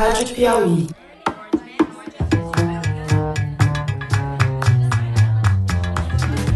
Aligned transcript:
Rádio 0.00 0.34
Piauí. 0.34 0.86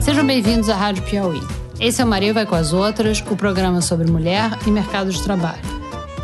Sejam 0.00 0.26
bem-vindos 0.26 0.70
à 0.70 0.74
Rádio 0.74 1.02
Piauí. 1.02 1.42
Esse 1.78 2.00
é 2.00 2.04
o 2.06 2.08
Maria 2.08 2.32
Vai 2.32 2.46
com 2.46 2.54
as 2.54 2.72
Outras, 2.72 3.22
o 3.30 3.36
programa 3.36 3.82
sobre 3.82 4.10
mulher 4.10 4.50
e 4.66 4.70
mercado 4.70 5.12
de 5.12 5.22
trabalho. 5.22 5.60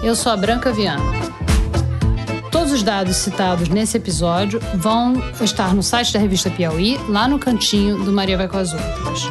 Eu 0.02 0.16
sou 0.16 0.32
a 0.32 0.36
Branca 0.36 0.72
Viana. 0.72 1.04
Todos 2.50 2.72
os 2.72 2.82
dados 2.82 3.16
citados 3.16 3.68
nesse 3.68 3.98
episódio 3.98 4.58
vão 4.76 5.12
estar 5.42 5.74
no 5.74 5.82
site 5.82 6.14
da 6.14 6.18
revista 6.18 6.48
Piauí, 6.48 6.98
lá 7.06 7.28
no 7.28 7.38
cantinho 7.38 8.02
do 8.02 8.10
Maria 8.10 8.38
Vai 8.38 8.48
com 8.48 8.56
as 8.56 8.72
Outras. 8.72 9.28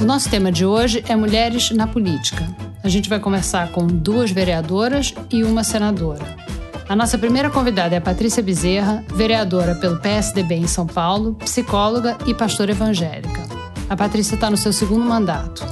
O 0.00 0.04
nosso 0.04 0.28
tema 0.28 0.50
de 0.50 0.66
hoje 0.66 1.04
é 1.08 1.14
Mulheres 1.14 1.70
na 1.70 1.86
Política. 1.86 2.44
A 2.82 2.88
gente 2.88 3.08
vai 3.08 3.20
conversar 3.20 3.70
com 3.70 3.86
duas 3.86 4.32
vereadoras 4.32 5.14
e 5.30 5.44
uma 5.44 5.62
senadora. 5.62 6.47
A 6.88 6.96
nossa 6.96 7.18
primeira 7.18 7.50
convidada 7.50 7.94
é 7.94 7.98
a 7.98 8.00
Patrícia 8.00 8.42
Bezerra, 8.42 9.04
vereadora 9.14 9.74
pelo 9.74 10.00
PSDB 10.00 10.54
em 10.54 10.66
São 10.66 10.86
Paulo, 10.86 11.34
psicóloga 11.34 12.16
e 12.26 12.32
pastora 12.32 12.70
evangélica. 12.70 13.42
A 13.90 13.94
Patrícia 13.94 14.36
está 14.36 14.48
no 14.48 14.56
seu 14.56 14.72
segundo 14.72 15.04
mandato. 15.04 15.66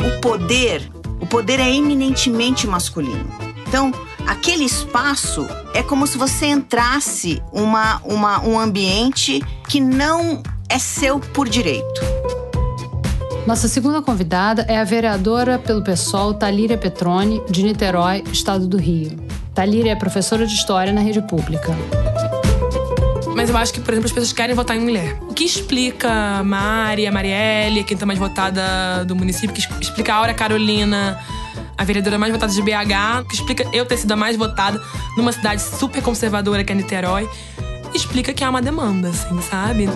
O 0.00 0.20
poder, 0.22 0.90
o 1.20 1.26
poder 1.26 1.60
é 1.60 1.70
eminentemente 1.70 2.66
masculino. 2.66 3.28
Então, 3.68 3.92
aquele 4.26 4.64
espaço 4.64 5.46
é 5.74 5.82
como 5.82 6.06
se 6.06 6.16
você 6.16 6.46
entrasse 6.46 7.42
uma, 7.52 8.00
uma, 8.02 8.42
um 8.46 8.58
ambiente 8.58 9.42
que 9.68 9.78
não 9.78 10.42
é 10.70 10.78
seu 10.78 11.20
por 11.20 11.50
direito. 11.50 12.00
Nossa 13.46 13.68
segunda 13.68 14.00
convidada 14.00 14.62
é 14.62 14.78
a 14.78 14.84
vereadora 14.84 15.58
pelo 15.58 15.84
PSOL, 15.84 16.32
Talíria 16.32 16.78
Petroni, 16.78 17.42
de 17.50 17.62
Niterói, 17.62 18.24
estado 18.32 18.66
do 18.66 18.78
Rio. 18.78 19.23
Talíria 19.54 19.92
é 19.92 19.94
professora 19.94 20.46
de 20.46 20.52
História 20.52 20.92
na 20.92 21.00
rede 21.00 21.22
pública. 21.22 21.72
Mas 23.36 23.50
eu 23.50 23.56
acho 23.56 23.72
que, 23.72 23.80
por 23.80 23.92
exemplo, 23.92 24.06
as 24.06 24.12
pessoas 24.12 24.32
querem 24.32 24.54
votar 24.54 24.76
em 24.76 24.80
mulher. 24.80 25.16
O 25.22 25.34
que 25.34 25.44
explica 25.44 26.10
a 26.10 26.42
Mari, 26.42 27.06
a 27.06 27.12
Marielle, 27.12 27.84
quem 27.84 27.96
tá 27.96 28.04
mais 28.04 28.18
votada 28.18 29.04
do 29.04 29.14
município, 29.14 29.54
que 29.54 29.60
explica 29.80 30.12
a 30.12 30.16
Aura 30.16 30.34
Carolina, 30.34 31.18
a 31.76 31.84
vereadora 31.84 32.18
mais 32.18 32.32
votada 32.32 32.52
de 32.52 32.62
BH, 32.62 33.28
que 33.28 33.34
explica 33.34 33.64
eu 33.72 33.86
ter 33.86 33.96
sido 33.96 34.12
a 34.12 34.16
mais 34.16 34.36
votada 34.36 34.80
numa 35.16 35.32
cidade 35.32 35.62
super 35.62 36.02
conservadora 36.02 36.64
que 36.64 36.72
é 36.72 36.74
Niterói, 36.74 37.28
explica 37.94 38.32
que 38.32 38.42
há 38.42 38.50
uma 38.50 38.62
demanda, 38.62 39.08
assim, 39.08 39.40
sabe? 39.42 39.88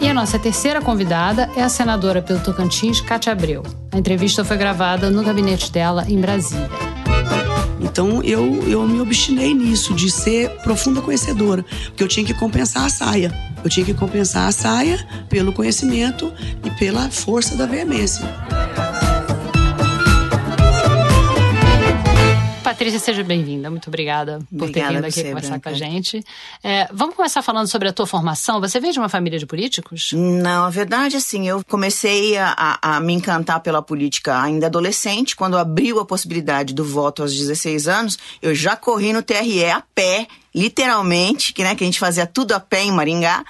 E 0.00 0.08
a 0.08 0.14
nossa 0.14 0.38
terceira 0.38 0.80
convidada 0.80 1.50
é 1.56 1.62
a 1.62 1.68
senadora 1.68 2.22
pelo 2.22 2.40
Tocantins, 2.40 3.00
Cátia 3.00 3.32
Abreu. 3.32 3.62
A 3.92 3.98
entrevista 3.98 4.44
foi 4.44 4.56
gravada 4.56 5.10
no 5.10 5.22
gabinete 5.22 5.70
dela, 5.70 6.04
em 6.08 6.18
Brasília. 6.20 6.99
Então 7.90 8.22
eu, 8.22 8.62
eu 8.68 8.86
me 8.86 9.00
obstinei 9.00 9.52
nisso, 9.52 9.92
de 9.94 10.10
ser 10.10 10.48
profunda 10.62 11.02
conhecedora, 11.02 11.64
porque 11.86 12.02
eu 12.02 12.08
tinha 12.08 12.24
que 12.24 12.32
compensar 12.32 12.84
a 12.84 12.88
saia. 12.88 13.32
Eu 13.62 13.68
tinha 13.68 13.84
que 13.84 13.92
compensar 13.92 14.48
a 14.48 14.52
saia 14.52 15.06
pelo 15.28 15.52
conhecimento 15.52 16.32
e 16.64 16.70
pela 16.70 17.10
força 17.10 17.56
da 17.56 17.66
veemência. 17.66 18.24
Patrícia, 22.80 22.98
seja 22.98 23.22
bem-vinda. 23.22 23.68
Muito 23.70 23.88
obrigada 23.88 24.38
por 24.48 24.64
Obrigada 24.64 24.88
ter 24.88 24.94
vindo 24.94 25.04
aqui 25.04 25.12
você, 25.20 25.28
conversar 25.28 25.50
Branca. 25.50 25.68
com 25.68 25.76
a 25.76 25.78
gente. 25.78 26.24
É, 26.64 26.88
vamos 26.90 27.14
começar 27.14 27.42
falando 27.42 27.66
sobre 27.66 27.86
a 27.90 27.92
tua 27.92 28.06
formação. 28.06 28.58
Você 28.58 28.80
veio 28.80 28.90
de 28.94 28.98
uma 28.98 29.10
família 29.10 29.38
de 29.38 29.44
políticos? 29.44 30.12
Não, 30.14 30.64
a 30.64 30.70
verdade, 30.70 31.14
assim, 31.14 31.46
eu 31.46 31.62
comecei 31.68 32.38
a, 32.38 32.54
a- 32.80 32.96
a 32.96 33.00
me 33.00 33.12
encantar 33.12 33.60
pela 33.60 33.82
política 33.82 34.40
ainda 34.40 34.64
adolescente. 34.68 35.36
Quando 35.36 35.58
abriu 35.58 36.00
a 36.00 36.06
possibilidade 36.06 36.72
do 36.72 36.82
voto 36.82 37.20
aos 37.20 37.36
16 37.36 37.86
anos, 37.86 38.18
eu 38.40 38.54
já 38.54 38.74
corri 38.76 39.12
no 39.12 39.22
TRE 39.22 39.66
a 39.66 39.82
pé, 39.94 40.26
literalmente, 40.54 41.52
que, 41.52 41.62
né, 41.62 41.74
que 41.74 41.84
a 41.84 41.86
gente 41.86 42.00
fazia 42.00 42.24
tudo 42.26 42.52
a 42.52 42.60
pé 42.60 42.84
em 42.84 42.92
Maringá. 42.92 43.44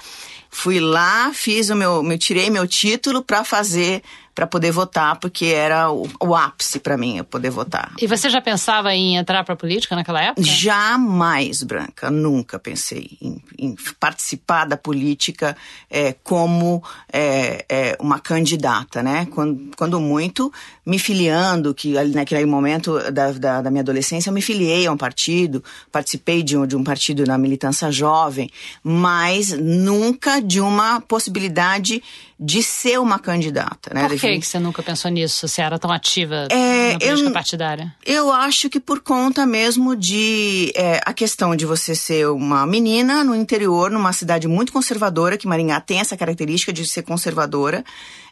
Fui 0.50 0.80
lá, 0.80 1.30
fiz 1.32 1.70
o 1.70 1.76
meu, 1.76 2.02
meu 2.02 2.18
tirei 2.18 2.50
meu 2.50 2.66
título 2.66 3.22
para 3.22 3.44
fazer, 3.44 4.02
para 4.34 4.46
poder 4.46 4.70
votar, 4.70 5.18
porque 5.18 5.46
era 5.46 5.90
o, 5.90 6.08
o 6.20 6.34
ápice 6.34 6.78
para 6.78 6.96
mim 6.96 7.18
eu 7.18 7.24
poder 7.24 7.50
votar. 7.50 7.92
E 8.00 8.06
você 8.06 8.30
já 8.30 8.40
pensava 8.40 8.94
em 8.94 9.16
entrar 9.16 9.44
para 9.44 9.54
a 9.54 9.56
política 9.56 9.94
naquela 9.94 10.22
época? 10.22 10.42
Jamais, 10.42 11.62
Branca, 11.62 12.10
nunca 12.10 12.58
pensei 12.58 13.18
em, 13.20 13.42
em 13.58 13.76
participar 13.98 14.66
da 14.66 14.76
política 14.76 15.56
é, 15.90 16.14
como 16.24 16.82
é, 17.12 17.64
é, 17.68 17.96
uma 18.00 18.18
candidata, 18.18 19.02
né? 19.02 19.26
Quando, 19.30 19.70
quando 19.76 20.00
muito, 20.00 20.52
me 20.86 20.98
filiando, 20.98 21.74
que 21.74 21.98
ali 21.98 22.12
naquele 22.12 22.46
momento 22.46 22.98
da, 23.10 23.32
da, 23.32 23.62
da 23.62 23.70
minha 23.70 23.82
adolescência, 23.82 24.30
eu 24.30 24.34
me 24.34 24.42
filiei 24.42 24.86
a 24.86 24.92
um 24.92 24.96
partido, 24.96 25.62
participei 25.90 26.42
de 26.42 26.56
um, 26.56 26.66
de 26.66 26.76
um 26.76 26.84
partido 26.84 27.24
na 27.24 27.36
militância 27.36 27.90
jovem, 27.90 28.50
mas 28.82 29.52
nunca 29.52 30.40
de 30.40 30.60
uma 30.60 31.00
possibilidade 31.00 32.02
de 32.42 32.62
ser 32.62 32.98
uma 32.98 33.18
candidata, 33.18 33.92
né? 33.92 34.08
Por 34.08 34.18
que, 34.18 34.38
que 34.38 34.46
você 34.46 34.58
nunca 34.58 34.82
pensou 34.82 35.10
nisso? 35.10 35.46
Você 35.46 35.60
era 35.60 35.78
tão 35.78 35.92
ativa 35.92 36.48
É, 36.50 36.92
na 36.94 36.98
política 36.98 37.28
eu- 37.28 37.32
partidária? 37.32 37.94
Eu 38.06 38.32
acho 38.32 38.70
que 38.70 38.80
por 38.80 39.00
conta 39.00 39.44
mesmo 39.44 39.94
de 39.94 40.72
é, 40.74 41.00
a 41.04 41.12
questão 41.12 41.54
de 41.54 41.66
você 41.66 41.94
ser 41.94 42.28
uma 42.28 42.66
menina 42.66 43.22
no 43.22 43.34
interior, 43.36 43.90
numa 43.90 44.14
cidade 44.14 44.48
muito 44.48 44.72
conservadora, 44.72 45.36
que 45.36 45.46
Maringá 45.46 45.80
tem 45.82 46.00
essa 46.00 46.16
característica 46.16 46.72
de 46.72 46.86
ser 46.86 47.02
conservadora, 47.02 47.84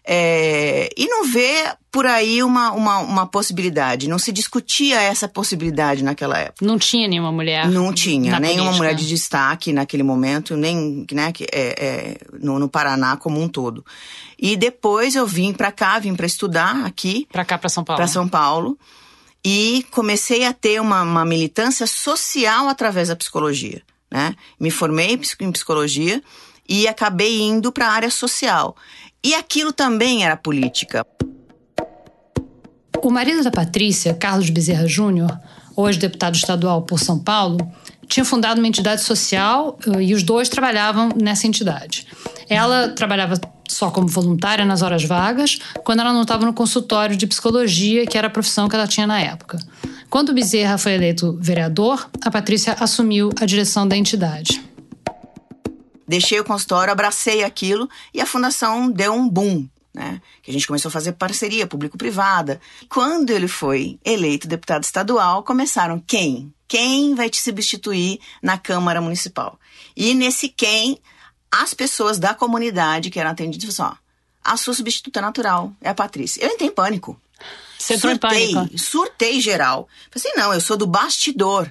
é, 0.04 0.88
e 0.96 1.06
não 1.06 1.24
ver 1.24 1.74
por 1.90 2.06
aí 2.06 2.42
uma, 2.42 2.72
uma, 2.72 2.98
uma 2.98 3.26
possibilidade. 3.26 4.08
Não 4.08 4.18
se 4.18 4.30
discutia 4.32 5.00
essa 5.00 5.26
possibilidade 5.28 6.04
naquela 6.04 6.38
época. 6.38 6.64
Não 6.64 6.78
tinha 6.78 7.08
nenhuma 7.08 7.32
mulher. 7.32 7.68
Não 7.68 7.92
tinha 7.92 8.38
nenhuma 8.38 8.64
política. 8.64 8.76
mulher 8.76 8.94
de 8.94 9.06
destaque 9.06 9.72
naquele 9.72 10.02
momento, 10.02 10.56
nem 10.56 11.06
né, 11.12 11.32
é, 11.52 11.58
é, 11.58 12.18
no, 12.40 12.58
no 12.58 12.68
Paraná 12.68 13.16
como 13.16 13.40
um 13.40 13.48
todo. 13.48 13.84
E 14.38 14.56
depois 14.56 15.14
eu 15.14 15.26
vim 15.26 15.52
para 15.52 15.72
cá, 15.72 15.98
vim 15.98 16.14
para 16.14 16.26
estudar 16.26 16.84
aqui, 16.84 17.26
Pra 17.32 17.44
cá, 17.44 17.58
pra 17.58 17.68
São 17.68 17.84
Paulo. 17.84 17.98
para 17.98 18.06
São 18.06 18.28
Paulo 18.28 18.78
e 19.44 19.84
comecei 19.90 20.44
a 20.44 20.52
ter 20.52 20.80
uma, 20.80 21.02
uma 21.02 21.24
militância 21.24 21.86
social 21.86 22.68
através 22.68 23.08
da 23.08 23.16
psicologia, 23.16 23.82
né? 24.10 24.34
Me 24.58 24.70
formei 24.70 25.18
em 25.40 25.52
psicologia 25.52 26.22
e 26.68 26.86
acabei 26.86 27.40
indo 27.40 27.72
para 27.72 27.86
a 27.88 27.92
área 27.92 28.10
social. 28.10 28.76
E 29.22 29.34
aquilo 29.34 29.72
também 29.72 30.24
era 30.24 30.36
política. 30.36 31.04
O 33.02 33.10
marido 33.10 33.42
da 33.42 33.50
Patrícia, 33.50 34.14
Carlos 34.14 34.50
Bezerra 34.50 34.86
Júnior, 34.86 35.38
hoje 35.76 35.98
deputado 35.98 36.34
estadual 36.34 36.82
por 36.82 36.98
São 36.98 37.18
Paulo, 37.18 37.58
tinha 38.08 38.24
fundado 38.24 38.60
uma 38.60 38.66
entidade 38.66 39.02
social 39.02 39.78
eh, 39.86 40.02
e 40.02 40.14
os 40.14 40.22
dois 40.22 40.48
trabalhavam 40.48 41.10
nessa 41.20 41.46
entidade. 41.46 42.06
Ela 42.48 42.88
trabalhava 42.88 43.34
só 43.68 43.90
como 43.90 44.08
voluntária 44.08 44.64
nas 44.64 44.82
horas 44.82 45.04
vagas, 45.04 45.58
quando 45.84 46.00
ela 46.00 46.12
não 46.12 46.22
estava 46.22 46.46
no 46.46 46.54
consultório 46.54 47.16
de 47.16 47.26
psicologia, 47.26 48.06
que 48.06 48.16
era 48.16 48.28
a 48.28 48.30
profissão 48.30 48.66
que 48.66 48.74
ela 48.74 48.86
tinha 48.86 49.06
na 49.06 49.20
época. 49.20 49.58
Quando 50.08 50.32
Bezerra 50.32 50.78
foi 50.78 50.94
eleito 50.94 51.36
vereador, 51.40 52.08
a 52.22 52.30
Patrícia 52.30 52.74
assumiu 52.80 53.30
a 53.38 53.44
direção 53.44 53.86
da 53.86 53.96
entidade. 53.96 54.67
Deixei 56.08 56.40
o 56.40 56.44
consultório, 56.44 56.90
abracei 56.90 57.44
aquilo 57.44 57.88
e 58.14 58.20
a 58.20 58.26
fundação 58.26 58.90
deu 58.90 59.12
um 59.12 59.28
boom. 59.28 59.68
Né? 59.92 60.22
Que 60.42 60.50
a 60.50 60.54
gente 60.54 60.66
começou 60.66 60.88
a 60.88 60.92
fazer 60.92 61.12
parceria 61.12 61.66
público-privada. 61.66 62.60
Quando 62.88 63.30
ele 63.30 63.46
foi 63.46 63.98
eleito 64.04 64.48
deputado 64.48 64.84
estadual, 64.84 65.42
começaram 65.42 66.02
quem? 66.06 66.52
Quem 66.66 67.14
vai 67.14 67.28
te 67.28 67.40
substituir 67.40 68.20
na 68.42 68.56
Câmara 68.56 69.00
Municipal? 69.00 69.58
E 69.96 70.14
nesse 70.14 70.48
quem, 70.48 70.98
as 71.50 71.74
pessoas 71.74 72.18
da 72.18 72.32
comunidade 72.32 73.10
que 73.10 73.20
eram 73.20 73.30
atendidas 73.30 73.76
falaram 73.76 73.96
assim, 73.96 74.02
ó, 74.44 74.52
a 74.52 74.56
sua 74.56 74.74
substituta 74.74 75.20
natural 75.20 75.72
é 75.80 75.90
a 75.90 75.94
Patrícia. 75.94 76.42
Eu 76.42 76.50
entrei 76.50 76.68
em 76.68 76.72
pânico. 76.72 77.20
Você 77.78 77.94
entrou 77.94 78.12
em 78.12 78.14
surtei, 78.14 78.52
pânico? 78.52 78.78
surtei 78.78 79.40
geral. 79.40 79.88
Falei 80.10 80.28
assim, 80.28 80.40
não, 80.40 80.54
eu 80.54 80.60
sou 80.60 80.76
do 80.76 80.86
bastidor. 80.86 81.70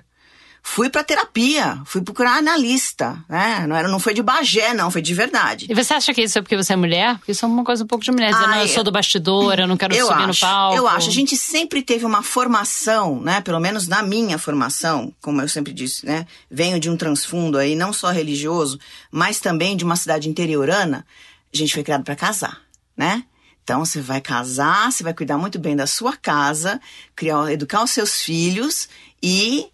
Fui 0.64 0.90
pra 0.90 1.04
terapia, 1.04 1.82
fui 1.86 2.02
procurar 2.02 2.38
analista, 2.38 3.24
né? 3.30 3.66
Não, 3.68 3.76
era, 3.76 3.88
não 3.88 4.00
foi 4.00 4.14
de 4.14 4.22
Bagé, 4.22 4.74
não, 4.74 4.92
foi 4.92 5.02
de 5.02 5.14
verdade. 5.14 5.66
E 5.70 5.74
você 5.74 5.94
acha 5.94 6.14
que 6.14 6.22
isso 6.22 6.38
é 6.38 6.42
porque 6.42 6.58
você 6.58 6.74
é 6.74 6.76
mulher? 6.76 7.18
Porque 7.18 7.32
isso 7.32 7.46
é 7.46 7.48
uma 7.48 7.64
coisa 7.64 7.84
um 7.84 7.88
pouco 7.88 8.04
de 8.04 8.12
mulher. 8.12 8.32
Dizer, 8.34 8.44
Ah, 8.44 8.48
não, 8.48 8.56
eu 8.58 8.62
eu- 8.64 8.68
sou 8.68 8.84
do 8.84 8.92
bastidor, 8.92 9.60
eu 9.60 9.66
não 9.68 9.78
quero 9.78 9.96
eu 9.96 10.08
subir 10.08 10.24
acho, 10.24 10.28
no 10.28 10.36
palco. 10.52 10.78
Eu 10.78 10.88
acho. 10.88 11.08
A 11.10 11.14
gente 11.14 11.38
sempre 11.38 11.82
teve 11.82 12.06
uma 12.06 12.22
formação, 12.22 13.22
né? 13.22 13.40
Pelo 13.42 13.60
menos 13.60 13.88
na 13.88 14.04
minha 14.04 14.38
formação, 14.38 15.14
como 15.22 15.42
eu 15.42 15.48
sempre 15.48 15.72
disse, 15.72 16.06
né? 16.06 16.26
Venho 16.52 16.80
de 16.80 16.90
um 16.90 16.98
transfundo 16.98 17.58
aí, 17.58 17.74
não 17.76 17.94
só 17.94 18.10
religioso, 18.12 18.78
mas 19.12 19.40
também 19.40 19.78
de 19.78 19.86
uma 19.86 19.96
cidade 19.96 20.28
interiorana. 20.30 21.06
A 21.54 21.58
gente 21.58 21.74
foi 21.74 21.84
criado 21.84 22.04
para 22.04 22.16
casar, 22.16 22.60
né? 22.96 23.24
Então 23.64 23.84
você 23.86 24.02
vai 24.02 24.20
casar, 24.22 24.92
você 24.92 25.02
vai 25.04 25.14
cuidar 25.14 25.38
muito 25.38 25.58
bem 25.60 25.76
da 25.76 25.88
sua 25.88 26.16
casa, 26.16 26.80
criar, 27.16 27.52
educar 27.52 27.84
os 27.84 27.92
seus 27.92 28.22
filhos 28.22 28.88
e 29.24 29.68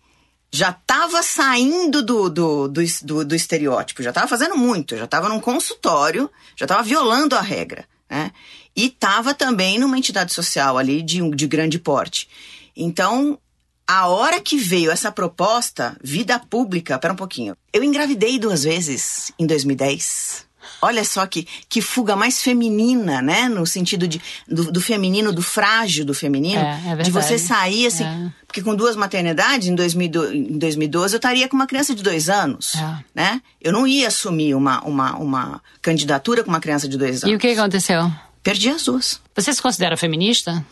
já 0.56 0.70
estava 0.70 1.24
saindo 1.24 2.04
do, 2.04 2.30
do, 2.30 2.68
do, 2.68 2.82
do, 3.02 3.26
do 3.26 3.36
estereótipo, 3.36 4.04
já 4.04 4.12
estava 4.12 4.28
fazendo 4.28 4.56
muito, 4.56 4.96
já 4.96 5.06
estava 5.06 5.28
num 5.28 5.40
consultório, 5.40 6.30
já 6.56 6.66
estava 6.66 6.84
violando 6.84 7.36
a 7.36 7.42
regra, 7.42 7.86
né? 8.08 8.32
E 8.76 8.86
estava 8.86 9.34
também 9.34 9.80
numa 9.80 9.98
entidade 9.98 10.32
social 10.32 10.78
ali 10.78 11.02
de, 11.02 11.28
de 11.32 11.48
grande 11.48 11.80
porte. 11.80 12.30
Então, 12.76 13.40
A 13.86 14.08
hora 14.08 14.40
que 14.40 14.58
veio 14.58 14.92
essa 14.92 15.12
proposta, 15.12 15.98
vida 16.02 16.40
pública, 16.40 16.98
pera 16.98 17.14
um 17.14 17.18
pouquinho. 17.18 17.56
Eu 17.72 17.84
engravidei 17.84 18.40
duas 18.40 18.64
vezes 18.64 19.32
em 19.38 19.46
2010. 19.46 20.46
Olha 20.83 21.06
só 21.06 21.25
que, 21.25 21.47
que 21.69 21.81
fuga 21.81 22.13
mais 22.13 22.41
feminina, 22.41 23.21
né? 23.21 23.47
No 23.47 23.65
sentido 23.65 24.06
de, 24.06 24.21
do, 24.45 24.69
do 24.69 24.81
feminino, 24.81 25.31
do 25.31 25.41
frágil 25.41 26.03
do 26.03 26.13
feminino. 26.13 26.62
É, 26.62 26.91
é 26.91 26.95
de 26.97 27.09
você 27.09 27.39
sair 27.39 27.88
assim. 27.88 28.03
É. 28.03 28.31
Porque 28.45 28.62
com 28.62 28.75
duas 28.75 28.95
maternidades, 28.97 29.69
em, 29.69 29.75
2012, 29.75 30.38
em 30.38 30.57
2012, 30.57 31.15
eu 31.15 31.18
estaria 31.18 31.47
com 31.47 31.56
uma 31.56 31.65
criança 31.65 31.95
de 31.95 32.03
dois 32.03 32.30
anos. 32.30 32.75
É. 32.75 32.97
Né? 33.15 33.41
Eu 33.62 33.71
não 33.71 33.88
ia 33.88 34.09
assumir 34.09 34.53
uma, 34.56 34.81
uma, 34.83 35.15
uma 35.15 35.62
candidatura 35.81 36.44
com 36.44 36.50
uma 36.50 36.59
criança 36.59 36.88
de 36.88 36.97
dois 36.97 37.24
anos. 37.24 37.33
E 37.33 37.35
o 37.35 37.39
que 37.39 37.47
aconteceu? 37.47 38.12
Perdi 38.44 38.69
as 38.69 38.83
duas. 38.83 39.21
Você 39.33 39.53
se 39.53 39.62
considera 39.62 39.95
feminista? 39.95 40.63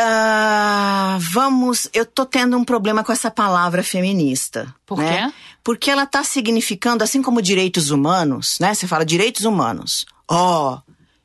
Ah, 0.00 1.18
vamos, 1.20 1.88
eu 1.92 2.06
tô 2.06 2.24
tendo 2.24 2.56
um 2.56 2.64
problema 2.64 3.02
com 3.02 3.10
essa 3.10 3.30
palavra 3.30 3.82
feminista. 3.82 4.72
Por 4.86 4.98
né? 4.98 5.26
quê? 5.26 5.34
Porque 5.68 5.90
ela 5.90 6.06
tá 6.06 6.24
significando, 6.24 7.04
assim 7.04 7.20
como 7.20 7.42
direitos 7.42 7.90
humanos, 7.90 8.58
né? 8.58 8.72
Você 8.72 8.86
fala 8.86 9.04
direitos 9.04 9.44
humanos. 9.44 10.06
Ó, 10.26 10.80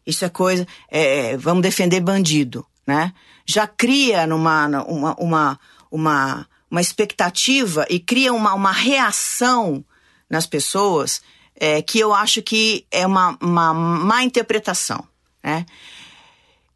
isso 0.06 0.26
é 0.26 0.28
coisa. 0.28 0.68
é, 0.90 1.38
vamos 1.38 1.64
defender 1.64 2.02
bandido, 2.02 2.68
né? 2.86 3.14
Já 3.46 3.66
cria 3.66 4.28
numa, 4.28 4.68
uma, 4.84 5.16
uma, 5.16 5.60
uma, 5.90 6.48
uma 6.70 6.82
expectativa 6.82 7.86
e 7.90 8.02
cria 8.02 8.34
uma, 8.34 8.54
uma 8.54 8.74
reação 8.74 9.82
nas 10.30 10.46
pessoas 10.46 11.22
é, 11.56 11.82
que 11.82 11.98
eu 11.98 12.14
acho 12.14 12.42
que 12.42 12.86
é 12.92 13.08
uma, 13.08 13.38
uma 13.42 13.74
má 13.74 14.26
interpretação, 14.26 15.08
né? 15.42 15.66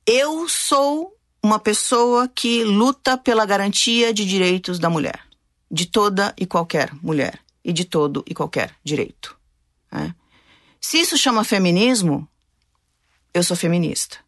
Eu 0.06 0.48
sou 0.48 1.14
uma 1.44 1.60
pessoa 1.60 2.30
que 2.30 2.64
luta 2.64 3.18
pela 3.18 3.46
garantia 3.46 4.14
de 4.14 4.24
direitos 4.24 4.80
da 4.80 4.90
mulher, 4.90 5.20
de 5.70 5.86
toda 5.86 6.34
e 6.38 6.46
qualquer 6.46 6.94
mulher 7.04 7.46
e 7.68 7.74
de 7.74 7.84
todo 7.84 8.24
e 8.26 8.34
qualquer 8.34 8.74
direito. 8.82 9.38
né? 9.92 10.16
Se 10.80 10.98
isso 10.98 11.18
chama 11.18 11.44
feminismo, 11.44 12.26
eu 13.34 13.44
sou 13.44 13.58
feminista. 13.58 14.20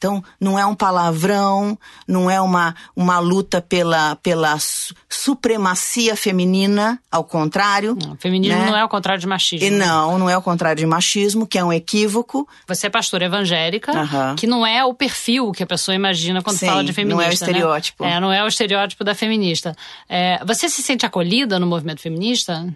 Então, 0.00 0.24
não 0.40 0.58
é 0.58 0.64
um 0.64 0.74
palavrão, 0.74 1.78
não 2.08 2.30
é 2.30 2.40
uma, 2.40 2.74
uma 2.96 3.18
luta 3.18 3.60
pela, 3.60 4.16
pela 4.16 4.58
su- 4.58 4.94
supremacia 5.10 6.16
feminina, 6.16 6.98
ao 7.12 7.22
contrário. 7.22 7.94
Não, 8.02 8.16
feminismo 8.16 8.58
né? 8.60 8.66
não 8.70 8.76
é 8.78 8.82
o 8.82 8.88
contrário 8.88 9.20
de 9.20 9.26
machismo. 9.26 9.66
E 9.66 9.70
não, 9.70 10.18
não 10.18 10.30
é 10.30 10.34
o 10.38 10.40
contrário 10.40 10.80
de 10.80 10.86
machismo, 10.86 11.46
que 11.46 11.58
é 11.58 11.62
um 11.62 11.70
equívoco. 11.70 12.48
Você 12.66 12.86
é 12.86 12.90
pastora 12.90 13.26
evangélica, 13.26 13.92
que 14.38 14.46
não 14.46 14.66
é 14.66 14.82
o 14.82 14.94
perfil 14.94 15.52
que 15.52 15.62
a 15.62 15.66
pessoa 15.66 15.94
imagina 15.94 16.40
quando 16.40 16.56
Sim, 16.56 16.66
fala 16.66 16.82
de 16.82 16.94
feminista. 16.94 17.16
não 17.16 17.22
é 17.22 17.26
o 17.26 17.28
né? 17.28 17.34
estereótipo. 17.34 18.04
É, 18.04 18.20
não 18.20 18.32
é 18.32 18.42
o 18.42 18.48
estereótipo 18.48 19.04
da 19.04 19.14
feminista. 19.14 19.76
É, 20.08 20.42
você 20.46 20.66
se 20.70 20.82
sente 20.82 21.04
acolhida 21.04 21.58
no 21.58 21.66
movimento 21.66 22.00
feminista? 22.00 22.66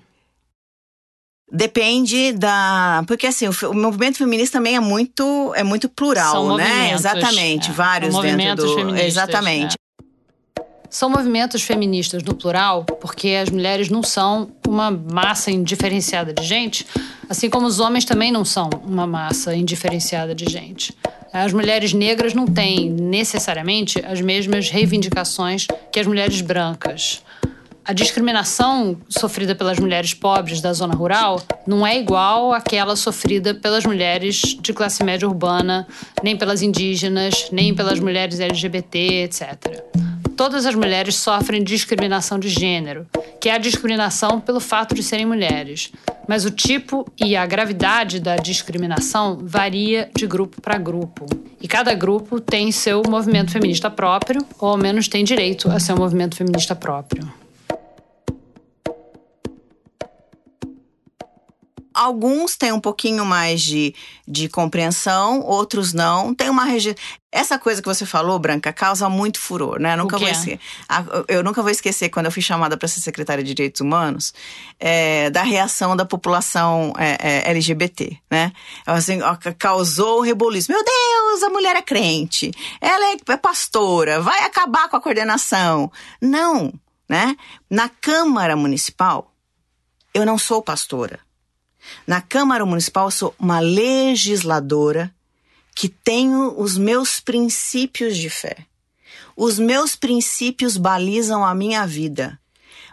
Depende 1.56 2.32
da. 2.32 3.04
Porque 3.06 3.28
assim, 3.28 3.46
o, 3.46 3.72
movimento 3.72 4.18
feminista 4.18 4.58
também 4.58 4.74
é 4.74 4.80
muito, 4.80 5.52
é 5.54 5.62
muito 5.62 5.88
plural, 5.88 6.32
São 6.32 6.56
né? 6.56 6.92
Exatamente, 6.92 7.70
é. 7.70 7.72
vários 7.72 8.12
São 8.12 8.22
dentro 8.22 8.36
movimentos 8.36 8.64
do. 8.64 8.74
feministas, 8.74 9.06
Exatamente. 9.06 9.76
São 10.90 11.08
movimentos 11.08 11.62
feministas 11.62 12.24
no 12.24 12.34
plural, 12.34 12.84
porque 12.84 13.28
as 13.40 13.50
mulheres 13.50 13.88
não 13.88 14.02
são 14.02 14.50
uma 14.66 14.90
massa 14.90 15.52
indiferenciada 15.52 16.32
de 16.32 16.44
gente, 16.44 16.84
assim 17.28 17.48
como 17.48 17.66
os 17.66 17.78
homens 17.78 18.04
também 18.04 18.32
não 18.32 18.44
são 18.44 18.68
uma 18.84 19.06
massa 19.06 19.54
indiferenciada 19.54 20.34
de 20.34 20.46
gente. 20.46 20.92
As 21.32 21.52
mulheres 21.52 21.92
negras 21.92 22.34
não 22.34 22.46
têm 22.46 22.90
necessariamente 22.90 24.04
as 24.04 24.20
mesmas 24.20 24.70
reivindicações 24.70 25.68
que 25.92 26.00
as 26.00 26.06
mulheres 26.06 26.40
brancas. 26.40 27.22
A 27.86 27.92
discriminação 27.92 28.96
sofrida 29.10 29.54
pelas 29.54 29.78
mulheres 29.78 30.14
pobres 30.14 30.62
da 30.62 30.72
zona 30.72 30.94
rural 30.94 31.42
não 31.66 31.86
é 31.86 31.98
igual 31.98 32.54
àquela 32.54 32.96
sofrida 32.96 33.54
pelas 33.54 33.84
mulheres 33.84 34.56
de 34.58 34.72
classe 34.72 35.04
média 35.04 35.28
urbana, 35.28 35.86
nem 36.22 36.34
pelas 36.34 36.62
indígenas, 36.62 37.50
nem 37.52 37.74
pelas 37.74 38.00
mulheres 38.00 38.40
LGBT, 38.40 39.24
etc. 39.24 39.84
Todas 40.34 40.64
as 40.64 40.74
mulheres 40.74 41.16
sofrem 41.16 41.62
discriminação 41.62 42.38
de 42.38 42.48
gênero, 42.48 43.06
que 43.38 43.50
é 43.50 43.52
a 43.52 43.58
discriminação 43.58 44.40
pelo 44.40 44.60
fato 44.60 44.94
de 44.94 45.02
serem 45.02 45.26
mulheres. 45.26 45.92
Mas 46.26 46.46
o 46.46 46.50
tipo 46.50 47.06
e 47.22 47.36
a 47.36 47.44
gravidade 47.44 48.18
da 48.18 48.36
discriminação 48.36 49.38
varia 49.42 50.08
de 50.16 50.26
grupo 50.26 50.58
para 50.62 50.78
grupo. 50.78 51.26
E 51.60 51.68
cada 51.68 51.92
grupo 51.92 52.40
tem 52.40 52.72
seu 52.72 53.02
movimento 53.06 53.50
feminista 53.50 53.90
próprio, 53.90 54.40
ou 54.58 54.70
ao 54.70 54.78
menos 54.78 55.06
tem 55.06 55.22
direito 55.22 55.70
a 55.70 55.78
seu 55.78 55.96
movimento 55.96 56.34
feminista 56.34 56.74
próprio. 56.74 57.43
Alguns 61.94 62.56
têm 62.56 62.72
um 62.72 62.80
pouquinho 62.80 63.24
mais 63.24 63.62
de, 63.62 63.94
de 64.26 64.48
compreensão, 64.48 65.40
outros 65.40 65.92
não. 65.92 66.34
Tem 66.34 66.50
uma. 66.50 66.66
Essa 67.30 67.58
coisa 67.58 67.80
que 67.80 67.86
você 67.86 68.04
falou, 68.04 68.38
Branca, 68.38 68.72
causa 68.72 69.08
muito 69.08 69.38
furor, 69.38 69.78
né? 69.78 69.94
Nunca 69.94 70.16
O 70.16 70.18
vou 70.18 70.28
esquecer. 70.28 70.58
Eu 71.28 71.44
nunca 71.44 71.62
vou 71.62 71.70
esquecer 71.70 72.08
quando 72.08 72.26
eu 72.26 72.32
fui 72.32 72.42
chamada 72.42 72.76
para 72.76 72.88
ser 72.88 73.00
secretária 73.00 73.44
de 73.44 73.54
Direitos 73.54 73.80
Humanos, 73.80 74.34
é, 74.78 75.30
da 75.30 75.42
reação 75.42 75.96
da 75.96 76.04
população 76.04 76.92
é, 76.98 77.16
é, 77.20 77.50
LGBT, 77.50 78.16
né? 78.30 78.52
Assim, 78.84 79.20
causou 79.58 80.18
o 80.18 80.22
reboliço. 80.22 80.70
Meu 80.70 80.82
Deus, 80.82 81.42
a 81.44 81.50
mulher 81.50 81.76
é 81.76 81.82
crente, 81.82 82.50
ela 82.80 83.12
é, 83.12 83.32
é 83.32 83.36
pastora, 83.36 84.20
vai 84.20 84.40
acabar 84.40 84.88
com 84.88 84.96
a 84.96 85.00
coordenação. 85.00 85.90
Não, 86.20 86.72
né? 87.08 87.36
Na 87.70 87.88
Câmara 87.88 88.56
Municipal, 88.56 89.32
eu 90.12 90.24
não 90.24 90.38
sou 90.38 90.62
pastora. 90.62 91.23
Na 92.06 92.20
Câmara 92.20 92.64
Municipal, 92.66 93.06
eu 93.06 93.10
sou 93.10 93.34
uma 93.38 93.60
legisladora 93.60 95.14
que 95.74 95.88
tenho 95.88 96.58
os 96.60 96.78
meus 96.78 97.20
princípios 97.20 98.16
de 98.16 98.30
fé. 98.30 98.58
Os 99.36 99.58
meus 99.58 99.96
princípios 99.96 100.76
balizam 100.76 101.44
a 101.44 101.54
minha 101.54 101.86
vida. 101.86 102.38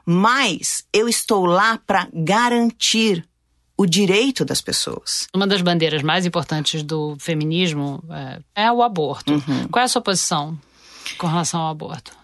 Mas 0.06 0.84
eu 0.92 1.08
estou 1.08 1.46
lá 1.46 1.80
para 1.86 2.08
garantir 2.12 3.28
o 3.78 3.86
direito 3.86 4.44
das 4.44 4.62
pessoas. 4.62 5.28
Uma 5.34 5.48
das 5.48 5.62
bandeiras 5.62 6.02
mais 6.02 6.26
importantes 6.26 6.84
do 6.84 7.16
feminismo 7.20 8.04
é, 8.56 8.66
é 8.66 8.72
o 8.72 8.82
aborto. 8.82 9.34
Qual 9.72 9.82
é 9.82 9.86
a 9.86 9.88
sua 9.88 10.02
posição 10.02 10.58
com 11.18 11.28
relação 11.28 11.62
ao 11.62 11.70
aborto? 11.70 12.16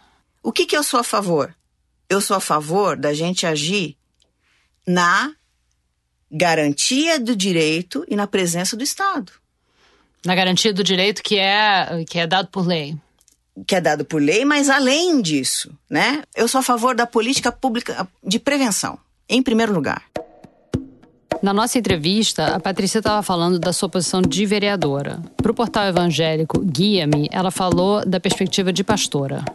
O 0.44 0.52
que, 0.52 0.66
que 0.66 0.78
eu 0.78 0.84
sou 0.84 1.00
a 1.00 1.04
favor? 1.04 1.56
Eu 2.10 2.22
sou 2.22 2.38
a 2.38 2.40
favor 2.40 2.96
da 2.96 3.14
gente 3.14 3.46
agir 3.46 3.98
na 4.86 5.34
garantia 6.32 7.20
do 7.20 7.36
direito 7.36 8.06
e 8.08 8.16
na 8.16 8.28
presença 8.28 8.76
do 8.76 8.84
Estado. 8.84 9.32
Na 10.26 10.36
garantia 10.36 10.74
do 10.74 10.84
direito 10.84 11.24
que 11.24 11.38
é, 11.38 12.04
que 12.08 12.20
é 12.20 12.28
dado 12.28 12.50
por 12.50 12.66
lei. 12.68 12.96
que 13.66 13.76
é 13.76 13.82
dado 13.82 14.04
por 14.06 14.22
lei, 14.22 14.44
mas 14.46 14.70
além 14.70 15.22
disso, 15.22 15.72
né? 15.90 16.24
Eu 16.36 16.48
sou 16.48 16.60
a 16.60 16.64
favor 16.64 16.96
da 16.96 17.08
política 17.08 17.52
pública 17.52 18.08
de 18.24 18.40
prevenção, 18.40 19.00
em 19.30 19.42
primeiro 19.42 19.74
lugar. 19.74 20.04
Na 21.42 21.54
nossa 21.54 21.78
entrevista, 21.78 22.56
a 22.56 22.60
Patrícia 22.60 22.98
estava 23.00 23.22
falando 23.22 23.60
da 23.60 23.72
sua 23.72 23.88
posição 23.88 24.22
de 24.22 24.46
vereadora. 24.46 25.22
Para 25.38 25.52
o 25.52 25.56
portal 25.56 25.86
evangélico 25.86 26.60
Guia-me, 26.60 27.30
ela 27.32 27.52
falou 27.52 28.04
da 28.06 28.20
perspectiva 28.20 28.74
de 28.74 28.84
pastora. 28.84 29.46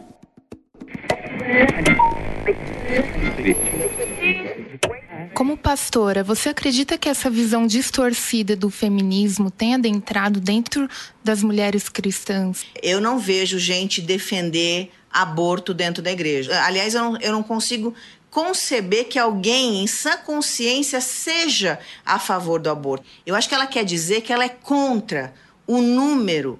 Como 5.33 5.57
pastora, 5.57 6.23
você 6.23 6.49
acredita 6.49 6.95
que 6.95 7.09
essa 7.09 7.27
visão 7.27 7.65
distorcida 7.65 8.55
do 8.55 8.69
feminismo 8.69 9.49
tem 9.49 9.73
adentrado 9.73 10.39
dentro 10.39 10.87
das 11.23 11.41
mulheres 11.41 11.89
cristãs? 11.89 12.63
Eu 12.81 13.01
não 13.01 13.17
vejo 13.17 13.57
gente 13.57 13.99
defender 13.99 14.91
aborto 15.11 15.73
dentro 15.73 16.03
da 16.03 16.11
igreja. 16.11 16.63
Aliás, 16.63 16.93
eu 16.93 17.01
não, 17.01 17.17
eu 17.17 17.31
não 17.31 17.41
consigo 17.41 17.95
conceber 18.29 19.05
que 19.05 19.17
alguém 19.17 19.83
em 19.83 19.87
sã 19.87 20.17
consciência 20.17 21.01
seja 21.01 21.79
a 22.05 22.19
favor 22.19 22.59
do 22.59 22.69
aborto. 22.69 23.05
Eu 23.25 23.33
acho 23.33 23.49
que 23.49 23.55
ela 23.55 23.67
quer 23.67 23.83
dizer 23.83 24.21
que 24.21 24.31
ela 24.31 24.43
é 24.43 24.49
contra 24.49 25.33
o 25.65 25.81
número 25.81 26.59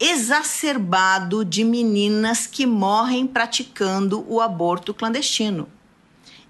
exacerbado 0.00 1.44
de 1.44 1.64
meninas 1.64 2.46
que 2.46 2.64
morrem 2.64 3.26
praticando 3.26 4.24
o 4.26 4.40
aborto 4.40 4.94
clandestino. 4.94 5.68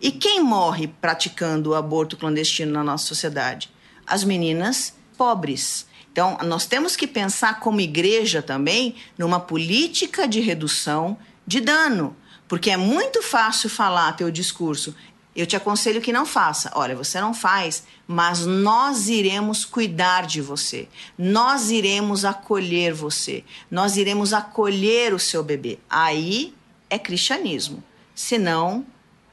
E 0.00 0.10
quem 0.10 0.42
morre 0.42 0.88
praticando 0.88 1.70
o 1.70 1.74
aborto 1.74 2.16
clandestino 2.16 2.72
na 2.72 2.84
nossa 2.84 3.06
sociedade? 3.06 3.70
As 4.06 4.24
meninas 4.24 4.94
pobres. 5.16 5.86
Então, 6.12 6.38
nós 6.44 6.66
temos 6.66 6.96
que 6.96 7.06
pensar 7.06 7.60
como 7.60 7.80
igreja 7.80 8.42
também 8.42 8.94
numa 9.18 9.40
política 9.40 10.26
de 10.26 10.40
redução 10.40 11.16
de 11.46 11.60
dano. 11.60 12.16
Porque 12.48 12.70
é 12.70 12.76
muito 12.76 13.22
fácil 13.22 13.68
falar 13.68 14.12
teu 14.12 14.30
discurso. 14.30 14.94
Eu 15.34 15.46
te 15.46 15.56
aconselho 15.56 16.00
que 16.00 16.12
não 16.12 16.24
faça. 16.24 16.70
Olha, 16.74 16.96
você 16.96 17.20
não 17.20 17.34
faz, 17.34 17.84
mas 18.06 18.46
nós 18.46 19.08
iremos 19.08 19.64
cuidar 19.64 20.26
de 20.26 20.40
você. 20.40 20.88
Nós 21.18 21.70
iremos 21.70 22.24
acolher 22.24 22.94
você. 22.94 23.44
Nós 23.70 23.96
iremos 23.96 24.32
acolher 24.32 25.12
o 25.12 25.18
seu 25.18 25.42
bebê. 25.42 25.78
Aí 25.90 26.54
é 26.88 26.98
cristianismo. 26.98 27.82
Senão, 28.14 28.86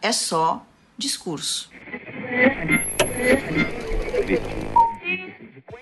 é 0.03 0.11
só 0.11 0.63
discurso. 0.97 1.69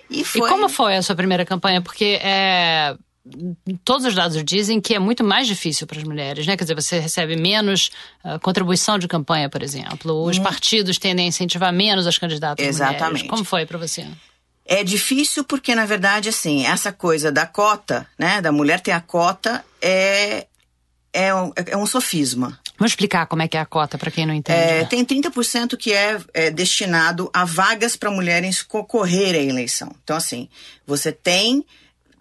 E, 0.09 0.23
foi... 0.23 0.47
e 0.47 0.49
como 0.49 0.69
foi 0.69 0.95
a 0.95 1.01
sua 1.01 1.15
primeira 1.15 1.43
campanha? 1.43 1.81
Porque 1.81 2.19
é, 2.21 2.95
todos 3.83 4.05
os 4.05 4.13
dados 4.13 4.43
dizem 4.43 4.79
que 4.79 4.93
é 4.93 4.99
muito 4.99 5.23
mais 5.23 5.47
difícil 5.47 5.87
para 5.87 5.97
as 5.97 6.03
mulheres, 6.03 6.45
né? 6.45 6.55
Quer 6.55 6.63
dizer, 6.63 6.75
você 6.75 6.99
recebe 6.99 7.35
menos 7.35 7.89
uh, 8.23 8.39
contribuição 8.39 8.99
de 8.99 9.07
campanha, 9.07 9.49
por 9.49 9.63
exemplo. 9.63 10.23
Os 10.23 10.37
hum. 10.37 10.43
partidos 10.43 10.99
tendem 10.99 11.25
a 11.25 11.29
incentivar 11.29 11.73
menos 11.73 12.05
as 12.05 12.17
candidatas 12.17 12.65
Exatamente. 12.65 13.03
mulheres. 13.03 13.29
Como 13.29 13.43
foi 13.43 13.65
para 13.65 13.79
você? 13.79 14.05
É 14.65 14.83
difícil 14.83 15.43
porque, 15.43 15.73
na 15.73 15.85
verdade, 15.85 16.29
assim, 16.29 16.65
essa 16.65 16.93
coisa 16.93 17.31
da 17.31 17.47
cota, 17.47 18.07
né? 18.17 18.39
Da 18.39 18.51
mulher 18.51 18.79
ter 18.79 18.91
a 18.91 19.01
cota 19.01 19.65
é, 19.81 20.45
é, 21.11 21.33
um, 21.33 21.51
é 21.55 21.75
um 21.75 21.87
sofisma. 21.87 22.60
Vamos 22.81 22.93
explicar 22.93 23.27
como 23.27 23.43
é 23.43 23.47
que 23.47 23.55
é 23.55 23.59
a 23.59 23.65
cota 23.65 23.95
para 23.95 24.09
quem 24.09 24.25
não 24.25 24.33
entende. 24.33 24.57
É, 24.57 24.83
tem 24.85 25.05
30% 25.05 25.77
que 25.77 25.93
é, 25.93 26.19
é, 26.33 26.49
destinado 26.49 27.29
a 27.31 27.45
vagas 27.45 27.95
para 27.95 28.09
mulheres 28.09 28.63
concorrerem 28.63 29.41
à 29.41 29.51
eleição. 29.51 29.95
Então, 30.03 30.17
assim, 30.17 30.49
você 30.83 31.11
tem 31.11 31.63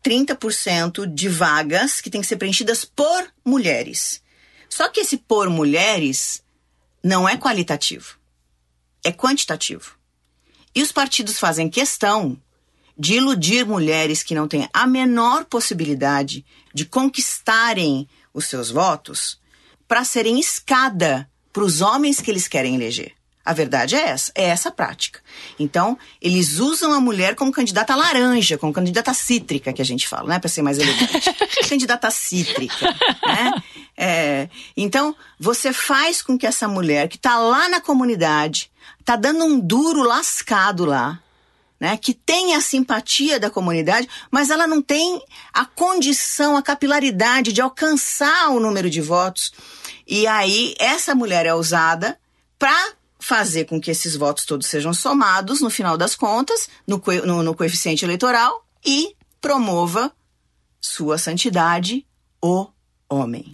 30% 0.04 1.06
de 1.06 1.30
vagas 1.30 2.02
que 2.02 2.10
tem 2.10 2.20
que 2.20 2.26
ser 2.26 2.36
preenchidas 2.36 2.84
por 2.84 3.26
mulheres. 3.42 4.20
Só 4.68 4.90
que 4.90 5.00
esse 5.00 5.16
por 5.16 5.48
mulheres 5.48 6.42
não 7.02 7.26
é 7.26 7.38
qualitativo, 7.38 8.18
é 9.02 9.10
quantitativo. 9.10 9.92
E 10.74 10.82
os 10.82 10.92
partidos 10.92 11.38
fazem 11.38 11.70
questão 11.70 12.36
de 12.98 13.14
iludir 13.14 13.64
mulheres 13.64 14.22
que 14.22 14.34
não 14.34 14.46
têm 14.46 14.68
a 14.74 14.86
menor 14.86 15.46
possibilidade 15.46 16.44
de 16.74 16.84
conquistarem 16.84 18.06
os 18.34 18.44
seus 18.44 18.70
votos 18.70 19.39
para 19.90 20.04
serem 20.04 20.38
escada 20.38 21.28
para 21.52 21.64
os 21.64 21.80
homens 21.80 22.20
que 22.20 22.30
eles 22.30 22.46
querem 22.46 22.76
eleger. 22.76 23.10
A 23.44 23.52
verdade 23.52 23.96
é 23.96 24.10
essa, 24.10 24.30
é 24.36 24.44
essa 24.44 24.68
a 24.68 24.72
prática. 24.72 25.18
Então, 25.58 25.98
eles 26.22 26.60
usam 26.60 26.92
a 26.92 27.00
mulher 27.00 27.34
como 27.34 27.50
candidata 27.50 27.96
laranja, 27.96 28.56
como 28.56 28.72
candidata 28.72 29.12
cítrica, 29.12 29.72
que 29.72 29.82
a 29.82 29.84
gente 29.84 30.06
fala, 30.06 30.28
né? 30.28 30.38
Para 30.38 30.48
ser 30.48 30.62
mais 30.62 30.78
elegante. 30.78 31.34
candidata 31.68 32.08
cítrica, 32.08 32.86
né? 33.26 33.52
É, 33.96 34.48
então, 34.76 35.12
você 35.40 35.72
faz 35.72 36.22
com 36.22 36.38
que 36.38 36.46
essa 36.46 36.68
mulher 36.68 37.08
que 37.08 37.16
está 37.16 37.36
lá 37.40 37.68
na 37.68 37.80
comunidade, 37.80 38.70
está 39.00 39.16
dando 39.16 39.44
um 39.44 39.58
duro 39.58 40.04
lascado 40.04 40.84
lá, 40.84 41.20
né, 41.80 41.96
que 41.96 42.12
tem 42.12 42.54
a 42.54 42.60
simpatia 42.60 43.40
da 43.40 43.48
comunidade, 43.48 44.06
mas 44.30 44.50
ela 44.50 44.66
não 44.66 44.82
tem 44.82 45.20
a 45.52 45.64
condição, 45.64 46.56
a 46.56 46.62
capilaridade 46.62 47.54
de 47.54 47.62
alcançar 47.62 48.50
o 48.50 48.60
número 48.60 48.90
de 48.90 49.00
votos. 49.00 49.50
E 50.10 50.26
aí, 50.26 50.74
essa 50.80 51.14
mulher 51.14 51.46
é 51.46 51.54
usada 51.54 52.18
para 52.58 52.94
fazer 53.20 53.66
com 53.66 53.80
que 53.80 53.92
esses 53.92 54.16
votos 54.16 54.44
todos 54.44 54.66
sejam 54.66 54.92
somados 54.92 55.60
no 55.60 55.70
final 55.70 55.96
das 55.96 56.16
contas, 56.16 56.68
no, 56.84 57.00
no, 57.24 57.44
no 57.44 57.54
coeficiente 57.54 58.04
eleitoral 58.04 58.66
e 58.84 59.14
promova 59.40 60.12
sua 60.80 61.16
santidade, 61.16 62.04
o 62.42 62.66
homem. 63.08 63.52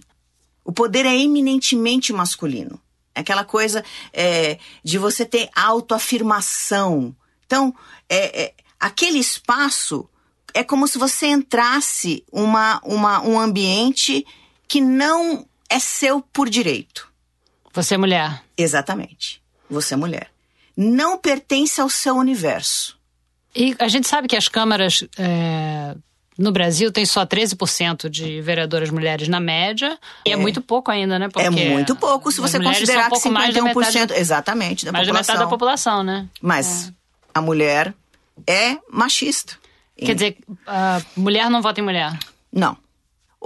O 0.65 0.73
poder 0.73 1.05
é 1.05 1.15
eminentemente 1.15 2.11
masculino. 2.11 2.81
É 3.13 3.19
aquela 3.19 3.45
coisa 3.45 3.85
é, 4.11 4.57
de 4.83 4.97
você 4.97 5.25
ter 5.25 5.49
autoafirmação. 5.55 7.15
Então, 7.45 7.71
é, 8.09 8.45
é, 8.45 8.53
aquele 8.79 9.19
espaço 9.19 10.09
é 10.55 10.63
como 10.63 10.87
se 10.87 10.97
você 10.97 11.27
entrasse 11.27 12.25
uma, 12.31 12.81
uma, 12.83 13.21
um 13.21 13.39
ambiente 13.39 14.25
que 14.67 14.81
não 14.81 15.46
é 15.69 15.79
seu 15.79 16.21
por 16.21 16.49
direito. 16.49 17.07
Você 17.73 17.95
é 17.95 17.97
mulher. 17.97 18.43
Exatamente 18.57 19.41
você 19.69 19.93
é 19.93 19.97
mulher. 19.97 20.29
Não 20.75 21.17
pertence 21.17 21.81
ao 21.81 21.89
seu 21.89 22.15
universo. 22.15 22.97
E 23.55 23.75
a 23.79 23.87
gente 23.87 24.07
sabe 24.07 24.27
que 24.27 24.35
as 24.35 24.47
câmaras 24.47 25.03
é, 25.17 25.95
no 26.37 26.51
Brasil 26.51 26.91
tem 26.91 27.05
só 27.05 27.25
13% 27.25 28.09
de 28.09 28.41
vereadoras 28.41 28.89
mulheres 28.91 29.27
na 29.27 29.39
média. 29.39 29.97
É. 30.23 30.29
E 30.29 30.33
é 30.33 30.35
muito 30.35 30.61
pouco 30.61 30.91
ainda, 30.91 31.17
né? 31.17 31.29
Porque 31.29 31.47
é 31.47 31.49
muito 31.49 31.95
pouco 31.95 32.31
se 32.31 32.39
você 32.39 32.59
considerar 32.59 33.09
que 33.09 33.17
51%. 33.17 33.31
Mais 33.31 33.53
da 33.55 33.63
metade, 33.63 34.13
exatamente, 34.13 34.85
da 34.85 34.91
mais 34.91 35.07
população. 35.07 35.13
da 35.13 35.13
metade 35.13 35.39
da 35.39 35.47
população, 35.47 36.03
né? 36.03 36.27
Mas 36.41 36.89
é. 36.89 36.91
a 37.33 37.41
mulher 37.41 37.93
é 38.45 38.77
machista. 38.89 39.57
Quer 39.97 40.13
dizer, 40.13 40.37
a 40.67 41.01
mulher 41.15 41.49
não 41.49 41.59
vota 41.59 41.81
em 41.81 41.83
mulher? 41.83 42.15
Não. 42.53 42.77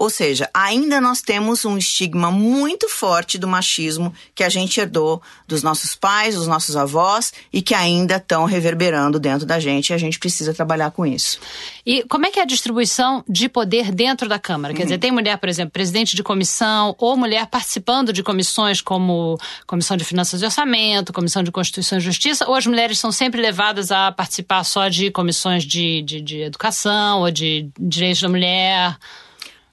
Ou 0.02 0.10
seja, 0.10 0.50
ainda 0.52 1.00
nós 1.00 1.22
temos 1.22 1.64
um 1.64 1.78
estigma 1.78 2.32
muito 2.32 2.90
forte 2.90 3.38
do 3.38 3.48
machismo 3.48 4.12
que 4.34 4.44
a 4.44 4.50
gente 4.50 4.80
herdou 4.80 5.22
dos 5.48 5.62
nossos 5.62 5.96
pais, 5.96 6.34
dos 6.34 6.48
nossos 6.48 6.76
avós 6.76 7.32
e 7.54 7.62
que 7.62 7.76
ainda 7.76 8.16
estão 8.16 8.46
reverberando 8.46 9.20
dentro 9.20 9.46
da 9.46 9.60
gente 9.60 9.90
e 9.90 9.94
a 9.94 10.00
gente 10.00 10.18
precisa 10.18 10.56
trabalhar 10.56 10.90
com 10.90 11.06
isso. 11.06 11.40
E 11.86 12.02
como 12.10 12.26
é 12.26 12.32
que 12.32 12.40
é 12.40 12.42
a 12.42 12.48
distribuição 12.48 13.24
de 13.30 13.48
poder 13.48 13.92
dentro 13.92 14.28
da 14.28 14.40
Câmara? 14.40 14.74
Quer 14.74 14.80
uhum. 14.80 14.86
dizer, 14.88 14.98
tem 14.98 15.12
mulher, 15.12 15.38
por 15.38 15.48
exemplo, 15.48 15.72
presidente 15.72 16.16
de 16.16 16.24
comissão 16.24 16.96
ou 16.98 17.16
mulher 17.16 17.46
participando 17.46 18.12
de 18.12 18.24
comissões 18.24 18.82
como 18.82 19.38
Comissão 19.68 19.96
de 19.96 20.04
Finanças 20.04 20.42
e 20.42 20.46
Orçamento, 20.46 21.14
Comissão 21.14 21.44
de 21.44 21.52
Constituição 21.52 22.00
e 22.00 22.02
Justiça, 22.02 22.48
ou 22.48 22.56
as 22.56 22.66
mulheres 22.66 22.98
são 22.98 23.12
sempre 23.12 23.40
levadas 23.40 23.92
a 23.92 24.12
participar 24.12 24.64
só 24.64 24.90
de 24.90 25.12
comissões 25.12 25.64
de, 25.64 26.02
de, 26.02 26.22
de 26.22 26.42
educação 26.42 27.20
ou 27.20 27.30
de 27.30 27.70
direitos 27.80 28.20
da 28.20 28.30
mulher? 28.30 28.98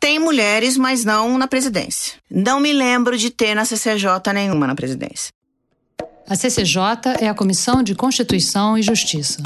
Tem 0.00 0.18
mulheres, 0.18 0.76
mas 0.76 1.04
não 1.04 1.36
na 1.36 1.48
presidência. 1.48 2.14
Não 2.30 2.60
me 2.60 2.72
lembro 2.72 3.16
de 3.16 3.30
ter 3.30 3.54
na 3.54 3.64
CCJ 3.64 4.32
nenhuma 4.32 4.66
na 4.66 4.74
presidência. 4.74 5.32
A 6.28 6.36
CCJ 6.36 7.16
é 7.20 7.28
a 7.28 7.34
Comissão 7.34 7.82
de 7.82 7.94
Constituição 7.94 8.76
e 8.76 8.82
Justiça. 8.82 9.42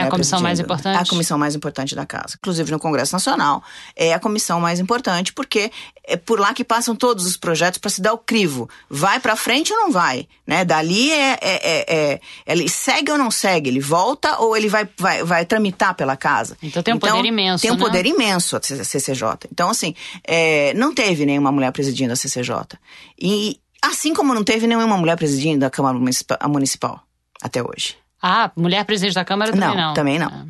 É 0.00 0.02
a 0.02 0.04
né, 0.06 0.10
comissão 0.10 0.40
mais 0.40 0.58
importante? 0.60 0.96
É 0.96 1.00
a 1.00 1.06
comissão 1.06 1.38
mais 1.38 1.54
importante 1.54 1.94
da 1.94 2.06
casa. 2.06 2.36
Inclusive 2.38 2.70
no 2.70 2.78
Congresso 2.78 3.12
Nacional, 3.12 3.62
é 3.94 4.12
a 4.12 4.18
comissão 4.18 4.60
mais 4.60 4.80
importante, 4.80 5.32
porque 5.32 5.70
é 6.04 6.16
por 6.16 6.40
lá 6.40 6.52
que 6.52 6.64
passam 6.64 6.96
todos 6.96 7.26
os 7.26 7.36
projetos 7.36 7.78
para 7.78 7.90
se 7.90 8.00
dar 8.00 8.12
o 8.12 8.18
crivo. 8.18 8.68
Vai 8.88 9.20
para 9.20 9.36
frente 9.36 9.72
ou 9.72 9.78
não 9.78 9.92
vai? 9.92 10.26
Né? 10.46 10.64
Dali 10.64 11.10
é, 11.12 11.32
é, 11.32 11.38
é, 11.42 11.94
é, 11.94 12.20
Ele 12.46 12.68
segue 12.68 13.12
ou 13.12 13.18
não 13.18 13.30
segue? 13.30 13.70
Ele 13.70 13.80
volta 13.80 14.38
ou 14.38 14.56
ele 14.56 14.68
vai, 14.68 14.88
vai, 14.96 15.22
vai 15.22 15.44
tramitar 15.44 15.94
pela 15.94 16.16
casa? 16.16 16.56
Então 16.62 16.82
tem 16.82 16.94
um 16.94 16.96
então, 16.96 17.16
poder 17.16 17.28
imenso. 17.28 17.62
Tem 17.62 17.70
um 17.70 17.74
né? 17.74 17.80
poder 17.80 18.06
imenso 18.06 18.56
a 18.56 18.60
CCJ. 18.60 19.48
Então, 19.52 19.70
assim, 19.70 19.94
é, 20.24 20.74
não 20.74 20.94
teve 20.94 21.24
nenhuma 21.24 21.52
mulher 21.52 21.70
presidindo 21.72 22.12
a 22.12 22.16
CCJ. 22.16 22.78
E 23.20 23.60
assim 23.82 24.12
como 24.14 24.34
não 24.34 24.44
teve 24.44 24.66
nenhuma 24.66 24.96
mulher 24.96 25.16
presidindo 25.16 25.64
a 25.64 25.70
Câmara 25.70 25.98
Municipal 25.98 27.00
até 27.42 27.62
hoje. 27.62 27.96
Ah, 28.22 28.50
mulher 28.56 28.84
presidente 28.84 29.14
da 29.14 29.24
Câmara 29.24 29.52
também 29.52 29.68
não. 29.68 29.76
Não, 29.76 29.94
também 29.94 30.18
não. 30.18 30.48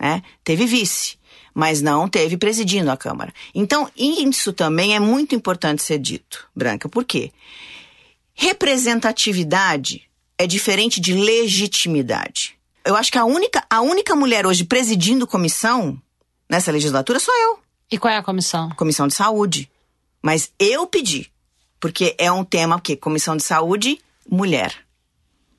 É. 0.00 0.16
é. 0.16 0.22
Teve 0.42 0.66
vice, 0.66 1.18
mas 1.54 1.82
não 1.82 2.08
teve 2.08 2.36
presidindo 2.36 2.90
a 2.90 2.96
Câmara. 2.96 3.32
Então, 3.54 3.90
isso 3.96 4.52
também 4.52 4.94
é 4.94 5.00
muito 5.00 5.34
importante 5.34 5.82
ser 5.82 5.98
dito, 5.98 6.46
Branca. 6.54 6.88
Por 6.88 7.04
quê? 7.04 7.32
Representatividade 8.34 10.08
é 10.38 10.46
diferente 10.46 11.00
de 11.00 11.14
legitimidade. 11.14 12.56
Eu 12.84 12.96
acho 12.96 13.12
que 13.12 13.18
a 13.18 13.24
única, 13.24 13.64
a 13.70 13.80
única 13.80 14.16
mulher 14.16 14.46
hoje 14.46 14.64
presidindo 14.64 15.26
comissão 15.26 16.00
nessa 16.48 16.72
legislatura 16.72 17.20
sou 17.20 17.34
eu. 17.34 17.58
E 17.90 17.98
qual 17.98 18.12
é 18.12 18.16
a 18.16 18.22
comissão? 18.22 18.70
Comissão 18.70 19.06
de 19.06 19.14
Saúde. 19.14 19.70
Mas 20.22 20.52
eu 20.58 20.86
pedi, 20.86 21.30
porque 21.78 22.14
é 22.18 22.30
um 22.32 22.44
tema 22.44 22.80
que 22.80 22.96
comissão 22.96 23.36
de 23.36 23.42
saúde, 23.42 23.98
mulher, 24.28 24.74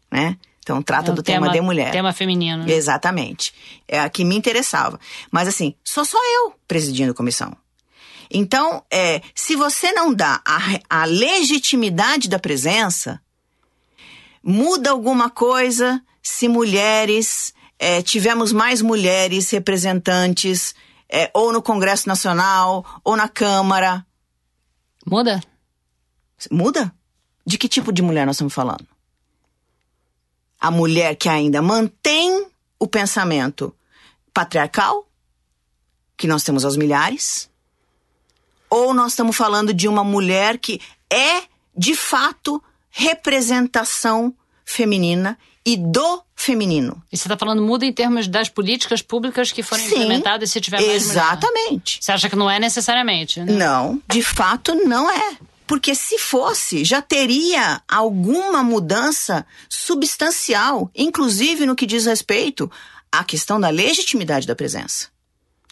né? 0.09 0.37
Então, 0.63 0.81
trata 0.81 1.11
é 1.11 1.13
do 1.13 1.21
tema, 1.21 1.47
tema, 1.47 1.53
de 1.53 1.61
mulher. 1.61 1.91
Tema 1.91 2.13
feminino. 2.13 2.63
Né? 2.63 2.71
Exatamente. 2.71 3.53
É 3.87 3.99
a 3.99 4.09
que 4.09 4.23
me 4.23 4.35
interessava. 4.35 4.99
Mas, 5.29 5.47
assim, 5.47 5.75
sou 5.83 6.05
só 6.05 6.17
eu 6.17 6.55
presidindo 6.67 7.11
a 7.11 7.15
comissão. 7.15 7.55
Então, 8.31 8.83
é, 8.91 9.21
se 9.35 9.55
você 9.55 9.91
não 9.91 10.13
dá 10.13 10.41
a, 10.45 11.01
a 11.01 11.05
legitimidade 11.05 12.29
da 12.29 12.39
presença, 12.39 13.21
muda 14.41 14.89
alguma 14.89 15.29
coisa 15.29 16.01
se 16.21 16.47
mulheres, 16.47 17.53
é, 17.77 18.01
tivemos 18.01 18.53
mais 18.53 18.81
mulheres 18.81 19.49
representantes, 19.49 20.73
é, 21.09 21.29
ou 21.33 21.51
no 21.51 21.61
Congresso 21.61 22.07
Nacional, 22.07 22.85
ou 23.03 23.17
na 23.17 23.27
Câmara. 23.27 24.05
Muda? 25.05 25.41
Muda? 26.49 26.93
De 27.45 27.57
que 27.57 27.67
tipo 27.67 27.91
de 27.91 28.01
mulher 28.01 28.25
nós 28.25 28.37
estamos 28.37 28.53
falando? 28.53 28.92
A 30.63 30.71
mulher 30.71 31.17
que 31.17 31.27
ainda 31.27 31.61
mantém 31.61 32.47
o 32.79 32.87
pensamento 32.87 33.75
patriarcal, 34.33 35.05
que 36.15 36.25
nós 36.25 36.41
temos 36.41 36.63
aos 36.63 36.77
milhares, 36.77 37.49
ou 38.69 38.93
nós 38.93 39.11
estamos 39.11 39.35
falando 39.35 39.73
de 39.73 39.89
uma 39.89 40.05
mulher 40.05 40.57
que 40.57 40.79
é, 41.11 41.43
de 41.75 41.93
fato, 41.93 42.63
representação 42.89 44.33
feminina 44.63 45.37
e 45.65 45.75
do 45.75 46.23
feminino. 46.33 47.03
E 47.11 47.17
você 47.17 47.27
está 47.27 47.35
falando 47.35 47.61
muda 47.61 47.85
em 47.85 47.91
termos 47.91 48.29
das 48.29 48.47
políticas 48.47 49.01
públicas 49.01 49.51
que 49.51 49.61
forem 49.61 49.85
Sim, 49.85 49.95
implementadas 49.95 50.49
se 50.49 50.61
tiver 50.61 50.77
mais 50.77 50.87
mulher. 50.87 50.95
Exatamente. 50.95 51.99
Você 52.01 52.09
acha 52.13 52.29
que 52.29 52.37
não 52.37 52.49
é 52.49 52.57
necessariamente? 52.57 53.41
Né? 53.41 53.51
Não, 53.51 54.01
de 54.09 54.23
fato 54.23 54.73
não 54.73 55.11
é. 55.11 55.37
Porque 55.65 55.95
se 55.95 56.17
fosse, 56.19 56.83
já 56.83 57.01
teria 57.01 57.81
alguma 57.87 58.63
mudança 58.63 59.45
substancial, 59.69 60.91
inclusive 60.95 61.65
no 61.65 61.75
que 61.75 61.85
diz 61.85 62.05
respeito 62.05 62.69
à 63.11 63.23
questão 63.23 63.59
da 63.59 63.69
legitimidade 63.69 64.45
da 64.45 64.55
presença. 64.55 65.07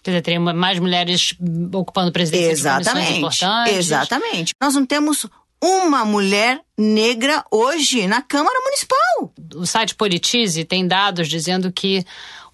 Quer 0.03 0.11
dizer, 0.11 0.21
teria 0.21 0.39
mais 0.39 0.79
mulheres 0.79 1.35
ocupando 1.73 2.11
presidência 2.11 2.47
de 2.47 2.53
Exatamente. 2.53 3.17
importantes. 3.17 3.75
Exatamente. 3.75 4.53
Nós 4.59 4.73
não 4.73 4.85
temos 4.85 5.27
uma 5.61 6.03
mulher 6.03 6.59
negra 6.75 7.45
hoje 7.51 8.07
na 8.07 8.21
Câmara 8.21 8.59
Municipal. 8.61 9.33
O 9.55 9.65
site 9.67 9.93
Politize 9.93 10.63
tem 10.65 10.87
dados 10.87 11.29
dizendo 11.29 11.71
que 11.71 12.03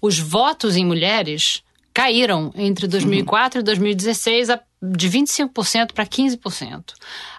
os 0.00 0.18
votos 0.18 0.76
em 0.76 0.84
mulheres 0.84 1.62
caíram 1.98 2.52
entre 2.54 2.86
2004 2.86 3.58
e 3.58 3.62
2016 3.64 4.50
a- 4.50 4.60
de 4.80 5.08
25% 5.08 5.92
para 5.92 6.06
15%. 6.06 6.94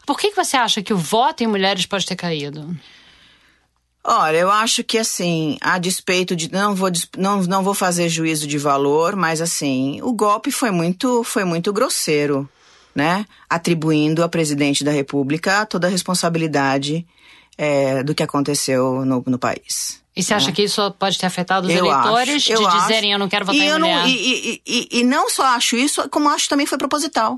Por 0.06 0.20
que, 0.20 0.32
que 0.32 0.36
você 0.36 0.58
acha 0.58 0.84
que 0.84 0.94
o 0.94 0.98
voto 0.98 1.42
em 1.42 1.48
mulheres 1.48 1.86
pode 1.86 2.06
ter 2.06 2.18
caído? 2.18 2.76
Olha, 4.04 4.36
eu 4.36 4.52
acho 4.52 4.84
que 4.84 4.98
assim, 4.98 5.58
a 5.62 5.78
despeito 5.78 6.36
de 6.36 6.52
não 6.52 6.76
vou 6.76 6.92
não, 7.18 7.42
não 7.44 7.64
vou 7.64 7.74
fazer 7.74 8.10
juízo 8.10 8.46
de 8.48 8.58
valor, 8.58 9.16
mas 9.16 9.40
assim, 9.40 10.02
o 10.02 10.12
golpe 10.12 10.52
foi 10.52 10.72
muito 10.72 11.24
foi 11.24 11.46
muito 11.46 11.72
grosseiro, 11.72 12.50
né? 12.94 13.26
Atribuindo 13.50 14.24
à 14.24 14.28
presidente 14.28 14.84
da 14.84 14.92
República 14.92 15.66
toda 15.66 15.88
a 15.88 15.90
responsabilidade 15.90 17.08
é, 17.58 18.04
do 18.04 18.14
que 18.14 18.24
aconteceu 18.24 19.06
no, 19.06 19.24
no 19.26 19.40
país. 19.40 20.02
E 20.20 20.24
você 20.24 20.34
acha 20.34 20.52
que 20.52 20.62
isso 20.64 20.92
pode 20.92 21.18
ter 21.18 21.26
afetado 21.26 21.68
os 21.68 21.74
É. 21.74 21.80
Eu 21.80 21.86
eleitores 21.86 22.36
acho, 22.36 22.52
eu 22.54 22.60
de 22.60 22.66
acho. 22.68 22.78
dizerem 22.82 23.12
eu 23.14 23.20
não 23.20 23.28
quero 23.30 23.46
votar 23.46 23.60
e 23.62 23.64
em 23.66 23.80
mulher? 23.80 23.96
Não, 24.04 24.08
e, 24.08 24.12
e, 24.14 24.62
e, 24.66 25.00
e 25.00 25.04
não 25.04 25.30
só 25.30 25.44
acho 25.48 25.76
isso, 25.76 26.08
como 26.10 26.30
acho 26.30 26.48
também 26.50 26.66
foi 26.66 26.78
proposital. 26.78 27.38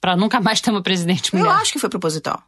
Pra 0.00 0.16
nunca 0.16 0.40
mais 0.40 0.60
ter 0.60 0.70
uma 0.70 0.82
presidente 0.82 1.34
mulher. 1.34 1.48
Eu 1.48 1.54
acho 1.56 1.72
que 1.72 1.78
foi 1.78 1.88
proposital. 1.88 2.42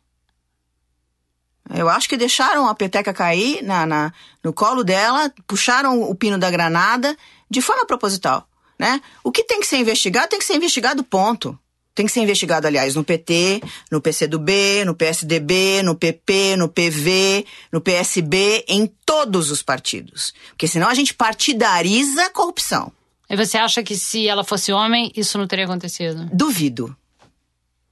Eu 1.75 1.88
acho 1.88 2.08
que 2.08 2.16
deixaram 2.16 2.66
a 2.66 2.75
peteca 2.75 3.12
cair 3.12 3.62
na, 3.62 3.84
na- 3.84 4.12
no 4.42 4.52
colo 4.52 4.82
dela, 4.82 5.30
puxaram 5.46 6.00
o 6.02 6.14
pino 6.14 6.38
da 6.38 6.50
granada 6.50 7.16
de 7.50 7.60
forma 7.60 7.84
proposital, 7.84 8.48
né? 8.78 9.00
O 9.22 9.30
que 9.30 9.44
tem 9.44 9.60
que 9.60 9.66
ser 9.66 9.76
investigado 9.76 10.28
tem 10.28 10.38
que 10.38 10.44
ser 10.46 10.54
investigado, 10.56 11.04
ponto. 11.04 11.58
Tem 11.99 12.07
que 12.07 12.12
ser 12.12 12.21
investigado, 12.21 12.64
aliás, 12.64 12.95
no 12.95 13.02
PT, 13.02 13.61
no 13.90 14.00
PCdoB, 14.00 14.85
no 14.87 14.95
PSDB, 14.95 15.83
no 15.83 15.97
PP, 15.97 16.55
no 16.57 16.69
PV, 16.69 17.45
no 17.73 17.81
PSB, 17.81 18.64
em 18.69 18.87
todos 19.05 19.50
os 19.50 19.64
partidos. 19.64 20.33
Porque 20.50 20.69
senão 20.69 20.87
a 20.87 20.95
gente 20.95 21.12
partidariza 21.12 22.26
a 22.26 22.31
corrupção. 22.31 22.93
E 23.28 23.35
você 23.37 23.59
acha 23.59 23.83
que 23.83 23.97
se 23.97 24.28
ela 24.28 24.45
fosse 24.45 24.71
homem, 24.73 25.11
isso 25.17 25.37
não 25.38 25.49
teria 25.49 25.64
acontecido? 25.64 26.31
Duvido. 26.33 26.97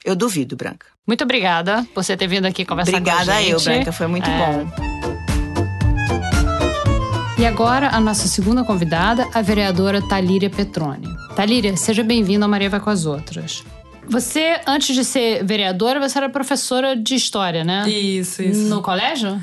Eu 0.05 0.15
duvido, 0.15 0.55
Branca. 0.55 0.87
Muito 1.05 1.25
obrigada 1.25 1.85
por 1.93 2.05
você 2.05 2.17
ter 2.17 2.29
vindo 2.29 2.47
aqui 2.47 2.65
conversar 2.65 2.93
com 2.93 2.97
a 2.99 3.01
Obrigada 3.01 3.41
gente. 3.43 3.51
eu, 3.51 3.61
Branca. 3.61 3.91
Foi 3.91 4.07
muito 4.07 4.31
É. 4.31 4.39
bom. 4.39 4.71
E 7.41 7.45
agora, 7.45 7.89
a 7.89 7.99
nossa 7.99 8.29
segunda 8.29 8.63
convidada, 8.63 9.29
a 9.35 9.43
vereadora 9.43 10.01
Talíria 10.01 10.49
Petroni. 10.49 11.09
Talíria, 11.35 11.77
seja 11.77 12.05
bem-vinda 12.05 12.45
ao 12.45 12.49
Maria 12.49 12.71
Vai 12.71 12.79
com 12.79 12.89
as 12.89 13.05
Outras. 13.05 13.65
Você, 14.09 14.61
antes 14.67 14.95
de 14.95 15.05
ser 15.05 15.45
vereadora, 15.45 16.01
você 16.01 16.19
era 16.19 16.29
professora 16.29 16.97
de 16.97 17.15
história, 17.15 17.65
né? 17.65 17.89
Isso, 17.89 18.43
isso. 18.43 18.69
No 18.69 18.83
colégio? 18.83 19.43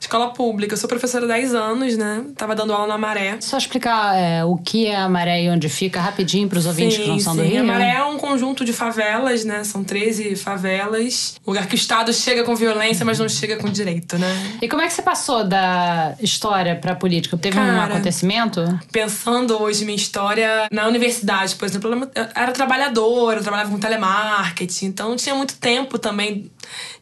Escola 0.00 0.32
pública. 0.32 0.72
Eu 0.72 0.78
sou 0.78 0.88
professora 0.88 1.26
há 1.26 1.28
10 1.28 1.54
anos, 1.54 1.96
né? 1.96 2.24
Tava 2.34 2.54
dando 2.54 2.72
aula 2.72 2.86
na 2.86 2.98
Maré. 2.98 3.36
Só 3.40 3.58
explicar 3.58 4.16
é, 4.16 4.42
o 4.42 4.56
que 4.56 4.86
é 4.86 4.96
a 4.96 5.08
Maré 5.08 5.44
e 5.44 5.50
onde 5.50 5.68
fica 5.68 6.00
rapidinho 6.00 6.48
para 6.48 6.58
os 6.58 6.64
ouvintes 6.64 6.96
que 6.96 7.06
não 7.06 7.18
são 7.18 7.36
do 7.36 7.42
sim. 7.42 7.48
Rio. 7.48 7.60
A 7.60 7.64
Maré 7.64 7.96
é 7.96 8.04
um 8.04 8.16
conjunto 8.16 8.64
de 8.64 8.72
favelas, 8.72 9.44
né? 9.44 9.62
São 9.62 9.84
13 9.84 10.34
favelas. 10.36 11.36
Lugar 11.46 11.66
que 11.66 11.74
o 11.74 11.76
Estado 11.76 12.12
chega 12.14 12.44
com 12.44 12.56
violência, 12.56 13.04
mas 13.04 13.18
não 13.18 13.28
chega 13.28 13.56
com 13.56 13.68
direito, 13.68 14.18
né? 14.18 14.58
E 14.62 14.68
como 14.68 14.80
é 14.80 14.86
que 14.86 14.94
você 14.94 15.02
passou 15.02 15.44
da 15.44 16.14
história 16.20 16.74
para 16.76 16.94
política? 16.94 17.36
Teve 17.36 17.58
um 17.58 17.62
Cara, 17.62 17.94
acontecimento? 17.94 18.62
Pensando 18.90 19.60
hoje 19.62 19.84
minha 19.84 19.96
história 19.96 20.66
na 20.72 20.88
universidade, 20.88 21.54
por 21.56 21.66
exemplo, 21.66 21.92
eu 22.14 22.26
era 22.34 22.52
trabalhadora, 22.52 23.38
eu 23.38 23.42
trabalhava 23.42 23.70
com 23.70 23.78
telemarketing, 23.78 24.86
então 24.86 25.14
tinha 25.14 25.34
muito 25.34 25.56
tempo 25.58 25.98
também 25.98 26.50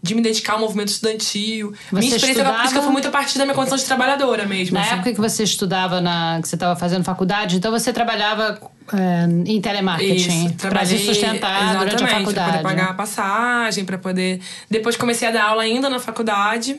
de 0.02 0.14
me 0.14 0.22
dedicar 0.22 0.54
ao 0.54 0.60
movimento 0.60 0.88
estudantil. 0.88 1.72
minha 1.92 2.04
experiência 2.04 2.30
estudava- 2.42 2.56
política 2.56 2.82
foi 2.82 2.92
muito 2.92 3.08
a 3.08 3.10
partir 3.10 3.38
da 3.38 3.44
minha 3.44 3.54
condição 3.54 3.76
de 3.78 3.84
trabalhadora 3.84 4.46
mesmo. 4.46 4.74
Na 4.74 4.82
assim. 4.82 4.94
época 4.94 5.12
que 5.12 5.20
você 5.20 5.42
estudava, 5.42 6.00
na, 6.00 6.38
que 6.40 6.48
você 6.48 6.56
estava 6.56 6.74
fazendo 6.78 7.04
faculdade, 7.04 7.56
então 7.56 7.70
você 7.70 7.92
trabalhava 7.92 8.60
é, 8.92 9.24
em 9.50 9.60
telemarketing 9.60 10.50
para 10.52 10.84
se 10.84 10.98
sustentar 10.98 11.78
durante 11.78 12.04
a 12.04 12.06
faculdade. 12.06 12.34
Pra 12.34 12.44
poder 12.44 12.62
pagar 12.62 12.90
a 12.90 12.94
passagem, 12.94 13.84
pra 13.84 13.98
poder. 13.98 14.40
Depois 14.70 14.96
comecei 14.96 15.28
a 15.28 15.30
dar 15.30 15.44
aula 15.44 15.62
ainda 15.62 15.88
na 15.90 15.98
faculdade. 15.98 16.78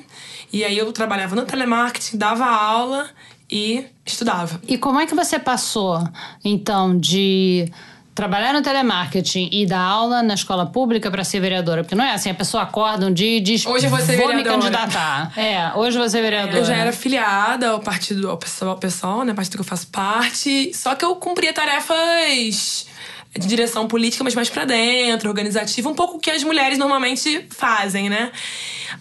E 0.52 0.64
aí 0.64 0.78
eu 0.78 0.92
trabalhava 0.92 1.36
no 1.36 1.44
telemarketing, 1.44 2.18
dava 2.18 2.46
aula 2.46 3.08
e 3.52 3.86
estudava. 4.06 4.60
E 4.68 4.78
como 4.78 5.00
é 5.00 5.06
que 5.06 5.14
você 5.14 5.38
passou, 5.38 6.04
então, 6.44 6.98
de 6.98 7.72
trabalhar 8.20 8.52
no 8.52 8.62
telemarketing 8.62 9.48
e 9.50 9.66
dar 9.66 9.80
aula 9.80 10.22
na 10.22 10.34
escola 10.34 10.66
pública 10.66 11.10
para 11.10 11.24
ser 11.24 11.40
vereadora? 11.40 11.84
Porque 11.84 11.96
não 11.96 12.04
é 12.04 12.12
assim, 12.12 12.30
a 12.30 12.34
pessoa 12.34 12.64
acorda 12.64 13.06
um 13.06 13.14
dia 13.14 13.38
e 13.38 13.40
diz: 13.40 13.66
Hoje 13.66 13.86
eu 13.86 13.90
vou 13.90 14.00
ser 14.00 14.18
me 14.18 14.18
vereadora." 14.18 14.44
candidatar. 14.44 15.32
É, 15.40 15.72
hoje 15.76 15.96
eu 15.96 16.02
vou 16.02 16.10
ser 16.10 16.22
vereadora. 16.22 16.58
Eu 16.58 16.66
já 16.66 16.76
era 16.76 16.92
filiada 16.92 17.70
ao 17.70 17.80
partido, 17.80 18.30
ao 18.30 18.38
pessoal, 18.38 18.72
ao 18.72 18.78
pessoal, 18.78 19.24
né? 19.24 19.34
Partido 19.34 19.56
que 19.56 19.62
eu 19.62 19.66
faço 19.66 19.88
parte. 19.88 20.72
Só 20.74 20.96
que 20.96 21.06
eu 21.06 21.16
cumpria 21.16 21.54
tarefas 21.54 22.89
de 23.38 23.48
direção 23.48 23.88
política, 23.88 24.24
mas 24.24 24.34
mais 24.34 24.50
pra 24.50 24.66
dentro, 24.66 25.30
organizativa, 25.30 25.88
um 25.88 25.94
pouco 25.94 26.18
o 26.18 26.20
que 26.20 26.32
as 26.32 26.44
mulheres 26.44 26.78
normalmente 26.78 27.46
fazem, 27.52 28.10
né? 28.10 28.32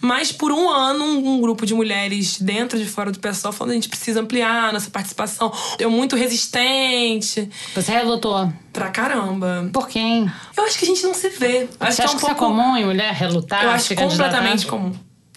Mas 0.01 0.31
por 0.31 0.51
um 0.51 0.69
ano, 0.69 1.03
um, 1.03 1.41
grupo 1.41 1.65
de 1.65 1.73
mulheres 1.73 2.39
dentro 2.39 2.77
e 2.77 2.83
de 2.83 2.89
fora 2.89 3.11
do 3.11 3.19
pessoal 3.19 3.51
falando: 3.51 3.71
a 3.71 3.75
gente 3.75 3.89
precisa 3.89 4.21
ampliar 4.21 4.71
nossa 4.71 4.91
participação. 4.91 5.51
Eu 5.79 5.89
muito 5.89 6.15
resistente. 6.15 7.49
Você 7.73 7.91
relutou. 7.91 8.51
Pra 8.71 8.89
caramba. 8.89 9.67
Por 9.73 9.87
quem? 9.87 10.31
Eu 10.55 10.63
acho 10.63 10.77
que 10.77 10.85
a 10.85 10.87
gente 10.87 11.03
não 11.03 11.13
se 11.13 11.29
vê. 11.29 11.67
Acho 11.79 11.97
Você 11.97 12.01
que 12.03 12.07
é 12.07 12.11
um 12.11 12.17
é 12.17 12.19
pouco. 12.19 12.35
comum 12.35 12.77
em 12.77 12.85
mulher 12.85 13.13
relutar? 13.13 13.63
Eu 13.63 13.71
acho 13.71 13.95
completamente 13.95 14.67
comum. 14.67 14.93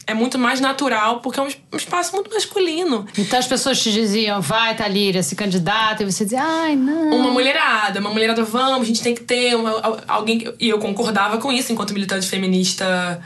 É 0.07 0.15
muito 0.15 0.37
mais 0.39 0.61
natural, 0.61 1.21
porque 1.21 1.39
é 1.39 1.43
um 1.43 1.47
es- 1.47 1.57
espaço 1.77 2.13
muito 2.13 2.29
masculino. 2.33 3.07
Então 3.17 3.39
as 3.39 3.47
pessoas 3.47 3.81
te 3.81 3.93
diziam, 3.93 4.41
vai, 4.41 4.75
Thalíria, 4.75 5.23
se 5.23 5.37
candidata, 5.37 6.03
e 6.03 6.07
você 6.11 6.25
dizia, 6.25 6.43
ai, 6.43 6.75
não. 6.75 7.11
Uma 7.17 7.31
mulherada, 7.31 8.01
uma 8.01 8.11
mulherada, 8.11 8.43
vamos, 8.45 8.83
a 8.83 8.85
gente 8.85 9.01
tem 9.03 9.15
que 9.15 9.23
ter 9.23 9.55
uma- 9.55 9.71
al- 9.81 10.01
alguém. 10.09 10.53
E 10.59 10.69
eu 10.69 10.79
concordava 10.81 11.39
com 11.39 11.53
isso 11.53 11.73
enquanto 11.73 11.93
militante 11.95 12.27
feminista. 12.27 13.21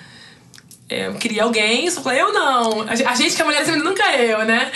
é, 0.88 1.06
Eu 1.08 1.14
queria 1.14 1.42
alguém, 1.44 1.90
só 1.90 2.00
falei, 2.02 2.20
eu 2.20 2.32
não. 2.32 2.82
A 2.82 2.94
gen- 2.94 3.06
a 3.06 3.14
gente 3.14 3.34
que 3.34 3.42
é 3.42 3.44
mulher 3.44 3.64
feminina 3.64 3.88
nunca 3.90 4.04
eu, 4.16 4.44
né? 4.44 4.70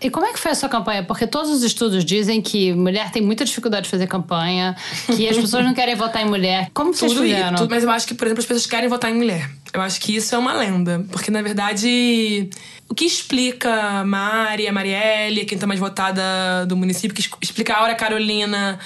E 0.00 0.08
como 0.08 0.24
é 0.26 0.32
que 0.32 0.38
foi 0.38 0.52
a 0.52 0.54
sua 0.54 0.68
campanha? 0.68 1.02
Porque 1.02 1.26
todos 1.26 1.50
os 1.50 1.64
estudos 1.64 2.04
dizem 2.04 2.40
que 2.40 2.72
mulher 2.72 3.10
tem 3.10 3.20
muita 3.20 3.44
dificuldade 3.44 3.84
de 3.86 3.90
fazer 3.90 4.06
campanha, 4.06 4.76
que 5.16 5.28
as 5.28 5.36
pessoas 5.36 5.64
não 5.64 5.74
querem 5.74 5.96
votar 5.96 6.22
em 6.22 6.26
mulher. 6.26 6.70
Como 6.72 6.94
vocês 6.94 7.10
Tudo 7.10 7.24
fizeram? 7.24 7.46
isso. 7.48 7.56
tudo- 7.56 7.70
mas 7.70 7.82
eu 7.82 7.90
acho 7.90 8.06
que, 8.06 8.14
por 8.14 8.26
exemplo, 8.28 8.40
as 8.40 8.46
pessoas 8.46 8.66
querem 8.66 8.88
votar 8.88 9.10
em 9.10 9.14
mulher. 9.14 9.50
Eu 9.72 9.80
acho 9.80 10.00
que 10.00 10.16
isso 10.16 10.34
é 10.34 10.38
uma 10.38 10.52
lenda. 10.52 11.04
Porque, 11.10 11.30
na 11.30 11.42
verdade, 11.42 12.48
o 12.88 12.94
que 12.94 13.04
explica 13.04 13.72
a 13.72 14.04
Mari, 14.04 14.66
a 14.66 14.72
Marielle, 14.72 15.42
a 15.42 15.44
quinta 15.44 15.66
mais 15.66 15.78
votada 15.78 16.66
do 16.66 16.76
município, 16.76 17.14
que 17.14 17.22
explica 17.42 17.74
a 17.74 17.80
Aura 17.80 17.94
Carolina, 17.94 18.78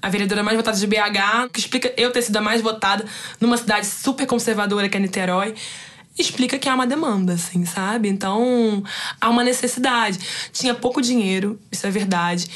a 0.00 0.08
vereadora 0.08 0.42
mais 0.42 0.56
votada 0.56 0.76
de 0.76 0.86
BH, 0.86 1.50
que 1.52 1.60
explica 1.60 1.92
eu 1.96 2.10
ter 2.10 2.22
sido 2.22 2.36
a 2.36 2.40
mais 2.40 2.60
votada 2.60 3.04
numa 3.40 3.56
cidade 3.56 3.86
super 3.86 4.26
conservadora 4.26 4.88
que 4.88 4.96
é 4.96 5.00
Niterói. 5.00 5.54
Explica 6.18 6.58
que 6.58 6.68
há 6.68 6.74
uma 6.74 6.86
demanda, 6.86 7.34
assim, 7.34 7.64
sabe? 7.64 8.08
Então, 8.08 8.82
há 9.20 9.30
uma 9.30 9.44
necessidade. 9.44 10.18
Tinha 10.52 10.74
pouco 10.74 11.00
dinheiro, 11.00 11.58
isso 11.70 11.86
é 11.86 11.90
verdade. 11.90 12.50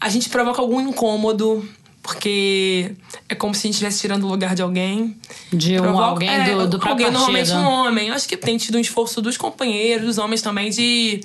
A 0.00 0.08
gente 0.08 0.28
provoca 0.28 0.60
algum 0.60 0.80
incômodo, 0.80 1.66
porque 2.02 2.94
é 3.28 3.34
como 3.34 3.54
se 3.54 3.60
a 3.60 3.62
gente 3.68 3.74
estivesse 3.74 4.00
tirando 4.00 4.24
o 4.24 4.28
lugar 4.28 4.54
de 4.54 4.62
alguém. 4.62 5.16
De 5.52 5.78
um 5.78 5.82
Provoca- 5.82 6.04
alguém 6.06 6.28
é, 6.30 6.44
do, 6.44 6.68
do 6.68 6.78
próprio 6.78 7.06
Alguém, 7.06 7.10
normalmente 7.10 7.52
um 7.52 7.68
homem. 7.68 8.08
Eu 8.08 8.14
acho 8.14 8.28
que 8.28 8.36
tem 8.36 8.56
tido 8.56 8.76
um 8.78 8.80
esforço 8.80 9.20
dos 9.20 9.36
companheiros, 9.36 10.06
dos 10.06 10.18
homens 10.18 10.40
também, 10.40 10.70
de, 10.70 11.20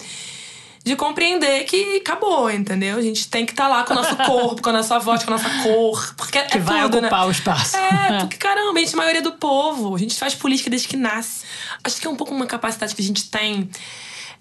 de 0.83 0.95
compreender 0.95 1.63
que 1.63 1.97
acabou, 1.97 2.51
entendeu? 2.51 2.97
A 2.97 3.01
gente 3.01 3.27
tem 3.29 3.45
que 3.45 3.53
estar 3.53 3.67
lá 3.69 3.83
com 3.83 3.93
o 3.93 3.95
nosso 3.95 4.15
corpo, 4.27 4.61
com 4.61 4.69
a 4.69 4.73
nossa 4.73 4.99
voz, 4.99 5.23
com 5.23 5.33
a 5.33 5.37
nossa 5.37 5.49
cor. 5.63 6.13
Porque 6.17 6.41
Que 6.43 6.57
é 6.57 6.61
vai 6.61 6.83
tudo, 6.83 6.97
ocupar 6.99 7.21
né? 7.21 7.27
o 7.27 7.31
espaço. 7.31 7.77
É, 8.05 8.19
porque 8.19 8.37
caramba, 8.37 8.77
a 8.77 8.79
gente 8.81 8.91
é 8.91 8.93
a 8.93 8.97
maioria 8.97 9.21
do 9.21 9.31
povo. 9.31 9.95
A 9.95 9.97
gente 9.97 10.15
faz 10.15 10.35
política 10.35 10.69
desde 10.69 10.87
que 10.87 10.95
nasce. 10.97 11.43
Acho 11.83 11.99
que 11.99 12.05
é 12.05 12.09
um 12.09 12.15
pouco 12.15 12.33
uma 12.35 12.45
capacidade 12.45 12.93
que 12.93 13.01
a 13.01 13.05
gente 13.05 13.29
tem 13.29 13.69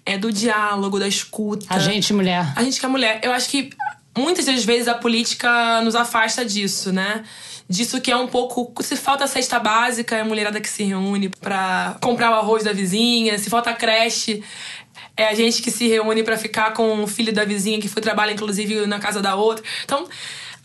é 0.05 0.19
do 0.19 0.31
diálogo, 0.31 0.99
da 0.99 1.07
escuta. 1.07 1.65
A 1.67 1.79
gente, 1.79 2.13
mulher. 2.13 2.53
A 2.55 2.63
gente 2.63 2.79
que 2.79 2.85
é 2.85 2.89
mulher. 2.89 3.19
Eu 3.23 3.31
acho 3.31 3.49
que 3.49 3.71
muitas 4.17 4.45
das 4.45 4.63
vezes 4.63 4.87
a 4.87 4.93
política 4.93 5.81
nos 5.81 5.95
afasta 5.95 6.45
disso, 6.45 6.91
né? 6.91 7.23
disso 7.67 7.99
que 7.99 8.11
é 8.11 8.15
um 8.15 8.27
pouco. 8.27 8.71
Se 8.83 8.95
falta 8.95 9.27
cesta 9.27 9.59
básica, 9.59 10.15
é 10.15 10.21
a 10.21 10.25
mulherada 10.25 10.61
que 10.61 10.69
se 10.69 10.83
reúne 10.83 11.29
pra 11.29 11.97
comprar 12.01 12.31
o 12.31 12.35
arroz 12.35 12.63
da 12.63 12.73
vizinha. 12.73 13.37
Se 13.39 13.49
falta 13.49 13.73
creche, 13.73 14.43
é 15.17 15.27
a 15.27 15.33
gente 15.33 15.61
que 15.61 15.71
se 15.71 15.87
reúne 15.87 16.23
para 16.23 16.37
ficar 16.37 16.73
com 16.73 17.03
o 17.03 17.07
filho 17.07 17.33
da 17.33 17.43
vizinha 17.43 17.79
que 17.79 17.87
foi 17.87 18.01
trabalhar, 18.01 18.33
inclusive, 18.33 18.85
na 18.85 18.99
casa 18.99 19.21
da 19.21 19.35
outra. 19.35 19.63
Então 19.83 20.07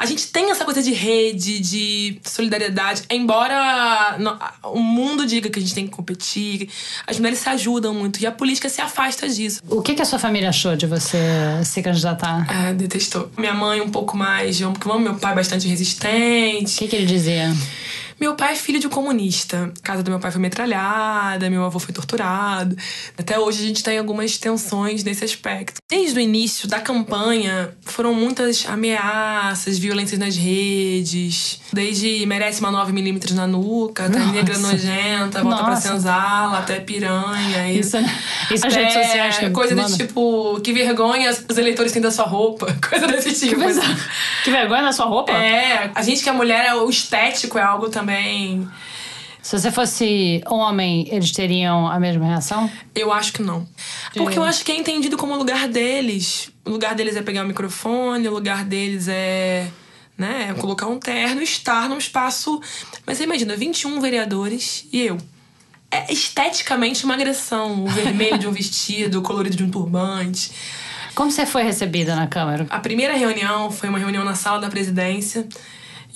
a 0.00 0.06
gente 0.06 0.28
tem 0.28 0.50
essa 0.50 0.64
coisa 0.64 0.82
de 0.82 0.94
rede, 0.94 1.60
de 1.60 2.20
solidariedade, 2.24 3.02
embora 3.10 4.16
o 4.64 4.80
mundo 4.80 5.26
diga 5.26 5.50
que 5.50 5.58
a 5.58 5.62
gente 5.62 5.74
tem 5.74 5.86
que 5.86 5.92
competir, 5.92 6.70
as 7.06 7.18
mulheres 7.18 7.40
se 7.40 7.48
ajudam 7.50 7.92
muito 7.92 8.18
e 8.18 8.26
a 8.26 8.32
política 8.32 8.70
se 8.70 8.80
afasta 8.80 9.28
disso. 9.28 9.60
O 9.68 9.82
que, 9.82 9.94
que 9.94 10.00
a 10.00 10.06
sua 10.06 10.18
família 10.18 10.48
achou 10.48 10.74
de 10.74 10.86
você 10.86 11.18
se 11.66 11.82
candidatar? 11.82 12.46
Ah, 12.48 12.72
detestou. 12.72 13.30
Minha 13.36 13.52
mãe 13.52 13.82
um 13.82 13.90
pouco 13.90 14.16
mais, 14.16 14.58
porque 14.58 14.98
meu 14.98 15.16
pai 15.16 15.32
é 15.32 15.34
bastante 15.34 15.68
resistente. 15.68 16.76
O 16.76 16.78
que, 16.78 16.88
que 16.88 16.96
ele 16.96 17.06
dizia? 17.06 17.54
Meu 18.20 18.34
pai 18.34 18.52
é 18.52 18.54
filho 18.54 18.78
de 18.78 18.86
comunista. 18.86 19.72
A 19.78 19.82
casa 19.82 20.02
do 20.02 20.10
meu 20.10 20.20
pai 20.20 20.30
foi 20.30 20.42
metralhada, 20.42 21.48
meu 21.48 21.64
avô 21.64 21.78
foi 21.78 21.94
torturado. 21.94 22.76
Até 23.16 23.38
hoje 23.38 23.64
a 23.64 23.66
gente 23.66 23.82
tem 23.82 23.96
algumas 23.96 24.36
tensões 24.36 25.02
nesse 25.02 25.24
aspecto. 25.24 25.80
Desde 25.90 26.18
o 26.18 26.20
início 26.20 26.68
da 26.68 26.78
campanha, 26.80 27.70
foram 27.80 28.12
muitas 28.12 28.66
ameaças, 28.68 29.78
violências 29.78 30.20
nas 30.20 30.36
redes. 30.36 31.62
Desde 31.72 32.26
merece 32.26 32.60
uma 32.60 32.70
9mm 32.84 33.30
na 33.30 33.46
nuca, 33.46 34.04
até 34.04 34.18
Nossa. 34.18 34.32
negra 34.32 34.58
nojenta, 34.58 35.42
volta 35.42 35.62
Nossa. 35.62 35.64
pra 35.64 35.76
senzala, 35.76 36.58
até 36.58 36.78
piranha. 36.78 37.72
Isso, 37.72 37.96
isso 38.52 38.66
as 38.66 38.74
redes 38.74 38.92
sociais. 38.92 39.38
Que 39.38 39.48
coisa 39.48 39.74
do 39.74 39.96
tipo, 39.96 40.60
que 40.60 40.74
vergonha 40.74 41.30
os 41.30 41.56
eleitores 41.56 41.90
têm 41.90 42.02
da 42.02 42.10
sua 42.10 42.26
roupa. 42.26 42.66
Coisa 42.86 43.06
desse 43.06 43.48
tipo. 43.48 43.60
Que, 43.60 44.44
que 44.44 44.50
vergonha 44.50 44.82
da 44.82 44.92
sua 44.92 45.06
roupa? 45.06 45.32
É. 45.32 45.90
A 45.94 46.02
gente 46.02 46.22
que 46.22 46.28
a 46.28 46.32
mulher, 46.32 46.74
o 46.74 46.90
estético 46.90 47.56
é 47.56 47.62
algo 47.62 47.88
também 47.88 48.09
também. 48.10 48.68
Se 49.40 49.58
você 49.58 49.70
fosse 49.70 50.42
homem, 50.46 51.08
eles 51.10 51.30
teriam 51.32 51.86
a 51.86 51.98
mesma 51.98 52.26
reação? 52.26 52.70
Eu 52.94 53.12
acho 53.12 53.32
que 53.32 53.42
não. 53.42 53.66
Porque 54.14 54.38
eu 54.38 54.42
acho 54.42 54.64
que 54.64 54.72
é 54.72 54.76
entendido 54.76 55.16
como 55.16 55.32
o 55.32 55.38
lugar 55.38 55.66
deles. 55.68 56.50
O 56.64 56.70
lugar 56.70 56.94
deles 56.94 57.16
é 57.16 57.22
pegar 57.22 57.44
o 57.44 57.46
microfone, 57.46 58.28
o 58.28 58.32
lugar 58.32 58.64
deles 58.64 59.08
é. 59.08 59.68
Né, 60.18 60.54
colocar 60.60 60.86
um 60.86 60.98
terno, 60.98 61.40
estar 61.40 61.88
num 61.88 61.96
espaço. 61.96 62.60
Mas 63.06 63.16
você 63.16 63.24
imagina, 63.24 63.56
21 63.56 64.02
vereadores 64.02 64.86
e 64.92 65.00
eu. 65.00 65.16
É 65.90 66.12
esteticamente 66.12 67.06
uma 67.06 67.14
agressão. 67.14 67.84
O 67.84 67.88
vermelho 67.88 68.36
de 68.36 68.46
um 68.46 68.52
vestido, 68.52 69.20
o 69.20 69.22
colorido 69.22 69.56
de 69.56 69.64
um 69.64 69.70
turbante. 69.70 70.52
Como 71.14 71.30
você 71.30 71.46
foi 71.46 71.62
recebida 71.62 72.14
na 72.14 72.26
Câmara? 72.26 72.66
A 72.68 72.78
primeira 72.80 73.14
reunião 73.14 73.70
foi 73.70 73.88
uma 73.88 73.98
reunião 73.98 74.22
na 74.22 74.34
sala 74.34 74.60
da 74.60 74.68
presidência. 74.68 75.48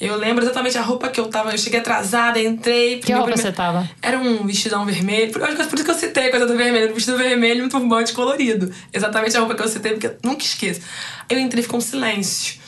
Eu 0.05 0.17
lembro 0.17 0.45
exatamente 0.45 0.77
a 0.77 0.83
roupa 0.83 1.09
que 1.09 1.19
eu 1.19 1.29
tava. 1.29 1.51
Eu 1.51 1.57
cheguei 1.57 1.81
atrasada, 1.81 2.38
entrei. 2.38 2.99
Que 2.99 3.11
roupa 3.11 3.35
você 3.35 3.51
tava? 3.51 3.88
Era 4.03 4.19
um 4.19 4.47
vestidão 4.47 4.85
vermelho. 4.85 5.33
Por, 5.33 5.43
acho 5.43 5.57
que 5.57 5.64
por 5.64 5.77
isso 5.77 5.85
que 5.85 5.90
eu 5.90 5.95
citei 5.95 6.29
a 6.29 6.31
coisa 6.31 6.47
do 6.47 6.55
vermelho. 6.55 6.90
Um 6.90 6.95
vestido 6.95 7.17
vermelho 7.17 7.61
e 7.61 7.62
um 7.62 7.69
turbante 7.71 8.12
colorido. 8.12 8.71
Exatamente 8.93 9.35
a 9.35 9.40
roupa 9.40 9.55
que 9.55 9.62
eu 9.62 9.69
citei, 9.69 9.93
porque 9.93 10.09
eu 10.09 10.17
nunca 10.23 10.45
esqueço. 10.45 10.83
Eu 11.27 11.38
entrei 11.38 11.61
e 11.61 11.62
ficou 11.62 11.79
um 11.79 11.81
silêncio. 11.81 12.62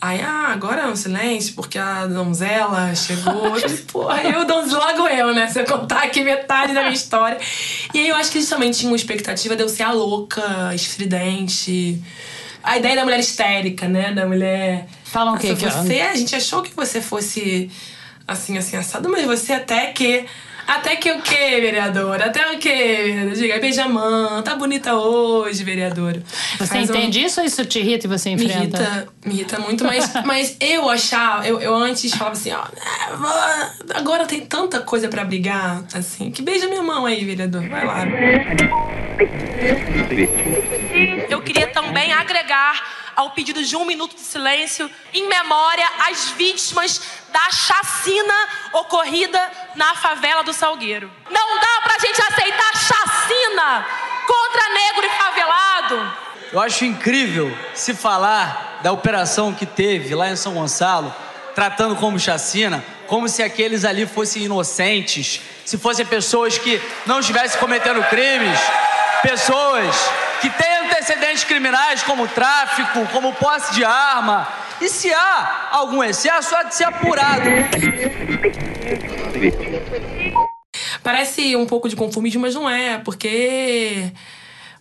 Aí, 0.00 0.20
ah, 0.20 0.48
agora 0.48 0.82
é 0.82 0.86
um 0.86 0.96
silêncio, 0.96 1.54
porque 1.54 1.78
a 1.78 2.06
donzela 2.06 2.92
chegou. 2.94 3.54
Eu 3.54 3.60
falei, 3.60 3.76
porra, 3.78 4.22
eu, 4.22 4.44
donzela, 4.44 4.92
logo 4.92 5.08
eu, 5.08 5.34
né? 5.34 5.48
Se 5.48 5.60
eu 5.60 5.64
contar 5.64 6.04
aqui 6.04 6.22
metade 6.22 6.72
da 6.72 6.82
minha 6.82 6.92
história. 6.92 7.38
E 7.92 7.98
aí 7.98 8.08
eu 8.08 8.14
acho 8.14 8.30
que 8.30 8.38
eles 8.38 8.48
também 8.48 8.70
tinham 8.70 8.92
uma 8.92 8.96
expectativa 8.96 9.56
de 9.56 9.62
eu 9.62 9.68
ser 9.68 9.82
a 9.82 9.92
louca, 9.92 10.72
estridente. 10.72 12.00
A 12.62 12.78
ideia 12.78 12.94
da 12.94 13.04
mulher 13.04 13.18
histérica, 13.18 13.88
né? 13.88 14.12
Da 14.12 14.24
mulher 14.24 14.86
Falam 15.10 15.34
o 15.34 15.38
quê? 15.38 15.54
Que 15.54 15.64
você, 15.64 16.00
a 16.00 16.14
gente 16.14 16.34
achou 16.36 16.62
que 16.62 16.74
você 16.74 17.00
fosse 17.00 17.70
assim, 18.26 18.58
assim, 18.58 18.76
assado, 18.76 19.08
mas 19.08 19.24
você 19.24 19.54
até 19.54 19.86
que. 19.92 20.26
Até 20.68 20.96
que 20.96 21.10
o 21.10 21.22
quê, 21.22 21.58
vereadora? 21.62 22.26
Até 22.26 22.52
o 22.52 22.58
quê? 22.58 23.30
Diga, 23.34 23.58
beijamã, 23.58 24.42
tá 24.42 24.54
bonita 24.54 24.94
hoje, 24.94 25.64
vereadora. 25.64 26.22
Você 26.58 26.66
Faz 26.66 26.90
entende 26.90 27.20
um... 27.20 27.24
isso 27.24 27.40
ou 27.40 27.46
isso 27.46 27.64
te 27.64 27.78
irrita 27.78 28.06
e 28.06 28.08
você 28.08 28.28
enfrenta? 28.28 28.54
Me 28.54 28.64
irrita, 28.64 29.08
me 29.24 29.34
irrita 29.34 29.58
muito, 29.60 29.82
mas, 29.82 30.12
mas 30.26 30.56
eu 30.60 30.90
achava, 30.90 31.48
eu, 31.48 31.58
eu 31.58 31.74
antes 31.74 32.12
falava 32.12 32.36
assim, 32.36 32.52
ó, 32.52 32.64
agora 33.94 34.26
tem 34.26 34.44
tanta 34.44 34.80
coisa 34.80 35.08
pra 35.08 35.24
brigar, 35.24 35.84
assim, 35.94 36.30
que 36.30 36.42
beija 36.42 36.68
minha 36.68 36.82
mão 36.82 37.06
aí, 37.06 37.24
vereador, 37.24 37.66
vai 37.66 37.86
lá. 37.86 38.04
Eu 41.30 41.40
queria 41.40 41.68
também 41.68 42.12
agregar 42.12 43.08
ao 43.16 43.30
pedido 43.30 43.64
de 43.64 43.74
um 43.74 43.84
minuto 43.84 44.14
de 44.14 44.20
silêncio 44.20 44.88
em 45.12 45.28
memória 45.28 45.84
às 46.08 46.30
vítimas 46.30 47.02
da 47.32 47.50
chacina 47.50 48.34
ocorrida 48.72 49.40
na 49.74 49.94
favela 49.94 50.42
do 50.42 50.52
Salgueiro. 50.52 51.10
Não 51.30 51.60
dá 51.60 51.80
pra 51.82 51.98
gente 51.98 52.20
aceitar 52.20 52.72
chacina 52.76 53.86
contra 54.26 54.68
negro 54.74 55.06
e 55.06 55.10
favelado. 55.10 56.12
Eu 56.52 56.60
acho 56.60 56.84
incrível 56.84 57.56
se 57.74 57.94
falar 57.94 58.80
da 58.82 58.92
operação 58.92 59.52
que 59.52 59.66
teve 59.66 60.14
lá 60.14 60.30
em 60.30 60.36
São 60.36 60.54
Gonçalo, 60.54 61.14
tratando 61.54 61.96
como 61.96 62.18
chacina, 62.18 62.84
como 63.06 63.28
se 63.28 63.42
aqueles 63.42 63.84
ali 63.84 64.06
fossem 64.06 64.44
inocentes, 64.44 65.40
se 65.64 65.76
fossem 65.76 66.06
pessoas 66.06 66.56
que 66.56 66.80
não 67.04 67.20
estivessem 67.20 67.58
cometendo 67.58 68.02
crimes, 68.04 68.58
pessoas 69.22 69.94
que 70.40 70.48
têm 70.48 70.78
antecedentes 70.78 71.44
criminais 71.44 72.02
como 72.02 72.28
tráfico, 72.28 73.06
como 73.12 73.34
posse 73.34 73.74
de 73.74 73.84
arma. 73.84 74.46
E 74.80 74.88
se 74.88 75.12
há 75.12 75.68
algum 75.72 76.02
excesso, 76.02 76.54
há 76.54 76.62
de 76.64 76.74
ser 76.74 76.84
apurado. 76.84 77.48
Parece 81.02 81.56
um 81.56 81.66
pouco 81.66 81.88
de 81.88 81.96
conformismo, 81.96 82.42
mas 82.42 82.54
não 82.54 82.68
é, 82.68 82.98
porque 82.98 84.12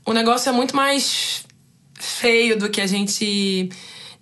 o 0.06 0.14
negócio 0.14 0.50
é 0.50 0.52
muito 0.52 0.76
mais 0.76 1.46
feio 1.96 2.58
do 2.58 2.70
que 2.70 2.80
a 2.80 2.88
gente 2.88 3.70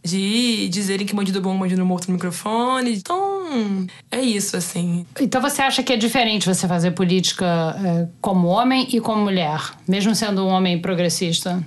de 0.06 0.70
dizerem 0.70 1.06
que 1.06 1.16
bandido 1.16 1.42
bom, 1.42 1.58
bandido 1.58 1.84
morto 1.84 2.08
no 2.08 2.14
microfone. 2.14 2.94
Então, 2.94 3.88
é 4.12 4.22
isso, 4.22 4.56
assim. 4.56 5.06
Então 5.20 5.42
você 5.42 5.64
acha 5.64 5.82
que 5.82 5.92
é 5.92 5.98
diferente 5.98 6.46
você 6.46 6.68
fazer 6.68 6.92
política 6.92 7.76
é, 7.84 8.08
como 8.22 8.48
homem 8.48 8.88
e 8.94 9.02
como 9.02 9.24
mulher, 9.24 9.60
mesmo 9.88 10.14
sendo 10.14 10.46
um 10.46 10.50
homem 10.50 10.80
progressista? 10.80 11.64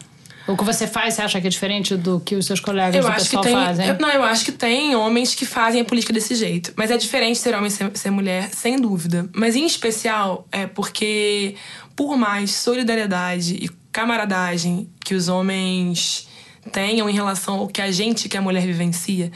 O 0.49 0.57
que 0.57 0.65
você 0.65 0.87
faz, 0.87 1.15
você 1.15 1.23
acha 1.23 1.41
que 1.41 1.47
é 1.47 1.51
diferente 1.51 1.95
do 1.95 2.21
que 2.21 2.35
os 2.35 2.47
seus 2.47 2.59
colegas 2.59 2.95
eu 2.95 3.03
do 3.03 3.09
acho 3.09 3.27
pessoal 3.27 3.43
que 3.43 3.49
tem, 3.51 3.59
fazem? 3.59 3.87
Eu, 3.87 3.99
não, 3.99 4.09
eu 4.11 4.23
acho 4.23 4.47
que 4.47 4.53
tem 4.53 4.97
homens 4.97 5.35
que 5.35 5.45
fazem 5.45 5.83
a 5.83 5.85
política 5.85 6.13
desse 6.13 6.35
jeito. 6.35 6.73
Mas 6.75 6.91
é 6.91 6.97
diferente 6.97 7.39
ser 7.39 7.55
homem 7.55 7.69
e 7.69 7.71
ser, 7.71 7.91
ser 7.95 8.11
mulher, 8.11 8.49
sem 8.55 8.81
dúvida. 8.81 9.29
Mas 9.35 9.55
em 9.55 9.67
especial 9.67 10.49
é 10.51 10.67
porque, 10.67 11.55
por 11.95 12.17
mais 12.17 12.53
solidariedade 12.53 13.57
e 13.57 13.69
camaradagem 13.93 14.89
que 15.05 15.15
os 15.15 15.29
homens 15.29 16.27
tenham 16.73 17.11
em 17.11 17.13
relação 17.13 17.59
ao 17.59 17.69
que 17.69 17.83
a 17.83 17.91
gente, 17.91 18.29
que 18.29 18.37
é 18.37 18.41
a 18.41 18.43
mulher, 18.43 18.65
vivencia. 18.65 19.31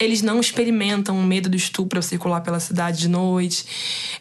Eles 0.00 0.22
não 0.22 0.38
experimentam 0.38 1.18
o 1.18 1.22
medo 1.22 1.48
do 1.48 1.56
estupro 1.56 1.98
ao 1.98 2.02
circular 2.02 2.40
pela 2.40 2.60
cidade 2.60 2.98
de 2.98 3.08
noite. 3.08 3.66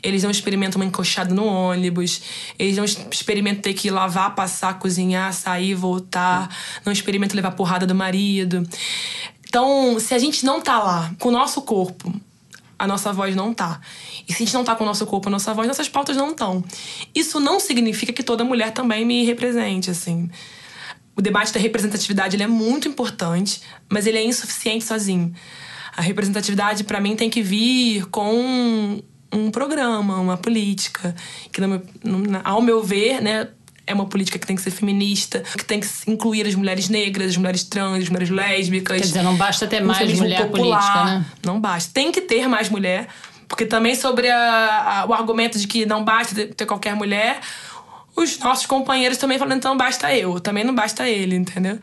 Eles 0.01 0.23
não 0.23 0.31
experimentam 0.31 0.81
uma 0.81 0.87
encoxada 0.87 1.33
no 1.33 1.45
ônibus. 1.45 2.21
Eles 2.57 2.77
não 2.77 2.85
experimentam 2.85 3.61
ter 3.61 3.73
que 3.73 3.91
lavar, 3.91 4.33
passar, 4.33 4.79
cozinhar, 4.79 5.31
sair, 5.33 5.75
voltar. 5.75 6.49
Não 6.83 6.91
experimentam 6.91 7.35
levar 7.35 7.51
porrada 7.51 7.85
do 7.85 7.93
marido. 7.93 8.67
Então, 9.47 9.99
se 9.99 10.13
a 10.13 10.19
gente 10.19 10.45
não 10.45 10.61
tá 10.61 10.79
lá 10.79 11.13
com 11.19 11.29
o 11.29 11.31
nosso 11.31 11.61
corpo, 11.61 12.13
a 12.79 12.87
nossa 12.87 13.13
voz 13.13 13.35
não 13.35 13.53
tá. 13.53 13.79
E 14.27 14.33
se 14.33 14.43
a 14.43 14.45
gente 14.45 14.53
não 14.55 14.63
tá 14.63 14.75
com 14.75 14.83
o 14.83 14.87
nosso 14.87 15.05
corpo, 15.05 15.29
a 15.29 15.31
nossa 15.31 15.53
voz, 15.53 15.67
nossas 15.67 15.87
pautas 15.87 16.17
não 16.17 16.31
estão. 16.31 16.63
Isso 17.13 17.39
não 17.39 17.59
significa 17.59 18.11
que 18.11 18.23
toda 18.23 18.43
mulher 18.43 18.71
também 18.71 19.05
me 19.05 19.23
represente, 19.25 19.91
assim 19.91 20.29
o 21.17 21.21
debate 21.21 21.51
da 21.51 21.59
representatividade 21.59 22.35
ele 22.35 22.43
é 22.43 22.47
muito 22.47 22.87
importante, 22.87 23.61
mas 23.89 24.05
ele 24.05 24.19
é 24.19 24.23
insuficiente 24.23 24.85
sozinho. 24.85 25.33
A 25.97 26.01
representatividade, 26.01 26.83
para 26.83 27.01
mim, 27.01 27.15
tem 27.15 27.29
que 27.29 27.41
vir 27.41 28.05
com 28.05 29.01
um 29.33 29.51
programa, 29.51 30.15
uma 30.19 30.38
política, 30.38 31.13
que, 31.51 31.60
ao 32.43 32.62
meu 32.62 32.83
ver, 32.83 33.21
né, 33.21 33.47
é 33.88 33.93
uma 33.93 34.05
política 34.05 34.38
que 34.38 34.45
tem 34.45 34.55
que 34.55 34.62
ser 34.62 34.71
feminista, 34.71 35.39
que 35.57 35.63
tem 35.63 35.79
que 35.79 35.88
incluir 36.05 36.45
as 36.45 36.53
mulheres 36.55 36.89
negras, 36.89 37.31
as 37.31 37.38
mulheres 37.38 37.63
trans, 37.63 38.03
as 38.03 38.10
mulheres 38.10 38.29
lésbicas. 38.29 38.97
Quer 38.97 39.07
dizer, 39.07 39.23
não 39.23 39.36
basta 39.36 39.65
ter 39.65 39.81
mais 39.81 40.13
mulher 40.13 40.45
popular, 40.47 40.79
política, 40.79 41.03
né? 41.05 41.25
Não 41.45 41.60
basta. 41.60 41.91
Tem 41.93 42.12
que 42.12 42.21
ter 42.21 42.47
mais 42.47 42.69
mulher, 42.69 43.07
porque 43.47 43.65
também 43.65 43.95
sobre 43.95 44.29
a, 44.29 45.01
a, 45.01 45.05
o 45.05 45.13
argumento 45.13 45.57
de 45.57 45.65
que 45.65 45.86
não 45.86 46.03
basta 46.03 46.45
ter 46.47 46.65
qualquer 46.65 46.95
mulher, 46.95 47.39
os 48.15 48.38
nossos 48.39 48.65
companheiros 48.65 49.17
também 49.17 49.39
falando, 49.39 49.57
então 49.57 49.77
basta 49.77 50.13
eu, 50.13 50.39
também 50.39 50.63
não 50.63 50.75
basta 50.75 51.07
ele, 51.07 51.36
entendeu? 51.36 51.79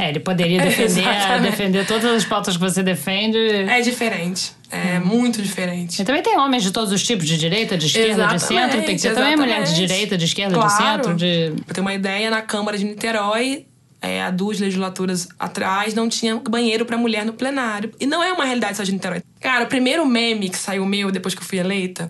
É, 0.00 0.08
ele 0.08 0.20
poderia 0.20 0.60
defender, 0.62 1.04
defender 1.42 1.86
todas 1.86 2.04
as 2.04 2.24
pautas 2.24 2.56
que 2.56 2.60
você 2.60 2.82
defende. 2.82 3.36
É 3.36 3.80
diferente. 3.82 4.52
É 4.70 4.98
hum. 4.98 5.04
muito 5.04 5.42
diferente. 5.42 6.00
E 6.00 6.04
também 6.04 6.22
tem 6.22 6.38
homens 6.38 6.62
de 6.62 6.70
todos 6.70 6.92
os 6.92 7.02
tipos, 7.02 7.26
de 7.26 7.36
direita, 7.36 7.76
de 7.76 7.86
esquerda, 7.86 8.10
exatamente, 8.12 8.40
de 8.40 8.46
centro. 8.46 8.82
Tem 8.82 8.96
que 8.96 9.02
ter 9.02 9.14
também 9.14 9.36
mulher 9.36 9.62
de 9.64 9.74
direita, 9.74 10.16
de 10.16 10.24
esquerda, 10.24 10.54
claro. 10.54 10.70
de 10.70 10.76
centro. 10.76 11.14
De... 11.14 11.62
Pra 11.64 11.74
ter 11.74 11.80
uma 11.80 11.92
ideia, 11.92 12.30
na 12.30 12.40
Câmara 12.40 12.78
de 12.78 12.84
Niterói, 12.84 13.66
é, 14.00 14.22
há 14.22 14.30
duas 14.30 14.58
legislaturas 14.58 15.28
atrás, 15.38 15.92
não 15.92 16.08
tinha 16.08 16.36
banheiro 16.36 16.86
para 16.86 16.96
mulher 16.96 17.26
no 17.26 17.32
plenário. 17.34 17.92
E 18.00 18.06
não 18.06 18.22
é 18.22 18.32
uma 18.32 18.44
realidade 18.44 18.76
só 18.76 18.82
de 18.82 18.92
Niterói. 18.92 19.22
Cara, 19.40 19.64
o 19.64 19.66
primeiro 19.66 20.06
meme 20.06 20.48
que 20.48 20.56
saiu 20.56 20.86
meu 20.86 21.10
depois 21.10 21.34
que 21.34 21.42
eu 21.42 21.46
fui 21.46 21.58
eleita, 21.58 22.08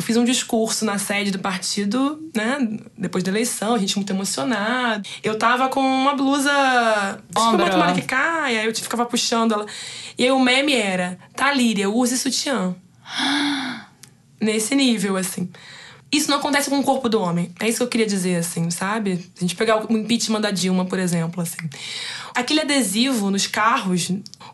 eu 0.00 0.02
fiz 0.02 0.16
um 0.16 0.24
discurso 0.24 0.82
na 0.86 0.96
sede 0.96 1.30
do 1.30 1.38
partido, 1.38 2.26
né? 2.34 2.56
Depois 2.96 3.22
da 3.22 3.30
eleição, 3.30 3.74
a 3.74 3.78
gente 3.78 3.96
muito 3.96 4.10
emocionado. 4.10 5.06
Eu 5.22 5.36
tava 5.36 5.68
com 5.68 5.80
uma 5.80 6.14
blusa. 6.14 6.50
Tipo, 7.28 7.70
tomara 7.70 7.92
que 7.92 8.00
caia, 8.00 8.64
eu 8.64 8.74
ficava 8.74 9.04
puxando 9.04 9.52
ela. 9.52 9.66
E 10.16 10.24
aí 10.24 10.30
o 10.30 10.40
meme 10.40 10.72
era: 10.72 11.18
Tá, 11.36 11.52
Líria, 11.52 11.90
use 11.90 12.16
sutiã. 12.16 12.74
Nesse 14.40 14.74
nível, 14.74 15.18
assim. 15.18 15.50
Isso 16.10 16.30
não 16.30 16.38
acontece 16.38 16.70
com 16.70 16.78
o 16.78 16.82
corpo 16.82 17.06
do 17.06 17.20
homem. 17.20 17.52
É 17.60 17.68
isso 17.68 17.76
que 17.76 17.84
eu 17.84 17.88
queria 17.88 18.06
dizer, 18.06 18.36
assim, 18.36 18.70
sabe? 18.70 19.16
Se 19.16 19.30
a 19.36 19.40
gente 19.42 19.54
pegar 19.54 19.84
o 19.84 19.96
impeachment 19.96 20.40
da 20.40 20.50
Dilma, 20.50 20.86
por 20.86 20.98
exemplo, 20.98 21.42
assim. 21.42 21.68
Aquele 22.34 22.62
adesivo 22.62 23.30
nos 23.30 23.46
carros, 23.46 24.10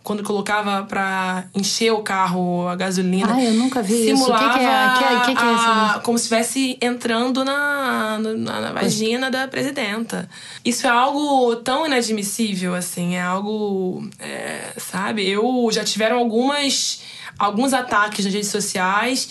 quando 0.06 0.22
colocava 0.22 0.84
pra 0.84 1.46
encher 1.52 1.90
o 1.92 1.98
carro 2.00 2.68
a 2.68 2.76
gasolina. 2.76 3.34
Ah, 3.34 3.42
eu 3.42 3.54
nunca 3.54 3.82
vi 3.82 3.94
isso. 4.12 4.22
O 4.22 4.26
que 4.26 4.38
simulava 4.38 4.58
que 4.58 4.64
é- 4.64 5.18
que- 5.18 5.26
que 5.26 5.34
que 5.34 5.44
é 5.44 5.52
isso? 5.54 5.64
a- 5.66 6.00
como 6.04 6.16
se 6.16 6.24
estivesse 6.26 6.78
entrando 6.80 7.44
na, 7.44 8.16
na, 8.20 8.60
na 8.60 8.72
vagina 8.72 9.32
da 9.32 9.48
presidenta. 9.48 10.28
Isso 10.64 10.86
é 10.86 10.90
algo 10.90 11.56
tão 11.56 11.84
inadmissível, 11.86 12.74
assim. 12.76 13.16
É 13.16 13.20
algo. 13.22 14.08
é, 14.20 14.72
sabe? 14.76 15.28
Eu 15.28 15.68
já 15.72 15.82
tiveram 15.82 16.18
algumas, 16.18 17.00
alguns 17.36 17.72
ataques 17.72 18.24
nas 18.24 18.32
redes 18.32 18.48
sociais. 18.50 19.28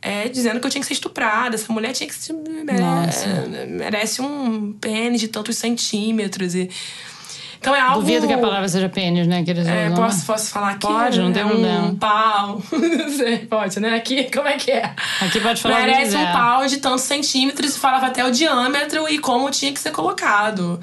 é, 0.00 0.28
dizendo 0.28 0.60
que 0.60 0.66
eu 0.66 0.70
tinha 0.70 0.80
que 0.80 0.86
ser 0.86 0.92
estuprada, 0.92 1.56
essa 1.56 1.72
mulher 1.72 1.92
tinha 1.92 2.06
que 2.08 2.14
se, 2.14 2.32
mere- 2.32 2.78
Nossa. 2.80 3.26
é, 3.26 3.66
merece 3.66 4.22
um 4.22 4.72
pênis 4.74 5.20
de 5.20 5.26
tantos 5.26 5.56
centímetros 5.56 6.54
e 6.54 6.70
então 7.60 7.74
é 7.74 7.80
algo 7.80 8.00
Duvido 8.00 8.26
que 8.26 8.32
a 8.32 8.38
palavra 8.38 8.68
seja 8.68 8.88
pênis, 8.88 9.26
né? 9.26 9.42
Que 9.42 9.50
eles 9.50 9.66
é, 9.66 9.86
usam, 9.86 10.04
posso, 10.04 10.26
posso 10.26 10.50
falar 10.50 10.70
aqui? 10.70 10.86
Pode, 10.86 11.20
não 11.20 11.32
tem 11.32 11.42
é 11.42 11.46
problema. 11.46 11.86
Um 11.86 11.96
pau. 11.96 12.62
Não 12.72 13.10
sei, 13.10 13.38
pode, 13.38 13.80
né? 13.80 13.96
Aqui, 13.96 14.30
como 14.32 14.46
é 14.46 14.56
que 14.56 14.70
é? 14.70 14.94
Aqui 15.20 15.40
pode 15.40 15.60
falar 15.60 15.80
Merece 15.80 16.16
um 16.16 16.32
pau 16.32 16.66
de 16.66 16.76
tantos 16.78 17.02
centímetros 17.02 17.76
e 17.76 17.78
falava 17.78 18.06
até 18.06 18.24
o 18.24 18.30
diâmetro 18.30 19.08
e 19.08 19.18
como 19.18 19.50
tinha 19.50 19.72
que 19.72 19.80
ser 19.80 19.90
colocado. 19.90 20.80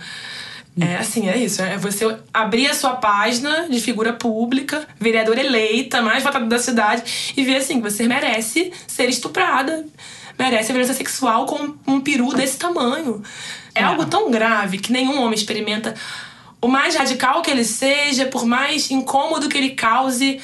É 0.80 0.98
assim, 0.98 1.30
é 1.30 1.38
isso. 1.38 1.62
É 1.62 1.78
você 1.78 2.18
abrir 2.34 2.68
a 2.68 2.74
sua 2.74 2.96
página 2.98 3.70
de 3.70 3.80
figura 3.80 4.12
pública, 4.12 4.86
vereadora 5.00 5.40
eleita, 5.40 6.02
mais 6.02 6.22
votada 6.22 6.46
da 6.46 6.60
cidade, 6.60 7.34
e 7.38 7.44
ver 7.44 7.58
assim, 7.58 7.80
você 7.80 8.06
merece 8.08 8.74
ser 8.86 9.08
estuprada, 9.08 9.86
merece 10.38 10.72
a 10.72 10.74
violência 10.74 10.94
sexual 10.94 11.46
com 11.46 11.76
um 11.88 12.02
peru 12.02 12.34
desse 12.34 12.58
tamanho. 12.58 13.24
É, 13.74 13.84
algo 13.84 14.06
tão 14.06 14.30
grave 14.30 14.78
que 14.78 14.92
nenhum 14.92 15.22
homem 15.22 15.36
experimenta. 15.36 15.94
O 16.66 16.68
mais 16.68 16.96
radical 16.96 17.42
que 17.42 17.52
ele 17.52 17.64
seja, 17.64 18.26
por 18.26 18.46
mais 18.46 18.90
incômodo 18.90 19.48
que 19.50 19.58
ele 19.58 19.72
cause 19.72 20.40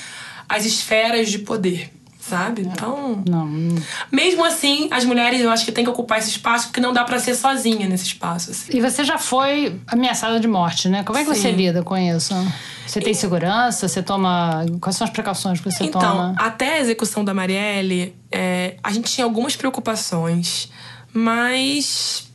as 0.47 0.65
esferas 0.65 1.29
de 1.31 1.39
poder, 1.39 1.89
sabe? 2.19 2.61
Então. 2.61 3.23
Não, 3.27 3.47
Mesmo 4.11 4.43
assim, 4.45 4.87
as 4.91 5.03
mulheres 5.05 5.41
eu 5.41 5.49
acho 5.49 5.65
que 5.65 5.71
tem 5.71 5.83
que 5.83 5.89
ocupar 5.89 6.19
esse 6.19 6.29
espaço 6.29 6.67
porque 6.67 6.79
não 6.81 6.93
dá 6.93 7.03
pra 7.03 7.17
ser 7.19 7.33
sozinha 7.35 7.87
nesse 7.87 8.05
espaço. 8.05 8.51
assim. 8.51 8.71
E 8.77 8.81
você 8.81 9.03
já 9.03 9.17
foi 9.17 9.79
ameaçada 9.87 10.39
de 10.39 10.47
morte, 10.47 10.89
né? 10.89 11.03
Como 11.03 11.17
é 11.17 11.23
que 11.23 11.29
você 11.33 11.49
Sim. 11.49 11.55
lida 11.55 11.81
com 11.83 11.97
isso? 11.97 12.33
Você 12.85 12.99
tem 12.99 13.13
segurança? 13.13 13.87
Você 13.87 14.03
toma. 14.03 14.65
Quais 14.81 14.95
são 14.97 15.05
as 15.05 15.11
precauções 15.11 15.59
que 15.59 15.71
você 15.71 15.85
Então, 15.85 16.01
toma? 16.01 16.35
até 16.37 16.75
a 16.75 16.79
execução 16.81 17.23
da 17.23 17.33
Marielle, 17.33 18.13
é, 18.31 18.75
a 18.83 18.91
gente 18.91 19.09
tinha 19.11 19.23
algumas 19.25 19.55
preocupações, 19.55 20.69
mas 21.13 22.29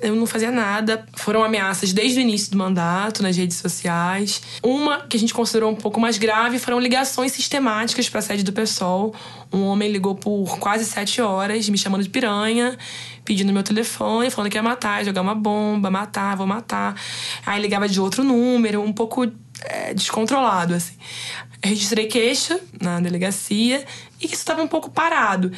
eu 0.00 0.14
não 0.14 0.26
fazia 0.26 0.50
nada. 0.50 1.04
Foram 1.16 1.42
ameaças 1.42 1.92
desde 1.92 2.18
o 2.18 2.22
início 2.22 2.52
do 2.52 2.58
mandato 2.58 3.22
nas 3.22 3.36
redes 3.36 3.56
sociais. 3.56 4.40
Uma 4.62 5.00
que 5.00 5.16
a 5.16 5.20
gente 5.20 5.34
considerou 5.34 5.70
um 5.70 5.74
pouco 5.74 6.00
mais 6.00 6.18
grave 6.18 6.58
foram 6.58 6.78
ligações 6.78 7.32
sistemáticas 7.32 8.08
para 8.08 8.20
a 8.20 8.22
sede 8.22 8.44
do 8.44 8.52
PSOL. 8.52 9.14
Um 9.52 9.64
homem 9.64 9.90
ligou 9.90 10.14
por 10.14 10.58
quase 10.58 10.84
sete 10.84 11.20
horas, 11.20 11.68
me 11.68 11.78
chamando 11.78 12.02
de 12.02 12.08
piranha, 12.10 12.78
pedindo 13.24 13.52
meu 13.52 13.62
telefone, 13.62 14.30
falando 14.30 14.50
que 14.50 14.56
ia 14.56 14.62
matar, 14.62 15.04
jogar 15.04 15.22
uma 15.22 15.34
bomba, 15.34 15.90
matar, 15.90 16.36
vou 16.36 16.46
matar. 16.46 16.94
Aí 17.44 17.60
ligava 17.60 17.88
de 17.88 18.00
outro 18.00 18.22
número, 18.22 18.80
um 18.80 18.92
pouco 18.92 19.30
é, 19.64 19.94
descontrolado, 19.94 20.74
assim. 20.74 20.94
Registrei 21.62 22.06
queixa 22.06 22.60
na 22.80 23.00
delegacia 23.00 23.84
e 24.20 24.28
que 24.28 24.34
isso 24.34 24.42
estava 24.42 24.62
um 24.62 24.68
pouco 24.68 24.90
parado. 24.90 25.50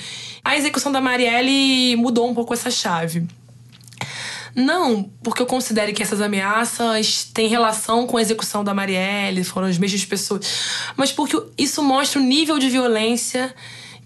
A 0.42 0.56
execução 0.56 0.90
da 0.90 1.00
Marielle 1.00 1.94
mudou 1.96 2.30
um 2.30 2.34
pouco 2.34 2.54
essa 2.54 2.70
chave. 2.70 3.26
Não 4.54 5.10
porque 5.22 5.42
eu 5.42 5.46
considere 5.46 5.92
que 5.92 6.02
essas 6.02 6.20
ameaças 6.20 7.24
têm 7.24 7.48
relação 7.48 8.06
com 8.06 8.16
a 8.16 8.22
execução 8.22 8.64
da 8.64 8.74
Marielle, 8.74 9.44
foram 9.44 9.68
as 9.68 9.78
mesmas 9.78 10.04
pessoas, 10.04 10.46
mas 10.96 11.12
porque 11.12 11.40
isso 11.56 11.82
mostra 11.82 12.20
o 12.20 12.24
nível 12.24 12.58
de 12.58 12.68
violência 12.68 13.54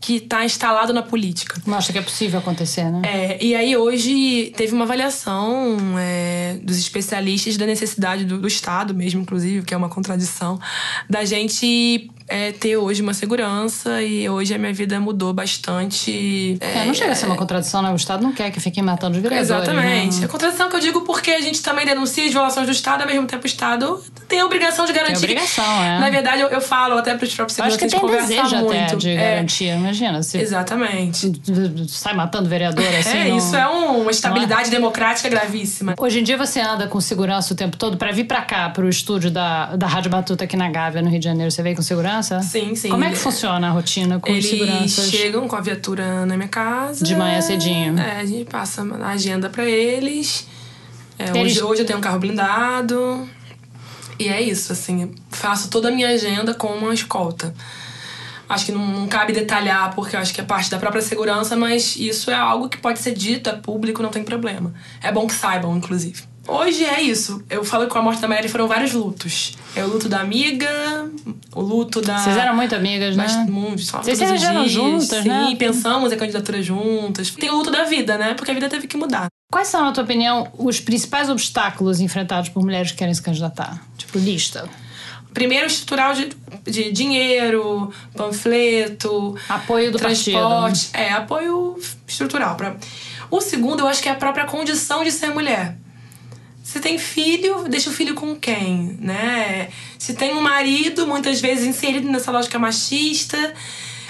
que 0.04 0.16
está 0.16 0.44
instalado 0.44 0.92
na 0.92 1.02
política. 1.02 1.58
Mostra 1.64 1.94
que 1.94 1.98
é 1.98 2.02
possível 2.02 2.38
acontecer, 2.38 2.84
né? 2.84 3.00
É, 3.06 3.42
e 3.42 3.54
aí 3.54 3.74
hoje 3.74 4.52
teve 4.54 4.74
uma 4.74 4.84
avaliação 4.84 5.78
é, 5.98 6.58
dos 6.62 6.76
especialistas 6.76 7.56
da 7.56 7.64
necessidade 7.64 8.26
do, 8.26 8.38
do 8.38 8.46
Estado 8.46 8.94
mesmo, 8.94 9.22
inclusive, 9.22 9.64
que 9.64 9.72
é 9.72 9.76
uma 9.76 9.88
contradição, 9.88 10.60
da 11.08 11.24
gente 11.24 12.10
é, 12.28 12.52
ter 12.52 12.76
hoje 12.76 13.02
uma 13.02 13.12
segurança 13.14 14.02
e 14.02 14.28
hoje 14.28 14.54
a 14.54 14.58
minha 14.58 14.72
vida 14.72 14.98
mudou 15.00 15.32
bastante. 15.32 16.56
É, 16.60 16.84
não 16.86 16.94
chega 16.94 17.12
a 17.12 17.14
ser 17.14 17.26
uma 17.26 17.36
contradição, 17.36 17.82
né? 17.82 17.90
O 17.90 17.96
Estado 17.96 18.22
não 18.22 18.32
quer 18.32 18.50
que 18.50 18.60
fiquem 18.60 18.82
matando 18.82 19.16
os 19.16 19.22
vereadores. 19.22 19.50
Exatamente. 19.68 20.18
né? 20.20 20.24
A 20.26 20.28
contradição 20.28 20.68
que 20.68 20.76
eu 20.76 20.80
digo 20.80 21.00
porque 21.02 21.30
a 21.30 21.40
gente 21.40 21.62
também 21.62 21.84
denuncia 21.84 22.24
as 22.24 22.30
violações 22.32 22.66
do 22.66 22.72
Estado, 22.72 23.02
ao 23.02 23.06
mesmo 23.06 23.26
tempo 23.26 23.44
o 23.44 23.46
Estado 23.46 24.02
tem 24.28 24.40
a 24.40 24.46
obrigação 24.46 24.86
de 24.86 24.92
garantir. 24.92 25.16
obrigação, 25.18 25.82
é. 25.84 25.98
Na 25.98 26.10
verdade, 26.10 26.40
eu, 26.42 26.48
eu 26.48 26.60
falo 26.60 26.96
até 26.98 27.14
para 27.14 27.24
os 27.26 27.34
próprios 27.34 27.60
acho 27.60 27.78
que 27.78 27.88
seguranças, 27.88 28.28
tem 28.28 28.38
a 28.40 28.44
gente 28.44 28.50
conversa 28.54 28.62
desejo 28.62 28.64
muito. 28.64 28.86
até 28.86 28.96
de 28.96 29.10
É, 29.10 29.34
garantia. 29.34 29.74
Imagina, 29.74 30.22
se 30.22 30.38
Exatamente. 30.38 31.32
sai 31.88 32.14
matando 32.14 32.48
vereador 32.48 32.84
assim. 32.98 33.18
é, 33.18 33.28
não- 33.28 33.36
isso 33.38 33.54
é 33.56 33.68
um- 33.68 34.02
uma 34.02 34.10
estabilidade 34.10 34.70
democrática 34.70 35.28
gravíssima. 35.28 35.94
Hoje 35.98 36.20
em 36.20 36.22
dia 36.22 36.36
você 36.36 36.60
anda 36.60 36.86
com 36.86 37.00
segurança 37.00 37.52
o 37.52 37.56
tempo 37.56 37.76
todo 37.76 37.96
pra 37.96 38.12
vir 38.12 38.24
pra 38.24 38.42
cá, 38.42 38.70
pro 38.70 38.88
estúdio 38.88 39.30
da, 39.30 39.76
da 39.76 39.86
Rádio 39.86 40.10
Batuta 40.10 40.44
aqui 40.44 40.56
na 40.56 40.68
Gávea, 40.70 41.02
no 41.02 41.08
Rio 41.10 41.18
de 41.18 41.24
Janeiro. 41.24 41.50
Você 41.50 41.62
veio 41.62 41.76
com 41.76 41.82
segurança? 41.82 42.13
Sim, 42.42 42.74
sim. 42.74 42.88
Como 42.88 43.04
é 43.04 43.10
que 43.10 43.16
funciona 43.16 43.68
a 43.68 43.70
rotina 43.70 44.18
com 44.20 44.30
os 44.30 44.36
Eles 44.36 44.50
seguranças? 44.50 45.10
chegam 45.10 45.46
com 45.48 45.56
a 45.56 45.60
viatura 45.60 46.24
na 46.26 46.36
minha 46.36 46.48
casa. 46.48 47.04
De 47.04 47.14
manhã 47.14 47.40
cedinho. 47.40 47.98
É, 47.98 48.20
a 48.20 48.24
gente 48.26 48.44
passa 48.50 48.82
a 49.02 49.08
agenda 49.08 49.48
pra 49.50 49.64
eles. 49.64 50.46
É, 51.18 51.30
Eles- 51.30 51.52
hoje, 51.56 51.62
hoje 51.62 51.82
eu 51.82 51.86
tenho 51.86 51.98
um 51.98 52.02
carro 52.02 52.18
blindado. 52.18 53.28
E 54.18 54.28
é 54.28 54.40
isso, 54.40 54.72
assim. 54.72 55.12
Faço 55.30 55.68
toda 55.68 55.88
a 55.88 55.90
minha 55.90 56.08
agenda 56.08 56.54
com 56.54 56.68
uma 56.68 56.92
escolta. 56.94 57.54
Acho 58.48 58.66
que 58.66 58.72
não, 58.72 58.86
não 58.86 59.08
cabe 59.08 59.32
detalhar, 59.32 59.94
porque 59.94 60.14
eu 60.14 60.20
acho 60.20 60.32
que 60.34 60.40
é 60.40 60.44
parte 60.44 60.70
da 60.70 60.78
própria 60.78 61.00
segurança, 61.02 61.56
mas 61.56 61.96
isso 61.96 62.30
é 62.30 62.34
algo 62.34 62.68
que 62.68 62.76
pode 62.76 62.98
ser 62.98 63.14
dito, 63.14 63.48
é 63.48 63.52
público, 63.54 64.02
não 64.02 64.10
tem 64.10 64.22
problema. 64.22 64.72
É 65.02 65.10
bom 65.10 65.26
que 65.26 65.32
saibam, 65.34 65.74
inclusive. 65.76 66.22
Hoje 66.46 66.84
é 66.84 67.00
isso. 67.00 67.42
Eu 67.48 67.64
falo 67.64 67.86
que 67.86 67.92
com 67.92 67.98
a 67.98 68.02
morte 68.02 68.20
da 68.20 68.28
Marielle 68.28 68.48
foram 68.48 68.68
vários 68.68 68.92
lutos. 68.92 69.56
É 69.74 69.82
o 69.82 69.88
luto 69.88 70.08
da 70.08 70.20
amiga, 70.20 71.10
o 71.54 71.60
luto 71.60 72.00
da. 72.00 72.18
Vocês 72.18 72.36
eram 72.36 72.54
muito 72.54 72.74
amigas, 72.74 73.16
né? 73.16 73.24
Mas 73.24 73.82
só 73.82 74.02
Vocês 74.02 74.18
se 74.18 74.36
dias. 74.36 74.70
juntas, 74.70 75.22
Sim, 75.22 75.28
né? 75.28 75.56
pensamos 75.58 76.12
em 76.12 76.16
candidatura 76.16 76.62
juntas. 76.62 77.30
Tem 77.30 77.50
o 77.50 77.56
luto 77.56 77.70
da 77.70 77.84
vida, 77.84 78.18
né? 78.18 78.34
Porque 78.34 78.50
a 78.50 78.54
vida 78.54 78.68
teve 78.68 78.86
que 78.86 78.96
mudar. 78.96 79.28
Quais 79.50 79.68
são, 79.68 79.84
na 79.84 79.92
tua 79.92 80.04
opinião, 80.04 80.50
os 80.58 80.80
principais 80.80 81.30
obstáculos 81.30 82.00
enfrentados 82.00 82.50
por 82.50 82.62
mulheres 82.62 82.90
que 82.90 82.98
querem 82.98 83.14
se 83.14 83.22
candidatar? 83.22 83.82
Tipo, 83.96 84.18
lista. 84.18 84.68
Primeiro, 85.32 85.66
estrutural 85.66 86.14
de, 86.14 86.30
de 86.64 86.92
dinheiro, 86.92 87.90
panfleto, 88.16 89.36
Apoio 89.48 89.90
do 89.90 89.98
transporte. 89.98 90.90
É, 90.92 91.12
apoio 91.12 91.76
estrutural. 92.06 92.54
Pra... 92.54 92.76
O 93.30 93.40
segundo, 93.40 93.80
eu 93.80 93.88
acho 93.88 94.00
que 94.00 94.08
é 94.08 94.12
a 94.12 94.16
própria 94.16 94.44
condição 94.44 95.02
de 95.02 95.10
ser 95.10 95.30
mulher. 95.34 95.76
Se 96.64 96.80
tem 96.80 96.96
filho, 96.96 97.68
deixa 97.68 97.90
o 97.90 97.92
filho 97.92 98.14
com 98.14 98.34
quem, 98.34 98.96
né? 98.98 99.68
Se 99.98 100.14
tem 100.14 100.32
um 100.32 100.40
marido, 100.40 101.06
muitas 101.06 101.38
vezes 101.38 101.66
inserido 101.66 102.10
nessa 102.10 102.32
lógica 102.32 102.58
machista. 102.58 103.52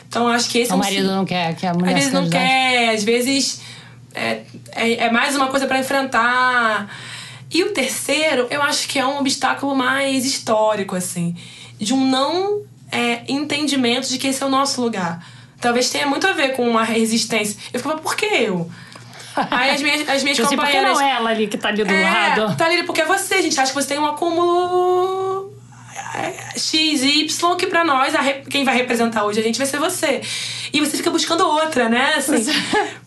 Então, 0.08 0.28
acho 0.28 0.48
que 0.48 0.58
esse 0.58 0.70
é 0.70 0.74
O 0.74 0.78
um 0.78 0.80
marido 0.80 1.08
não 1.08 1.24
quer 1.24 1.56
que 1.56 1.66
a 1.66 1.74
mulher 1.74 1.88
Às 1.88 1.94
vezes 1.94 2.12
não 2.12 2.30
quer, 2.30 2.94
às 2.94 3.02
vezes 3.02 3.60
é, 4.14 4.42
é, 4.70 4.92
é 5.06 5.10
mais 5.10 5.34
uma 5.34 5.48
coisa 5.48 5.66
pra 5.66 5.80
enfrentar. 5.80 6.88
E 7.50 7.64
o 7.64 7.72
terceiro, 7.72 8.46
eu 8.48 8.62
acho 8.62 8.86
que 8.86 9.00
é 9.00 9.04
um 9.04 9.18
obstáculo 9.18 9.74
mais 9.74 10.24
histórico, 10.24 10.94
assim, 10.94 11.36
de 11.76 11.92
um 11.92 12.08
não 12.08 12.62
é, 12.92 13.24
entendimento 13.28 14.08
de 14.08 14.16
que 14.16 14.28
esse 14.28 14.40
é 14.40 14.46
o 14.46 14.48
nosso 14.48 14.80
lugar. 14.80 15.26
Talvez 15.60 15.90
tenha 15.90 16.06
muito 16.06 16.24
a 16.24 16.32
ver 16.32 16.50
com 16.50 16.68
uma 16.68 16.84
resistência. 16.84 17.56
Eu 17.72 17.80
ficava, 17.80 18.00
por 18.00 18.14
que 18.14 18.26
eu? 18.26 18.70
Aí 19.50 19.70
as 19.70 19.82
minhas, 19.82 20.08
as 20.08 20.22
minhas 20.22 20.36
Tipo 20.36 20.46
assim, 20.46 20.56
por 20.56 20.64
que 20.66 20.72
companheiras. 20.72 20.98
não 20.98 21.06
é 21.06 21.10
ela 21.12 21.30
ali 21.30 21.46
que 21.46 21.58
tá 21.58 21.68
ali 21.68 21.82
do 21.84 21.92
É, 21.92 22.02
lado? 22.02 22.56
tá 22.56 22.66
ali 22.66 22.82
porque 22.84 23.00
é 23.02 23.04
você, 23.04 23.34
a 23.34 23.42
gente 23.42 23.58
acha 23.58 23.72
que 23.72 23.74
você 23.80 23.88
tem 23.88 23.98
um 23.98 24.06
acúmulo 24.06 25.52
é, 26.14 26.58
X, 26.58 27.02
Y, 27.02 27.56
que 27.56 27.66
pra 27.66 27.84
nós, 27.84 28.12
quem 28.48 28.64
vai 28.64 28.76
representar 28.76 29.24
hoje 29.24 29.40
a 29.40 29.42
gente 29.42 29.58
vai 29.58 29.66
ser 29.66 29.78
você. 29.78 30.20
E 30.72 30.80
você 30.80 30.96
fica 30.96 31.10
buscando 31.10 31.44
outra, 31.46 31.88
né? 31.88 32.14
Assim. 32.16 32.34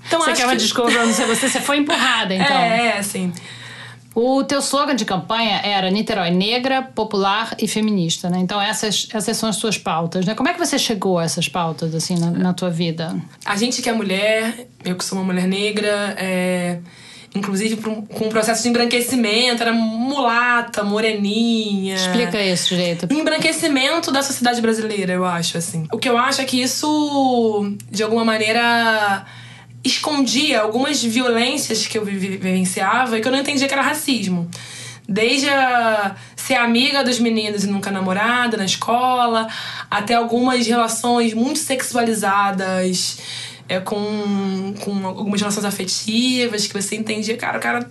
Então 0.08 0.20
você 0.22 0.32
acho 0.32 0.40
quer 0.42 0.46
uma 0.48 0.52
que... 0.56 0.62
desculpa 0.62 0.92
pra 0.92 1.06
não 1.06 1.13
ser 1.13 1.26
você? 1.26 1.48
Você 1.50 1.60
foi 1.62 1.78
empurrada, 1.78 2.34
então. 2.36 2.58
É, 2.58 2.88
é, 2.88 2.98
assim. 2.98 3.32
O 4.19 4.43
teu 4.43 4.58
slogan 4.62 4.95
de 4.95 5.06
campanha 5.06 5.62
era 5.63 5.91
Niterói 5.91 6.32
negra, 6.32 6.82
popular 6.82 7.56
e 7.60 7.67
feminista, 7.67 8.32
né? 8.32 8.39
Então 8.39 8.60
essas, 8.60 9.08
essas 9.13 9.38
são 9.38 9.47
as 9.47 9.58
suas 9.58 9.77
pautas, 9.77 10.25
né? 10.25 10.34
Como 10.34 10.49
é 10.49 10.53
que 10.53 10.60
você 10.60 10.80
chegou 10.80 11.19
a 11.19 11.23
essas 11.23 11.47
pautas, 11.47 11.93
assim, 11.93 12.17
na, 12.17 12.32
na 12.32 12.51
tua 12.51 12.71
vida? 12.71 13.15
A 13.45 13.56
gente 13.56 13.80
que 13.80 13.88
é 13.88 13.93
mulher, 13.93 14.69
eu 14.84 14.95
que 14.95 15.06
sou 15.06 15.19
uma 15.19 15.23
mulher 15.23 15.47
negra, 15.47 16.15
é, 16.17 16.80
inclusive 17.36 17.77
com 17.77 18.25
um 18.25 18.30
processo 18.30 18.63
de 18.63 18.69
embranquecimento, 18.69 19.62
era 19.62 19.71
mulata, 19.71 20.84
moreninha. 20.84 21.93
Explica 21.93 22.41
isso 22.41 22.69
direito. 22.69 23.13
Embranquecimento 23.13 24.12
da 24.12 24.23
sociedade 24.23 24.60
brasileira, 24.62 25.13
eu 25.13 25.25
acho, 25.25 25.60
assim. 25.60 25.86
O 25.93 25.99
que 25.99 26.10
eu 26.10 26.17
acho 26.17 26.41
é 26.41 26.45
que 26.45 26.60
isso, 26.60 27.71
de 27.91 28.01
alguma 28.01 28.25
maneira 28.25 29.27
escondia 29.88 30.62
algumas 30.62 31.04
violências 31.04 31.88
que 31.88 31.97
eu 31.97 32.06
vivenciava 32.06 33.17
e 33.17 33.21
que 33.21 33.28
eu 33.28 33.32
não 33.32 33.39
entendia 33.39 33.67
que 33.67 33.73
era 33.73 33.82
racismo. 33.82 34.50
Desde 35.10 35.47
ser 36.36 36.56
amiga 36.56 37.04
dos 37.04 37.17
meninos 37.17 37.63
e 37.63 37.67
nunca 37.67 37.89
namorada 37.89 38.58
na 38.58 38.65
escola, 38.65 39.47
até 39.89 40.15
algumas 40.15 40.67
relações 40.67 41.34
muito 41.34 41.60
sexualizadas, 41.60 43.19
é, 43.69 43.80
com, 43.80 44.73
com 44.82 45.08
algumas 45.08 45.39
relações 45.39 45.65
afetivas, 45.65 46.67
que 46.67 46.73
você 46.73 46.95
entendia, 46.95 47.38
cara, 47.38 47.58
o 47.58 47.62
cara 47.62 47.89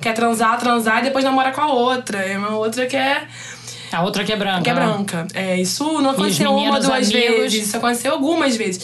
quer 0.00 0.12
transar, 0.12 0.58
transar 0.58 1.00
e 1.00 1.04
depois 1.04 1.24
namora 1.24 1.52
com 1.52 1.60
a 1.60 1.72
outra. 1.72 2.18
É 2.18 2.36
uma 2.36 2.56
outra 2.56 2.86
que 2.86 2.96
é. 2.96 3.26
A 3.90 4.02
outra 4.02 4.24
que 4.24 4.32
é 4.32 4.36
branca. 4.36 4.62
Que 4.62 4.70
é 4.70 4.74
né? 4.74 4.80
branca. 4.80 5.26
É, 5.34 5.60
isso 5.60 5.84
não 6.02 6.10
aconteceu 6.10 6.54
uma, 6.54 6.80
duas 6.80 7.08
amigos... 7.08 7.10
vezes. 7.10 7.66
Isso 7.66 7.76
aconteceu 7.76 8.12
algumas 8.12 8.56
vezes. 8.56 8.82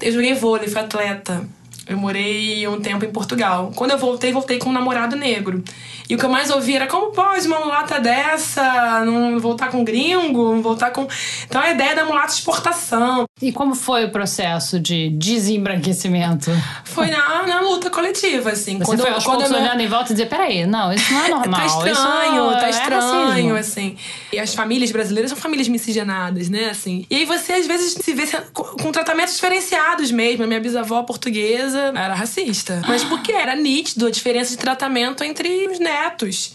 Eu 0.00 0.12
joguei 0.12 0.34
vôlei, 0.34 0.68
fui 0.68 0.80
atleta. 0.80 1.48
Eu 1.88 1.96
morei 1.96 2.68
um 2.68 2.80
tempo 2.80 3.04
em 3.04 3.10
Portugal. 3.10 3.72
Quando 3.74 3.92
eu 3.92 3.98
voltei, 3.98 4.30
voltei 4.30 4.58
com 4.58 4.68
um 4.68 4.72
namorado 4.72 5.16
negro. 5.16 5.64
E 6.08 6.14
o 6.14 6.18
que 6.18 6.24
eu 6.24 6.30
mais 6.30 6.50
ouvi 6.50 6.74
era 6.74 6.86
como 6.86 7.12
pode 7.12 7.46
uma 7.46 7.60
mulata 7.60 8.00
dessa 8.00 9.04
não 9.04 9.38
voltar 9.38 9.70
com 9.70 9.84
gringo, 9.84 10.54
não 10.54 10.62
voltar 10.62 10.90
com. 10.90 11.06
Então 11.46 11.60
a 11.60 11.70
ideia 11.70 11.94
da 11.94 12.04
mulata 12.04 12.32
exportação. 12.32 13.26
E 13.42 13.52
como 13.52 13.74
foi 13.74 14.06
o 14.06 14.10
processo 14.10 14.80
de 14.80 15.10
desembranquecimento? 15.10 16.50
Foi 16.84 17.08
na, 17.10 17.46
na 17.46 17.60
luta 17.60 17.90
coletiva, 17.90 18.50
assim. 18.50 18.78
Você 18.78 18.84
quando, 18.84 19.00
foi 19.00 19.10
aos 19.10 19.24
quando 19.24 19.40
poucos 19.40 19.56
eu... 19.56 19.62
olhando 19.62 19.80
em 19.80 19.86
volta 19.86 20.12
e 20.12 20.14
dizer, 20.14 20.26
peraí, 20.26 20.66
não, 20.66 20.92
isso 20.92 21.12
não 21.12 21.24
é 21.24 21.28
normal. 21.30 21.60
tá 21.60 21.66
estranho, 21.66 22.50
isso 22.50 22.60
tá 22.60 22.70
estranho, 22.70 23.56
é 23.56 23.60
assim. 23.60 23.96
E 24.32 24.38
as 24.38 24.54
famílias 24.54 24.90
brasileiras 24.90 25.30
são 25.30 25.38
famílias 25.38 25.68
miscigenadas, 25.68 26.48
né, 26.48 26.70
assim. 26.70 27.06
E 27.10 27.16
aí 27.16 27.24
você, 27.24 27.52
às 27.52 27.66
vezes, 27.66 27.92
se 27.92 28.12
vê 28.14 28.26
com 28.52 28.90
tratamentos 28.90 29.34
diferenciados 29.34 30.10
mesmo. 30.10 30.44
A 30.44 30.46
minha 30.46 30.60
bisavó 30.60 31.02
portuguesa 31.02 31.92
era 31.94 32.14
racista. 32.14 32.82
Mas 32.88 33.04
porque 33.04 33.32
era 33.32 33.54
nítido 33.54 34.06
a 34.06 34.10
diferença 34.10 34.50
de 34.50 34.58
tratamento 34.58 35.22
entre 35.22 35.68
os 35.68 35.78
netos. 36.02 36.52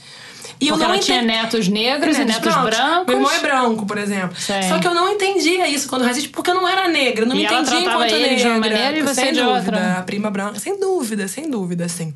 E 0.60 0.68
Porque 0.68 0.84
eu 0.84 0.88
não 0.88 0.94
ela 0.94 1.04
tinha 1.04 1.22
netos 1.22 1.68
negros 1.68 2.18
e 2.18 2.26
netos 2.26 2.42
brancos. 2.54 2.70
brancos. 2.76 3.08
Meu 3.08 3.16
irmão 3.16 3.32
é 3.32 3.40
branco, 3.40 3.86
por 3.86 3.98
exemplo. 3.98 4.36
Sim. 4.38 4.62
Só 4.70 4.78
que 4.80 4.88
eu 4.88 4.94
não 4.94 5.10
entendia 5.12 5.68
isso 5.68 5.88
quando 5.88 6.04
racista, 6.04 6.30
porque 6.34 6.52
eu 6.52 6.56
não 6.56 6.68
era 6.68 6.88
negra. 6.88 7.26
Não 7.26 7.36
e 7.36 7.40
me 7.40 7.46
entendia 7.46 7.80
enquanto 7.80 8.12
negra. 8.12 8.36
De 8.36 8.48
uma 8.48 8.60
maneira 8.60 8.98
e 8.98 9.02
você 9.02 9.22
sem 9.22 9.34
de 9.34 9.42
dúvida. 9.42 9.56
outra. 9.58 9.98
A 10.00 10.02
prima 10.04 10.30
branca, 10.30 10.60
sem 10.60 10.80
dúvida, 10.80 11.28
sem 11.28 11.50
dúvida, 11.50 11.86
assim. 11.86 12.14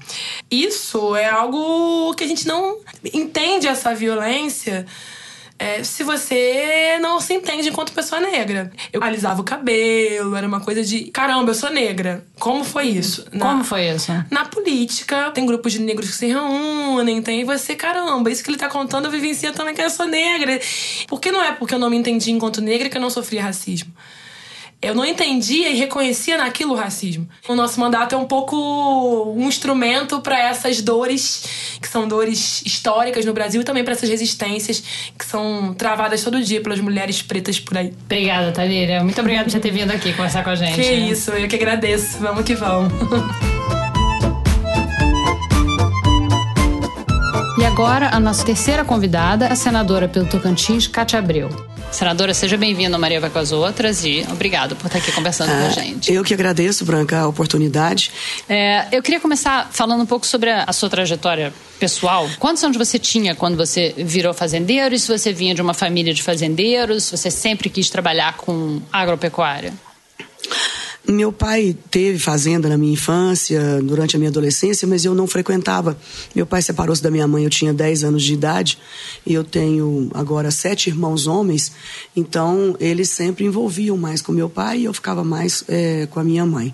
Isso 0.51 1.15
é 1.15 1.27
algo 1.29 2.13
que 2.15 2.23
a 2.23 2.27
gente 2.27 2.45
não 2.47 2.77
entende 3.13 3.67
essa 3.67 3.93
violência 3.95 4.85
é, 5.59 5.83
se 5.83 6.03
você 6.03 6.97
não 7.01 7.19
se 7.19 7.33
entende 7.33 7.69
enquanto 7.69 7.91
pessoa 7.91 8.21
negra. 8.21 8.71
Eu 8.93 9.03
alisava 9.03 9.41
o 9.41 9.43
cabelo, 9.43 10.35
era 10.35 10.47
uma 10.47 10.59
coisa 10.59 10.83
de 10.83 11.05
caramba, 11.05 11.51
eu 11.51 11.55
sou 11.55 11.71
negra. 11.71 12.25
Como 12.39 12.63
foi 12.63 12.87
isso? 12.87 13.25
Na, 13.31 13.45
Como 13.45 13.63
foi 13.63 13.89
isso? 13.89 14.11
Na 14.29 14.45
política, 14.45 15.31
tem 15.31 15.45
grupos 15.45 15.73
de 15.73 15.79
negros 15.79 16.09
que 16.09 16.15
se 16.15 16.27
reúnem, 16.27 17.21
tem 17.21 17.43
você, 17.43 17.75
caramba, 17.75 18.29
isso 18.29 18.43
que 18.43 18.49
ele 18.49 18.57
tá 18.57 18.69
contando 18.69 19.05
eu 19.05 19.11
vivencia 19.11 19.51
também 19.51 19.73
que 19.73 19.81
eu 19.81 19.89
sou 19.89 20.07
negra. 20.07 20.59
Porque 21.07 21.31
não 21.31 21.43
é 21.43 21.51
porque 21.51 21.73
eu 21.73 21.79
não 21.79 21.89
me 21.89 21.97
entendi 21.97 22.31
enquanto 22.31 22.61
negra 22.61 22.89
que 22.89 22.97
eu 22.97 23.01
não 23.01 23.09
sofria 23.09 23.43
racismo 23.43 23.91
eu 24.81 24.93
não 24.93 25.03
entendia 25.03 25.69
e 25.69 25.75
reconhecia 25.75 26.37
naquilo 26.37 26.73
o 26.73 26.75
racismo. 26.75 27.27
O 27.47 27.55
nosso 27.55 27.79
mandato 27.79 28.13
é 28.13 28.17
um 28.17 28.25
pouco 28.25 29.33
um 29.35 29.47
instrumento 29.47 30.21
para 30.21 30.39
essas 30.39 30.81
dores, 30.81 31.43
que 31.81 31.87
são 31.87 32.07
dores 32.07 32.61
históricas 32.65 33.25
no 33.25 33.33
Brasil, 33.33 33.61
e 33.61 33.63
também 33.63 33.83
para 33.83 33.93
essas 33.93 34.09
resistências 34.09 34.83
que 35.17 35.25
são 35.25 35.73
travadas 35.73 36.23
todo 36.23 36.41
dia 36.41 36.61
pelas 36.61 36.79
mulheres 36.79 37.21
pretas 37.21 37.59
por 37.59 37.77
aí. 37.77 37.93
Obrigada, 38.05 38.51
Talíria. 38.51 39.03
Muito 39.03 39.19
obrigada 39.19 39.49
por 39.49 39.59
ter 39.59 39.71
vindo 39.71 39.91
aqui 39.91 40.13
conversar 40.13 40.43
com 40.43 40.51
a 40.51 40.55
gente. 40.55 40.75
Que 40.75 40.91
isso, 40.91 41.31
eu 41.31 41.47
que 41.47 41.55
agradeço. 41.55 42.19
Vamos 42.19 42.43
que 42.43 42.53
vamos. 42.53 42.93
agora, 47.67 48.09
a 48.13 48.19
nossa 48.19 48.45
terceira 48.45 48.85
convidada, 48.85 49.47
a 49.47 49.55
senadora 49.55 50.07
pelo 50.07 50.25
Tocantins, 50.25 50.87
Cátia 50.87 51.19
Abreu. 51.19 51.49
Senadora, 51.91 52.33
seja 52.33 52.55
bem-vinda, 52.55 52.97
Maria 52.97 53.19
vai 53.19 53.29
com 53.29 53.39
as 53.39 53.51
outras 53.51 54.05
e 54.05 54.25
obrigado 54.31 54.73
por 54.77 54.85
estar 54.85 54.99
aqui 54.99 55.11
conversando 55.11 55.49
ah, 55.49 55.55
com 55.55 55.63
a 55.63 55.67
ah, 55.67 55.69
gente. 55.69 56.13
Eu 56.13 56.23
que 56.23 56.33
agradeço, 56.33 56.85
Branca, 56.85 57.19
a 57.19 57.27
oportunidade. 57.27 58.11
É, 58.47 58.87
eu 58.89 59.03
queria 59.03 59.19
começar 59.19 59.69
falando 59.69 60.01
um 60.01 60.05
pouco 60.05 60.25
sobre 60.25 60.49
a, 60.49 60.63
a, 60.65 60.71
sua 60.71 60.89
trajetória 60.89 61.53
pessoal. 61.77 62.29
Quantos 62.39 62.63
anos 62.63 62.77
você 62.77 62.97
tinha 62.97 63.35
quando 63.35 63.57
você 63.57 63.93
virou 63.97 64.33
fazendeiro 64.33 64.95
e 64.95 64.99
se 64.99 65.07
você 65.07 65.33
vinha 65.33 65.53
de 65.53 65.61
uma 65.61 65.73
família 65.73 66.13
de 66.13 66.23
fazendeiros, 66.23 67.03
se 67.03 67.17
você 67.17 67.29
sempre 67.29 67.69
quis 67.69 67.89
trabalhar 67.89 68.37
com 68.37 68.81
agropecuária? 68.93 69.73
Meu 71.07 71.31
pai 71.31 71.73
teve 71.89 72.19
fazenda 72.19 72.67
na 72.67 72.77
minha 72.77 72.91
infância, 72.91 73.81
durante 73.81 74.17
a 74.17 74.19
minha 74.19 74.29
adolescência, 74.29 74.85
mas 74.85 75.05
eu 75.05 75.15
não 75.15 75.25
frequentava. 75.25 75.97
Meu 76.35 76.45
pai 76.45 76.61
separou-se 76.61 77.01
da 77.01 77.09
minha 77.09 77.25
mãe, 77.25 77.45
eu 77.45 77.49
tinha 77.49 77.73
10 77.73 78.03
anos 78.03 78.23
de 78.23 78.33
idade, 78.33 78.77
e 79.25 79.33
eu 79.33 79.41
tenho 79.41 80.09
agora 80.13 80.51
sete 80.51 80.89
irmãos 80.89 81.25
homens, 81.25 81.71
então 82.13 82.75
eles 82.77 83.09
sempre 83.09 83.45
envolviam 83.45 83.95
mais 83.95 84.21
com 84.21 84.33
meu 84.33 84.49
pai 84.49 84.79
e 84.79 84.83
eu 84.85 84.93
ficava 84.93 85.23
mais 85.23 85.63
é, 85.69 86.07
com 86.07 86.19
a 86.19 86.23
minha 86.25 86.45
mãe. 86.45 86.73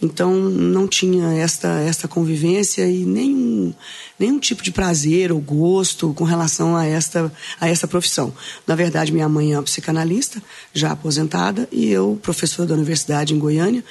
Então 0.00 0.32
não 0.34 0.88
tinha 0.88 1.34
esta, 1.34 1.68
esta 1.80 2.08
convivência 2.08 2.88
e 2.88 3.04
nenhum 3.04 3.74
nenhum 4.18 4.38
tipo 4.38 4.62
de 4.62 4.72
prazer 4.72 5.30
ou 5.30 5.40
gosto 5.40 6.12
com 6.14 6.24
relação 6.24 6.76
a 6.76 6.84
esta, 6.84 7.32
a 7.60 7.68
esta 7.68 7.86
profissão. 7.86 8.34
Na 8.66 8.74
verdade, 8.74 9.12
minha 9.12 9.28
mãe 9.28 9.52
é 9.52 9.56
uma 9.56 9.62
psicanalista, 9.62 10.42
já 10.74 10.92
aposentada, 10.92 11.68
e 11.70 11.88
eu, 11.88 12.18
professora 12.22 12.68
da 12.68 12.74
universidade 12.74 13.34
em 13.34 13.38
Goiânia, 13.38 13.84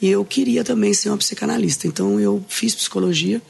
e 0.00 0.08
eu 0.08 0.24
queria 0.24 0.64
também 0.64 0.94
ser 0.94 1.10
uma 1.10 1.18
psicanalista. 1.18 1.86
Então, 1.86 2.18
eu 2.18 2.44
fiz 2.48 2.74
psicologia 2.74 3.42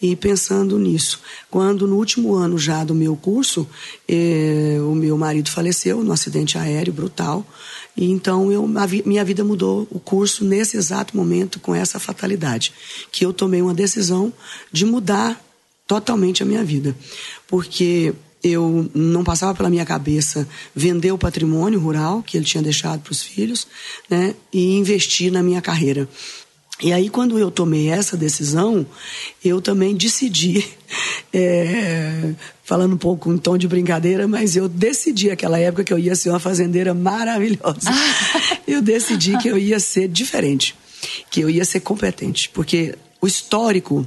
e 0.00 0.14
pensando 0.14 0.78
nisso. 0.78 1.20
Quando 1.50 1.86
no 1.86 1.96
último 1.96 2.34
ano 2.34 2.58
já 2.58 2.84
do 2.84 2.94
meu 2.94 3.16
curso, 3.16 3.66
eh, 4.06 4.78
o 4.80 4.94
meu 4.94 5.16
marido 5.16 5.50
faleceu 5.50 6.02
num 6.04 6.12
acidente 6.12 6.56
aéreo 6.56 6.92
brutal, 6.92 7.44
e 7.96 8.10
então 8.10 8.52
eu, 8.52 8.64
minha 9.04 9.24
vida 9.24 9.42
mudou 9.42 9.88
o 9.90 9.98
curso 9.98 10.44
nesse 10.44 10.76
exato 10.76 11.16
momento 11.16 11.58
com 11.58 11.74
essa 11.74 11.98
fatalidade, 11.98 12.72
que 13.10 13.26
eu 13.26 13.32
tomei 13.32 13.60
uma 13.60 13.74
decisão 13.74 14.32
de 14.70 14.86
mudar 14.86 15.47
totalmente 15.88 16.42
a 16.42 16.46
minha 16.46 16.62
vida. 16.62 16.94
Porque 17.48 18.14
eu 18.44 18.88
não 18.94 19.24
passava 19.24 19.54
pela 19.54 19.70
minha 19.70 19.84
cabeça 19.84 20.46
vender 20.74 21.10
o 21.10 21.18
patrimônio 21.18 21.80
rural 21.80 22.22
que 22.22 22.36
ele 22.36 22.44
tinha 22.44 22.62
deixado 22.62 23.00
para 23.00 23.10
os 23.10 23.22
filhos, 23.22 23.66
né, 24.08 24.34
e 24.52 24.76
investir 24.76 25.32
na 25.32 25.42
minha 25.42 25.60
carreira. 25.60 26.08
E 26.80 26.92
aí, 26.92 27.08
quando 27.08 27.36
eu 27.36 27.50
tomei 27.50 27.88
essa 27.88 28.16
decisão, 28.16 28.86
eu 29.44 29.60
também 29.60 29.96
decidi, 29.96 30.64
é, 31.34 32.32
falando 32.62 32.94
um 32.94 32.98
pouco 32.98 33.32
em 33.32 33.38
tom 33.38 33.58
de 33.58 33.66
brincadeira, 33.66 34.28
mas 34.28 34.54
eu 34.54 34.68
decidi 34.68 35.28
aquela 35.28 35.58
época 35.58 35.82
que 35.82 35.92
eu 35.92 35.98
ia 35.98 36.14
ser 36.14 36.30
uma 36.30 36.38
fazendeira 36.38 36.94
maravilhosa. 36.94 37.90
eu 38.64 38.80
decidi 38.80 39.36
que 39.38 39.48
eu 39.48 39.58
ia 39.58 39.80
ser 39.80 40.06
diferente, 40.06 40.76
que 41.28 41.40
eu 41.40 41.50
ia 41.50 41.64
ser 41.64 41.80
competente, 41.80 42.48
porque 42.50 42.94
o 43.20 43.26
histórico 43.26 44.06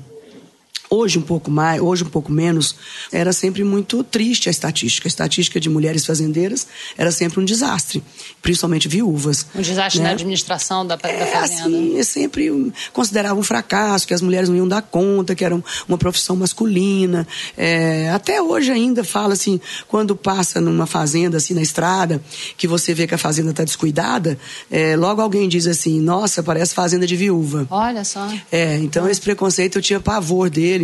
Hoje 0.94 1.18
um 1.18 1.22
pouco 1.22 1.50
mais, 1.50 1.82
hoje 1.82 2.04
um 2.04 2.10
pouco 2.10 2.30
menos, 2.30 2.76
era 3.14 3.32
sempre 3.32 3.64
muito 3.64 4.04
triste 4.04 4.50
a 4.50 4.52
estatística. 4.52 5.08
A 5.08 5.10
estatística 5.10 5.58
de 5.58 5.70
mulheres 5.70 6.06
fazendeiras 6.06 6.68
era 6.98 7.14
sempre 7.14 7.40
um 7.40 7.46
desastre, 7.46 8.04
principalmente 8.42 8.90
viúvas. 8.90 9.46
Um 9.56 9.62
desastre 9.62 10.02
né? 10.02 10.10
na 10.10 10.12
administração 10.16 10.86
da, 10.86 10.98
da 10.98 11.08
é, 11.08 11.28
fazenda. 11.28 11.64
Assim, 11.64 11.98
é 11.98 12.04
sempre 12.04 12.74
considerava 12.92 13.40
um 13.40 13.44
fracasso, 13.44 14.06
que 14.06 14.14
as 14.14 14.22
mulheres 14.22 14.50
não 14.50 14.58
iam 14.58 14.68
dar 14.68 14.82
conta, 14.82 15.34
que 15.34 15.46
era 15.46 15.58
uma 15.88 15.98
profissão 15.98 16.36
masculina. 16.36 17.26
É, 17.56 18.10
até 18.10 18.42
hoje 18.42 18.70
ainda 18.70 19.02
fala 19.02 19.32
assim, 19.32 19.62
quando 19.88 20.14
passa 20.14 20.60
numa 20.60 20.86
fazenda 20.86 21.38
assim 21.38 21.54
na 21.54 21.62
estrada, 21.62 22.22
que 22.58 22.68
você 22.68 22.94
vê 22.94 23.08
que 23.08 23.16
a 23.16 23.18
fazenda 23.18 23.52
está 23.52 23.64
descuidada, 23.64 24.38
é, 24.70 24.98
logo 24.98 25.22
alguém 25.22 25.48
diz 25.48 25.68
assim, 25.68 26.02
nossa, 26.02 26.44
parece 26.44 26.76
fazenda 26.76 27.08
de 27.08 27.16
viúva. 27.16 27.66
Olha 27.72 28.04
só. 28.04 28.30
É, 28.52 28.76
então 28.76 29.08
esse 29.08 29.22
preconceito 29.22 29.78
eu 29.78 29.82
tinha 29.82 29.98
pavor 29.98 30.50
dele 30.50 30.81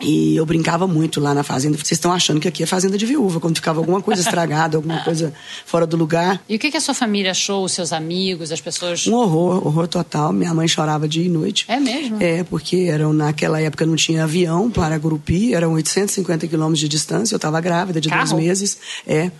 E 0.00 0.34
eu 0.34 0.44
brincava 0.44 0.88
muito 0.88 1.20
lá 1.20 1.32
na 1.32 1.44
fazenda. 1.44 1.76
Vocês 1.76 1.92
estão 1.92 2.12
achando 2.12 2.40
que 2.40 2.48
aqui 2.48 2.64
é 2.64 2.66
fazenda 2.66 2.98
de 2.98 3.06
viúva, 3.06 3.38
quando 3.38 3.54
ficava 3.56 3.78
alguma 3.78 4.02
coisa 4.02 4.20
estragada, 4.22 4.76
alguma 4.76 5.04
coisa 5.04 5.32
fora 5.64 5.86
do 5.86 5.96
lugar. 5.96 6.42
E 6.48 6.56
o 6.56 6.58
que, 6.58 6.68
que 6.70 6.76
a 6.76 6.80
sua 6.80 6.94
família 6.94 7.30
achou, 7.30 7.64
os 7.64 7.70
seus 7.72 7.92
amigos, 7.92 8.50
as 8.50 8.60
pessoas? 8.60 9.06
Um 9.06 9.14
horror, 9.14 9.64
horror 9.66 9.86
total. 9.86 10.32
Minha 10.32 10.52
mãe 10.52 10.66
chorava 10.66 11.06
dia 11.08 11.24
e 11.24 11.28
noite. 11.28 11.64
É 11.68 11.78
mesmo? 11.78 12.16
É, 12.20 12.42
porque 12.42 12.88
eram, 12.90 13.12
naquela 13.12 13.60
época 13.60 13.86
não 13.86 13.94
tinha 13.94 14.24
avião 14.24 14.68
para 14.68 14.98
Gurupi, 14.98 15.54
eram 15.54 15.72
850 15.74 16.48
quilômetros 16.48 16.80
de 16.80 16.88
distância. 16.88 17.34
Eu 17.34 17.38
estava 17.38 17.60
grávida 17.60 18.00
de 18.00 18.08
Carro? 18.08 18.28
dois 18.30 18.42
meses. 18.44 18.76
É. 19.06 19.30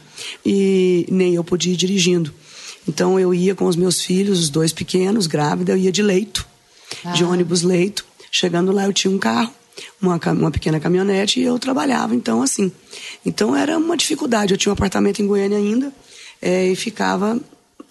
E 0.46 1.04
nem 1.10 1.34
eu 1.34 1.42
podia 1.42 1.72
ir 1.72 1.76
dirigindo. 1.76 2.32
Então 2.86 3.18
eu 3.18 3.34
ia 3.34 3.54
com 3.56 3.66
os 3.66 3.74
meus 3.76 4.00
filhos, 4.02 4.38
os 4.38 4.50
dois 4.50 4.72
pequenos, 4.72 5.26
grávida, 5.26 5.72
eu 5.72 5.76
ia 5.76 5.90
de 5.90 6.02
leito, 6.02 6.46
de 7.14 7.24
Ah. 7.24 7.28
ônibus 7.28 7.62
leito. 7.62 8.04
Chegando 8.30 8.70
lá 8.72 8.84
eu 8.84 8.92
tinha 8.92 9.12
um 9.12 9.18
carro, 9.18 9.50
uma, 10.00 10.20
uma 10.32 10.50
pequena 10.50 10.78
caminhonete 10.80 11.40
e 11.40 11.44
eu 11.44 11.58
trabalhava, 11.58 12.14
então 12.14 12.42
assim. 12.42 12.70
Então 13.24 13.56
era 13.56 13.76
uma 13.78 13.96
dificuldade. 13.96 14.52
Eu 14.52 14.58
tinha 14.58 14.70
um 14.70 14.74
apartamento 14.74 15.20
em 15.20 15.26
Goiânia 15.26 15.58
ainda 15.58 15.92
eh, 16.40 16.68
e 16.68 16.76
ficava 16.76 17.40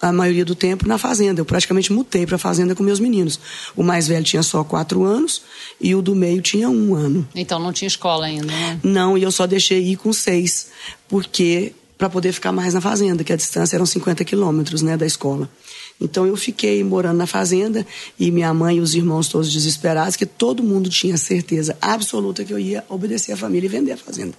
a 0.00 0.12
maioria 0.12 0.44
do 0.44 0.54
tempo 0.54 0.86
na 0.86 0.98
fazenda. 0.98 1.40
Eu 1.40 1.44
praticamente 1.44 1.92
mutei 1.92 2.26
para 2.26 2.36
a 2.36 2.38
fazenda 2.38 2.74
com 2.74 2.82
meus 2.82 3.00
meninos. 3.00 3.38
O 3.76 3.82
mais 3.82 4.06
velho 4.06 4.24
tinha 4.24 4.42
só 4.42 4.62
quatro 4.62 5.04
anos 5.04 5.42
e 5.80 5.94
o 5.94 6.02
do 6.02 6.14
meio 6.14 6.42
tinha 6.42 6.68
um 6.68 6.94
ano. 6.94 7.26
Então 7.34 7.58
não 7.58 7.72
tinha 7.72 7.88
escola 7.88 8.26
ainda, 8.26 8.46
né? 8.46 8.80
Não, 8.82 9.16
e 9.16 9.22
eu 9.22 9.32
só 9.32 9.46
deixei 9.46 9.82
ir 9.82 9.96
com 9.96 10.12
seis, 10.12 10.68
porque 11.08 11.72
para 11.96 12.10
poder 12.10 12.32
ficar 12.32 12.52
mais 12.52 12.74
na 12.74 12.80
fazenda, 12.80 13.22
que 13.22 13.32
a 13.32 13.36
distância 13.36 13.76
eram 13.76 13.86
50 13.86 14.24
quilômetros, 14.24 14.82
né, 14.82 14.96
da 14.96 15.06
escola. 15.06 15.48
Então 16.00 16.26
eu 16.26 16.36
fiquei 16.36 16.82
morando 16.84 17.16
na 17.18 17.26
fazenda 17.26 17.86
e 18.18 18.30
minha 18.30 18.52
mãe 18.52 18.76
e 18.76 18.80
os 18.80 18.94
irmãos 18.94 19.28
todos 19.28 19.52
desesperados, 19.52 20.16
que 20.16 20.26
todo 20.26 20.62
mundo 20.62 20.90
tinha 20.90 21.16
certeza 21.16 21.76
absoluta 21.80 22.44
que 22.44 22.52
eu 22.52 22.58
ia 22.58 22.84
obedecer 22.88 23.32
a 23.32 23.36
família 23.36 23.66
e 23.66 23.70
vender 23.70 23.92
a 23.92 23.96
fazenda. 23.96 24.34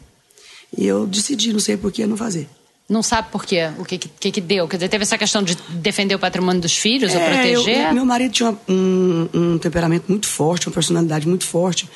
E 0.78 0.86
eu 0.86 1.08
decidi, 1.08 1.54
não 1.54 1.60
sei 1.60 1.78
por 1.78 1.92
que, 1.92 2.06
não 2.06 2.18
fazer. 2.18 2.48
Não 2.88 3.02
sabe 3.02 3.30
por 3.32 3.46
quê? 3.46 3.72
O 3.80 3.86
que, 3.86 3.98
que, 3.98 4.32
que 4.32 4.42
deu? 4.42 4.68
Quer 4.68 4.78
dizer, 4.78 4.90
teve 4.90 5.02
essa 5.04 5.18
questão 5.18 5.42
de 5.42 5.56
defender 5.70 6.14
o 6.14 6.20
patrimônio 6.20 6.62
dos 6.62 6.76
filhos 6.78 7.14
ou 7.16 7.20
É, 7.20 7.30
proteger? 7.56 7.88
eu- 7.88 7.94
meu 7.94 8.06
marido 8.06 8.32
tinha 8.32 8.56
um, 8.68 9.28
um 9.34 9.58
temperamento 9.58 10.06
muito 10.08 10.28
forte, 10.28 10.68
uma 10.68 10.74
personalidade 10.74 11.28
muito 11.28 11.46
forte. 11.46 11.90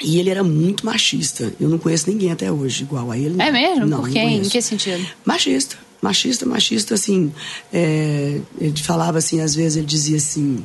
E 0.00 0.18
ele 0.18 0.28
era 0.30 0.42
muito 0.42 0.84
machista. 0.84 1.52
Eu 1.60 1.68
não 1.68 1.78
conheço 1.78 2.10
ninguém 2.10 2.32
até 2.32 2.50
hoje 2.50 2.82
igual 2.82 3.10
a 3.10 3.16
ele. 3.16 3.40
É 3.40 3.50
mesmo? 3.52 3.86
Não, 3.86 4.00
por 4.00 4.10
quê? 4.10 4.18
Em 4.18 4.42
que 4.42 4.60
sentido? 4.60 5.06
Machista. 5.24 5.78
Machista, 6.02 6.44
machista, 6.44 6.94
assim. 6.94 7.32
é, 7.72 8.40
ele 8.60 8.82
falava 8.82 9.18
assim, 9.18 9.40
às 9.40 9.54
vezes 9.54 9.76
ele 9.76 9.86
dizia 9.86 10.16
assim. 10.16 10.64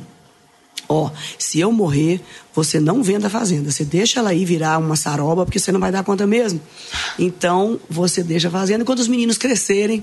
Ó, 0.88 1.10
se 1.38 1.60
eu 1.60 1.70
morrer, 1.70 2.20
você 2.54 2.80
não 2.80 3.02
venda 3.02 3.26
a 3.26 3.30
fazenda. 3.30 3.70
Você 3.70 3.84
deixa 3.84 4.20
ela 4.20 4.30
aí 4.30 4.44
virar 4.44 4.78
uma 4.78 4.96
saroba, 4.96 5.44
porque 5.44 5.58
você 5.58 5.70
não 5.70 5.78
vai 5.78 5.92
dar 5.92 6.02
conta 6.02 6.26
mesmo. 6.26 6.60
Então, 7.18 7.78
você 7.88 8.22
deixa 8.22 8.48
a 8.48 8.50
fazenda. 8.50 8.84
Quando 8.84 8.98
os 8.98 9.08
meninos 9.08 9.36
crescerem, 9.38 10.02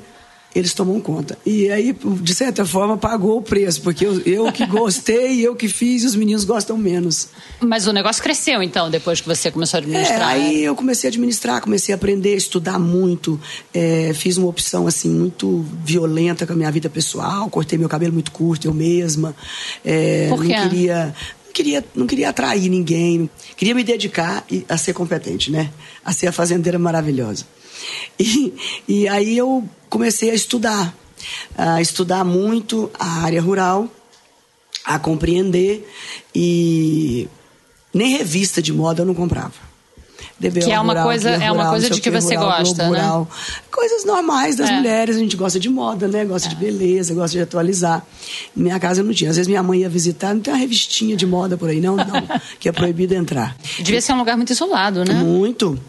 eles 0.55 0.73
tomam 0.73 1.01
conta. 1.01 1.37
E 1.45 1.69
aí, 1.69 1.93
de 2.21 2.33
certa 2.33 2.65
forma, 2.65 2.97
pagou 2.97 3.37
o 3.37 3.41
preço, 3.41 3.81
porque 3.81 4.05
eu, 4.05 4.21
eu 4.21 4.51
que 4.53 4.65
gostei, 4.65 5.45
eu 5.45 5.53
que 5.53 5.67
fiz, 5.67 6.03
e 6.03 6.05
os 6.05 6.15
meninos 6.15 6.45
gostam 6.45 6.77
menos. 6.77 7.27
Mas 7.59 7.85
o 7.87 7.91
negócio 7.91 8.23
cresceu, 8.23 8.63
então, 8.63 8.89
depois 8.89 9.19
que 9.19 9.27
você 9.27 9.51
começou 9.51 9.77
a 9.77 9.81
É, 9.81 9.83
administrar. 9.83 10.27
aí 10.29 10.63
eu 10.63 10.73
comecei 10.73 11.09
a 11.09 11.11
administrar, 11.11 11.61
comecei 11.61 11.93
a 11.93 11.97
aprender, 11.97 12.35
estudar 12.35 12.79
muito. 12.79 13.39
É, 13.73 14.13
fiz 14.15 14.37
uma 14.37 14.47
opção 14.47 14.87
assim 14.87 15.09
muito 15.09 15.65
violenta 15.83 16.47
com 16.47 16.53
a 16.53 16.55
minha 16.55 16.71
vida 16.71 16.89
pessoal. 16.89 17.49
Cortei 17.49 17.77
meu 17.77 17.89
cabelo 17.89 18.13
muito 18.13 18.31
curto, 18.31 18.65
eu 18.65 18.73
mesma. 18.73 19.35
É, 19.83 20.27
Por 20.29 20.41
quê? 20.45 20.55
Não 20.55 20.69
queria, 20.69 21.15
não 21.45 21.53
queria, 21.53 21.85
não 21.93 22.07
queria 22.07 22.29
atrair 22.29 22.69
ninguém. 22.69 23.29
Queria 23.57 23.75
me 23.75 23.83
dedicar 23.83 24.45
a 24.69 24.77
ser 24.77 24.93
competente, 24.93 25.51
né? 25.51 25.69
A 26.03 26.13
ser 26.13 26.27
a 26.27 26.31
fazendeira 26.31 26.79
maravilhosa. 26.79 27.45
E, 28.17 28.53
e 28.87 29.07
aí 29.07 29.37
eu 29.37 29.63
comecei 29.95 30.29
a 30.29 30.33
estudar, 30.33 30.93
a 31.57 31.81
estudar 31.81 32.25
muito 32.25 32.91
a 32.99 33.21
área 33.23 33.41
rural, 33.41 33.87
a 34.83 34.99
compreender 34.99 35.87
e 36.35 37.27
nem 37.93 38.17
revista 38.17 38.61
de 38.61 38.73
moda 38.73 39.01
eu 39.03 39.05
não 39.05 39.13
comprava. 39.15 39.53
DBO 40.37 40.59
Que 40.65 40.71
é 40.73 40.77
uma 40.79 40.91
rural, 40.91 41.05
coisa- 41.05 41.37
Guia 41.37 41.45
é 41.47 41.51
uma 41.51 41.63
rural, 41.63 41.71
coisa 41.71 41.87
de 41.87 41.93
o 41.93 41.95
que 41.95 42.01
quê, 42.01 42.11
você 42.11 42.35
rural, 42.35 42.57
gosta, 42.59 42.83
né? 42.83 42.89
rural. 42.89 43.27
Coisas 43.71 44.03
normais 44.03 44.57
das 44.57 44.69
É. 44.69 44.73
mulheres, 44.75 45.15
a 45.15 45.19
gente 45.19 45.37
gosta 45.37 45.57
de 45.57 45.69
moda, 45.69 46.09
né? 46.09 46.25
Gosta 46.25 46.49
de 46.49 46.57
beleza, 46.57 47.13
gosta 47.13 47.37
de 47.37 47.41
atualizar. 47.43 48.05
Em 48.55 48.63
minha 48.63 48.77
casa 48.77 49.01
não 49.01 49.13
tinha. 49.13 49.29
Às 49.29 49.37
vezes 49.37 49.47
minha 49.47 49.63
mãe 49.63 49.79
ia 49.79 49.89
visitar, 49.89 50.33
não 50.33 50.41
tem 50.41 50.53
uma 50.53 50.59
revistinha 50.59 51.15
de 51.15 51.25
moda 51.25 51.55
por 51.55 51.69
aí, 51.69 51.79
não, 51.79 51.95
não. 51.95 52.05
que 52.59 52.67
é 52.67 52.71
proibido 52.73 53.13
entrar. 53.15 53.55
Devia 53.77 54.01
ser 54.01 54.11
um 54.11 54.17
lugar 54.17 54.35
muito 54.35 54.51
isolado, 54.51 55.05
né? 55.05 55.13
Muito. 55.13 55.79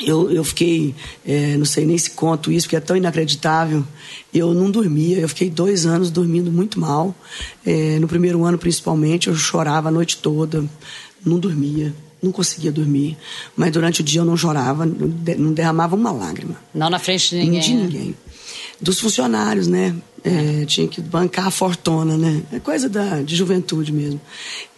Eu, 0.00 0.30
eu 0.30 0.42
fiquei, 0.42 0.94
é, 1.24 1.56
não 1.56 1.66
sei 1.66 1.84
nem 1.84 1.98
se 1.98 2.10
conto 2.12 2.50
isso, 2.50 2.66
porque 2.66 2.76
é 2.76 2.80
tão 2.80 2.96
inacreditável. 2.96 3.84
Eu 4.32 4.54
não 4.54 4.70
dormia, 4.70 5.18
eu 5.18 5.28
fiquei 5.28 5.50
dois 5.50 5.84
anos 5.84 6.10
dormindo 6.10 6.50
muito 6.50 6.80
mal. 6.80 7.14
É, 7.64 7.98
no 7.98 8.08
primeiro 8.08 8.42
ano, 8.44 8.56
principalmente, 8.58 9.28
eu 9.28 9.34
chorava 9.36 9.88
a 9.88 9.92
noite 9.92 10.16
toda, 10.16 10.64
não 11.24 11.38
dormia, 11.38 11.94
não 12.22 12.32
conseguia 12.32 12.72
dormir. 12.72 13.18
Mas 13.54 13.70
durante 13.70 14.00
o 14.00 14.04
dia 14.04 14.22
eu 14.22 14.24
não 14.24 14.36
chorava, 14.36 14.86
não 14.86 15.08
de- 15.08 15.36
não 15.36 15.52
derramava 15.52 15.94
uma 15.94 16.10
lágrima. 16.10 16.56
Não 16.74 16.88
na 16.88 16.98
frente 16.98 17.30
de 17.30 17.36
ninguém. 17.36 17.60
De 17.60 17.74
né? 17.74 17.82
ninguém. 17.82 18.16
Dos 18.80 18.98
funcionários, 18.98 19.68
né? 19.68 19.94
É, 20.24 20.64
tinha 20.66 20.86
que 20.86 21.00
bancar 21.00 21.48
a 21.48 21.50
fortuna, 21.50 22.16
né? 22.16 22.42
É 22.52 22.60
coisa 22.60 22.88
da, 22.88 23.22
de 23.22 23.34
juventude 23.34 23.92
mesmo. 23.92 24.20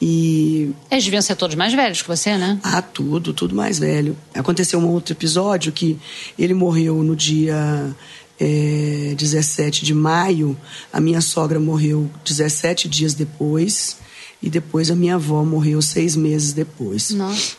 E 0.00 0.72
Eles 0.90 1.04
deviam 1.04 1.20
ser 1.20 1.36
todos 1.36 1.54
mais 1.54 1.74
velhos 1.74 2.00
que 2.00 2.08
você, 2.08 2.38
né? 2.38 2.58
ah, 2.62 2.80
tudo, 2.80 3.34
tudo 3.34 3.54
mais 3.54 3.78
velho. 3.78 4.16
Aconteceu 4.34 4.78
um 4.78 4.88
outro 4.88 5.12
episódio 5.12 5.70
que 5.70 5.98
ele 6.38 6.54
morreu 6.54 7.02
no 7.02 7.14
dia 7.14 7.94
é, 8.40 9.14
17 9.16 9.84
de 9.84 9.92
maio. 9.92 10.56
A 10.92 10.98
minha 10.98 11.20
sogra 11.20 11.60
morreu 11.60 12.10
17 12.24 12.88
dias 12.88 13.12
depois. 13.12 13.98
E 14.42 14.50
depois 14.50 14.90
a 14.90 14.94
minha 14.94 15.14
avó 15.14 15.44
morreu 15.44 15.80
seis 15.80 16.16
meses 16.16 16.52
depois. 16.52 17.10
Nossa. 17.10 17.56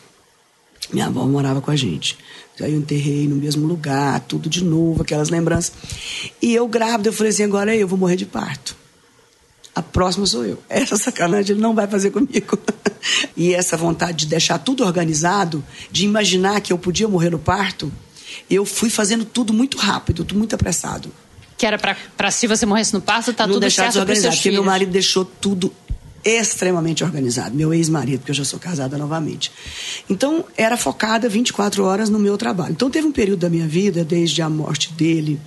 Minha 0.93 1.07
avó 1.07 1.25
morava 1.25 1.61
com 1.61 1.71
a 1.71 1.75
gente. 1.75 2.17
Aí 2.62 2.72
eu 2.72 2.80
enterrei 2.80 3.28
no 3.28 3.36
mesmo 3.36 3.68
lugar, 3.68 4.20
tudo 4.22 4.49
de 4.49 4.64
novo, 4.64 5.01
aquelas 5.01 5.30
lembranças. 5.30 5.74
E 6.41 6.53
eu 6.53 6.68
grávida, 6.68 7.10
eu 7.10 7.14
falei 7.14 7.32
assim, 7.32 7.43
agora 7.43 7.76
eu 7.76 7.88
vou 7.88 7.97
morrer 7.97 8.16
de 8.16 8.26
parto. 8.26 8.76
A 9.74 9.82
próxima 9.82 10.26
sou 10.26 10.45
eu. 10.45 10.62
Essa 10.70 10.95
sacanagem 10.95 11.51
ele 11.51 11.62
não 11.62 11.76
vai 11.76 11.88
fazer 11.88 12.12
comigo. 12.12 12.58
e 13.36 13.53
essa 13.53 13.76
vontade 13.76 14.20
de 14.20 14.28
deixar 14.28 14.58
tudo 14.58 14.86
organizado, 14.86 15.64
de 15.91 16.06
imaginar 16.06 16.62
que 16.62 16.72
eu 16.72 16.78
podia 16.78 17.08
morrer 17.08 17.30
no 17.30 17.39
parto, 17.39 17.91
eu 18.49 18.66
fui 18.66 18.89
fazendo 18.89 19.26
tudo 19.26 19.53
muito 19.53 19.78
rápido, 19.78 20.24
tudo 20.24 20.38
muito 20.38 20.56
apressado. 20.56 21.12
Que 21.58 21.66
era 21.66 21.78
pra, 21.78 21.95
pra 22.16 22.32
se 22.32 22.47
você 22.47 22.66
morresse 22.66 22.93
no 22.93 23.01
parto, 23.01 23.34
tá 23.34 23.45
não 23.45 23.53
tudo 23.53 23.62
deixar 23.62 23.84
certo 23.84 23.93
desorganizado, 23.93 24.34
seus 24.34 24.43
porque 24.43 24.51
meu 24.51 24.64
marido 24.64 24.91
deixou 24.91 25.26
tudo 25.26 25.74
extremamente 26.26 27.03
organizado. 27.03 27.55
Meu 27.55 27.73
ex-marido, 27.73 28.19
porque 28.19 28.32
eu 28.32 28.36
já 28.36 28.43
sou 28.43 28.59
casada 28.59 28.97
novamente. 28.97 29.51
Então, 30.09 30.43
era 30.57 30.76
focada 30.76 31.30
24 31.30 31.84
horas 31.84 32.09
no 32.09 32.17
meu 32.17 32.38
trabalho. 32.38 32.71
Então, 32.71 32.89
teve 32.89 33.05
um 33.05 33.11
período 33.11 33.41
da 33.41 33.49
minha 33.49 33.67
vida, 33.67 34.03
desde 34.03 34.41
a 34.41 34.49
morte 34.49 34.91
dele 34.93 35.39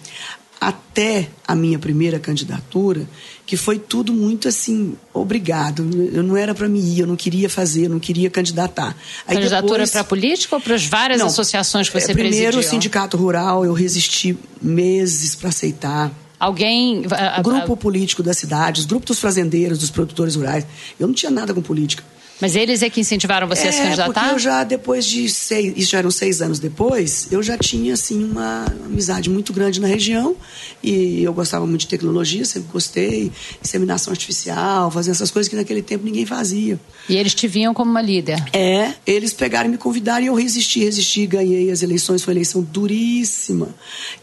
até 0.61 1.29
a 1.47 1.55
minha 1.55 1.79
primeira 1.79 2.19
candidatura, 2.19 3.09
que 3.47 3.57
foi 3.57 3.79
tudo 3.79 4.13
muito 4.13 4.49
assim, 4.49 4.97
obrigado. 5.15 5.89
Eu 6.13 6.23
não 6.23 6.37
era 6.37 6.55
para 6.55 6.69
me 6.69 6.81
ir, 6.81 7.01
eu 7.01 7.07
não 7.07 7.17
queria 7.17 7.49
fazer, 7.49 7.87
eu 7.87 7.91
não 7.91 8.01
queria 8.01 8.29
candidatar. 8.29 8.97
Aí 9.27 9.37
Candidatura 9.37 9.87
pra 9.87 10.03
política 10.03 10.57
ou 10.57 10.61
pras 10.61 10.85
várias 10.85 11.21
Não, 11.21 11.29
associações 11.29 11.89
que 11.89 11.97
é, 11.97 12.01
você 12.01 12.13
Primeiro, 12.13 12.37
o 12.37 12.53
presidiu? 12.55 12.71
sindicato 12.71 13.17
rural, 13.17 13.65
eu 13.65 13.73
resisti 13.73 14.37
meses 14.61 15.35
para 15.35 15.51
aceitar 15.51 16.13
Alguém... 16.39 17.05
a- 17.11 17.39
a- 17.39 17.43
grupo 17.43 17.77
político 17.77 18.23
da 18.23 18.33
cidade, 18.33 18.81
os 18.81 18.87
grupos 18.87 19.09
dos 19.09 19.21
fazendeiros, 19.21 19.79
dos 19.79 19.91
produtores 19.91 20.37
rurais. 20.37 20.67
Eu 20.99 21.07
não 21.07 21.15
tinha 21.15 21.31
nada 21.31 21.53
com 21.53 21.61
política. 21.61 22.05
Mas 22.41 22.55
eles 22.55 22.83
é 22.83 22.91
que 22.91 23.01
incentivaram 23.01 23.49
você 23.49 23.69
a 23.69 23.73
se 23.73 23.81
é, 23.81 23.85
candidatar? 23.85 24.13
porque 24.13 24.35
eu 24.35 24.39
já, 24.39 24.65
depois 24.65 25.05
de 25.05 25.29
seis, 25.29 25.73
isso 25.77 25.91
já 25.91 25.99
eram 25.99 26.11
seis 26.11 26.41
anos 26.41 26.59
depois, 26.59 27.29
eu 27.31 27.43
já 27.43 27.59
tinha, 27.59 27.95
assim, 27.95 28.25
uma 28.25 28.67
amizade 28.87 29.29
muito 29.29 29.53
grande 29.53 29.81
na 29.81 29.89
região 29.89 30.37
e 30.83 31.23
eu 31.23 31.33
gostava 31.33 31.67
muito 31.67 31.81
de 31.81 31.89
tecnologia, 31.89 32.45
sempre 32.45 32.71
gostei, 32.73 33.33
inseminação 33.63 34.13
artificial, 34.13 34.91
fazer 34.91 35.11
essas 35.11 35.31
coisas 35.31 35.49
que 35.49 35.57
naquele 35.57 35.83
tempo 35.83 36.05
ninguém 36.05 36.25
fazia. 36.25 36.79
E 37.09 37.17
eles 37.17 37.35
te 37.35 37.49
viam 37.49 37.75
como 37.75 37.91
uma 37.91 38.03
líder. 38.03 38.43
É, 38.53 38.93
eles 39.07 39.33
pegaram 39.33 39.69
e 39.69 39.73
me 39.73 39.79
convidaram 39.79 40.23
e 40.23 40.27
eu 40.27 40.35
resisti, 40.35 40.81
resisti, 40.81 41.27
ganhei 41.27 41.71
as 41.71 41.83
eleições, 41.83 42.23
foi 42.23 42.33
uma 42.33 42.39
eleição 42.39 42.63
duríssima. 42.63 43.69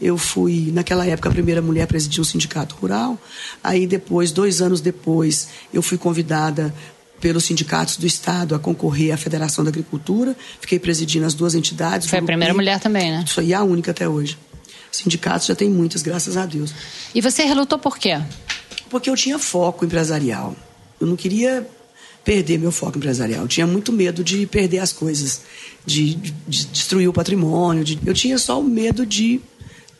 Eu 0.00 0.16
fui, 0.16 0.70
naquela 0.72 1.06
época, 1.06 1.28
a 1.28 1.32
primeira 1.32 1.60
mulher 1.60 1.82
a 1.82 1.86
presidir 1.86 2.20
um 2.20 2.24
sindicato 2.24 2.76
rural. 2.80 3.18
Aí 3.62 3.86
depois, 3.86 4.32
dois 4.32 4.60
anos 4.60 4.80
depois, 4.80 5.48
eu 5.72 5.82
fui 5.82 5.98
convidada 5.98 6.74
pelos 7.26 7.42
sindicatos 7.42 7.96
do 7.96 8.06
Estado 8.06 8.54
a 8.54 8.58
concorrer 8.58 9.12
à 9.12 9.16
Federação 9.16 9.64
da 9.64 9.70
Agricultura. 9.70 10.36
Fiquei 10.60 10.78
presidindo 10.78 11.26
as 11.26 11.34
duas 11.34 11.56
entidades. 11.56 12.08
Foi 12.08 12.20
a 12.20 12.22
primeira 12.22 12.54
mulher 12.54 12.78
também, 12.78 13.10
né? 13.10 13.24
Isso 13.26 13.40
aí 13.40 13.52
é 13.52 13.56
a 13.56 13.64
única 13.64 13.90
até 13.90 14.08
hoje. 14.08 14.38
Sindicatos 14.92 15.48
já 15.48 15.54
tem 15.56 15.68
muitas, 15.68 16.02
graças 16.02 16.36
a 16.36 16.46
Deus. 16.46 16.72
E 17.12 17.20
você 17.20 17.42
relutou 17.42 17.80
por 17.80 17.98
quê? 17.98 18.20
Porque 18.88 19.10
eu 19.10 19.16
tinha 19.16 19.40
foco 19.40 19.84
empresarial. 19.84 20.54
Eu 21.00 21.08
não 21.08 21.16
queria 21.16 21.68
perder 22.24 22.58
meu 22.58 22.70
foco 22.70 22.96
empresarial. 22.96 23.42
Eu 23.42 23.48
tinha 23.48 23.66
muito 23.66 23.92
medo 23.92 24.22
de 24.22 24.46
perder 24.46 24.78
as 24.78 24.92
coisas, 24.92 25.40
de, 25.84 26.14
de, 26.14 26.30
de 26.46 26.66
destruir 26.66 27.08
o 27.08 27.12
patrimônio. 27.12 27.82
De, 27.82 27.98
eu 28.06 28.14
tinha 28.14 28.38
só 28.38 28.60
o 28.60 28.62
medo 28.62 29.04
de 29.04 29.40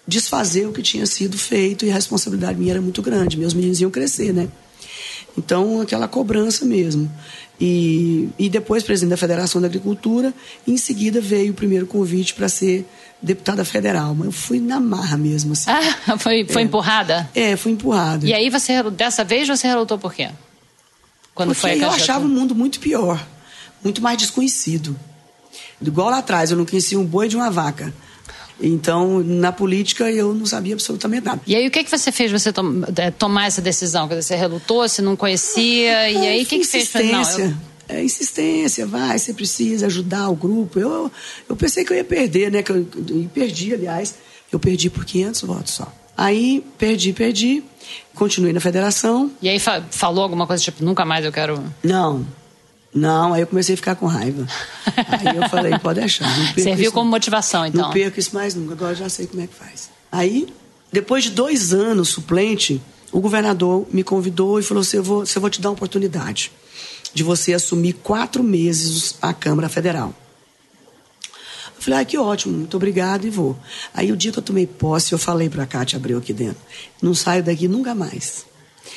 desfazer 0.07 0.69
o 0.69 0.73
que 0.73 0.81
tinha 0.81 1.05
sido 1.07 1.37
feito 1.37 1.85
e 1.85 1.91
a 1.91 1.95
responsabilidade 1.95 2.57
minha 2.57 2.75
era 2.75 2.81
muito 2.81 3.03
grande. 3.03 3.37
Meus 3.37 3.53
meninos 3.53 3.81
iam 3.81 3.91
crescer, 3.91 4.33
né? 4.33 4.49
Então, 5.37 5.81
aquela 5.81 6.09
cobrança 6.09 6.65
mesmo. 6.65 7.11
E, 7.61 8.29
e 8.39 8.49
depois 8.49 8.83
presidente 8.83 9.11
da 9.11 9.17
Federação 9.17 9.61
da 9.61 9.67
Agricultura. 9.67 10.33
em 10.67 10.77
seguida 10.77 11.21
veio 11.21 11.53
o 11.53 11.55
primeiro 11.55 11.87
convite 11.87 12.35
para 12.35 12.49
ser 12.49 12.87
deputada 13.21 13.65
federal. 13.65 14.15
Mas 14.15 14.27
eu 14.27 14.33
fui 14.33 14.61
na 14.61 14.81
marra 14.81 15.17
mesmo. 15.17 15.53
Assim. 15.53 15.71
Ah, 15.71 16.17
foi, 16.19 16.45
foi 16.47 16.63
é. 16.63 16.65
empurrada? 16.65 17.31
É, 17.35 17.57
fui 17.57 17.73
empurrada. 17.73 18.27
E 18.27 18.33
aí 18.33 18.51
você, 18.51 18.83
dessa 18.91 19.25
vez 19.25 19.49
você 19.49 19.67
relutou 19.67 19.99
por 19.99 20.15
quê? 20.15 20.31
Quando 21.35 21.49
Porque 21.49 21.61
foi 21.61 21.83
eu 21.83 21.91
achava 21.91 22.25
o 22.25 22.29
mundo 22.29 22.55
muito 22.55 22.81
pior, 22.81 23.25
muito 23.85 24.01
mais 24.01 24.17
desconhecido. 24.17 24.99
Igual 25.81 26.09
lá 26.09 26.19
atrás, 26.19 26.51
eu 26.51 26.57
não 26.57 26.65
conhecia 26.65 26.99
um 26.99 27.05
boi 27.05 27.29
de 27.29 27.37
uma 27.37 27.51
vaca. 27.51 27.93
Então, 28.61 29.23
na 29.23 29.53
política, 29.53 30.11
eu 30.11 30.33
não 30.33 30.47
sabia 30.47 30.75
absolutamente 30.75 31.25
nada. 31.25 31.41
E 31.47 31.55
aí, 31.55 31.67
o 31.67 31.71
que, 31.71 31.85
que 31.85 31.91
você 31.91 32.11
fez 32.11 32.33
você 32.33 32.53
tom 32.53 32.83
é, 32.97 33.11
tomar 33.11 33.47
essa 33.47 33.61
decisão? 33.61 34.09
Você 34.09 34.35
relutou, 34.35 34.89
você 34.89 35.03
não 35.03 35.15
conhecia? 35.15 35.99
Ah, 35.99 36.11
e 36.11 36.17
aí, 36.17 36.43
o 36.43 36.47
que, 36.47 36.59
que 36.61 36.65
fez? 36.65 36.93
Não, 36.95 37.39
eu... 37.39 37.55
É 37.89 38.03
insistência, 38.03 38.85
vai, 38.85 39.17
você 39.17 39.33
precisa 39.33 39.87
ajudar 39.87 40.29
o 40.29 40.35
grupo. 40.35 40.79
Eu, 40.79 41.11
eu 41.49 41.55
pensei 41.55 41.85
que 41.85 41.93
eu 41.93 41.97
ia 41.97 42.03
perder, 42.03 42.51
né? 42.51 42.63
Que 42.63 42.73
eu, 42.73 42.79
eu 42.79 43.31
perdi, 43.33 43.75
aliás. 43.75 44.17
Eu 44.51 44.59
perdi 44.59 44.91
por 44.91 45.05
500 45.05 45.43
votos 45.43 45.75
só. 45.75 45.93
Aí, 46.17 46.65
perdi, 46.79 47.13
perdi. 47.13 47.63
Continuei 48.15 48.53
na 48.53 48.61
federação. 48.61 49.31
E 49.41 49.49
aí, 49.49 49.61
fa 49.61 49.85
falou 49.91 50.25
alguma 50.25 50.47
coisa 50.47 50.63
tipo, 50.63 50.85
nunca 50.85 51.05
mais 51.05 51.25
eu 51.25 51.31
quero... 51.31 51.63
Não, 51.85 52.27
não, 52.97 53.35
aí 53.35 53.43
eu 53.43 53.47
comecei 53.47 53.75
a 53.75 53.77
ficar 53.77 53.95
com 53.95 54.07
raiva. 54.07 54.47
Aí 54.97 55.37
eu 55.37 55.47
falei, 55.51 55.77
pode 55.79 56.01
deixar. 56.01 56.27
Serviu 56.55 56.91
como 56.91 57.11
motivação, 57.11 57.67
então? 57.67 57.83
Não 57.83 57.91
perco 57.91 58.19
isso 58.19 58.35
mais 58.35 58.55
nunca, 58.55 58.73
agora 58.73 58.95
já 58.95 59.07
sei 59.11 59.27
como 59.27 59.43
é 59.43 59.47
que 59.47 59.55
faz. 59.55 59.91
Aí, 60.11 60.49
depois 60.91 61.25
de 61.25 61.31
dois 61.31 61.75
anos 61.75 62.09
suplente, 62.09 62.81
o 63.13 63.21
governador 63.21 63.87
me 63.93 64.03
convidou 64.03 64.59
e 64.59 64.63
falou 64.63 64.81
assim: 64.81 64.97
eu 64.97 65.03
vou, 65.03 65.25
eu 65.25 65.41
vou 65.41 65.51
te 65.51 65.61
dar 65.61 65.69
uma 65.69 65.75
oportunidade 65.75 66.51
de 67.13 67.23
você 67.23 67.53
assumir 67.53 67.93
quatro 67.93 68.43
meses 68.43 69.17
a 69.21 69.35
Câmara 69.35 69.69
Federal. 69.69 70.15
Eu 71.77 71.83
falei, 71.83 72.01
ah, 72.01 72.05
que 72.07 72.17
ótimo, 72.17 72.57
muito 72.57 72.79
obrigado 72.79 73.27
e 73.27 73.31
vou. 73.31 73.59
Aí 73.93 74.11
o 74.11 74.17
dia 74.17 74.33
que 74.33 74.39
eu 74.39 74.43
tomei 74.43 74.67
posse, 74.67 75.13
eu 75.13 75.19
falei 75.19 75.51
para 75.51 75.65
a 75.65 75.67
Cátia 75.67 75.99
Abreu 75.99 76.17
aqui 76.17 76.33
dentro: 76.33 76.63
não 77.03 77.15
saio 77.15 77.45
daqui 77.45 77.69
nunca 77.69 77.95
mais. 77.95 78.47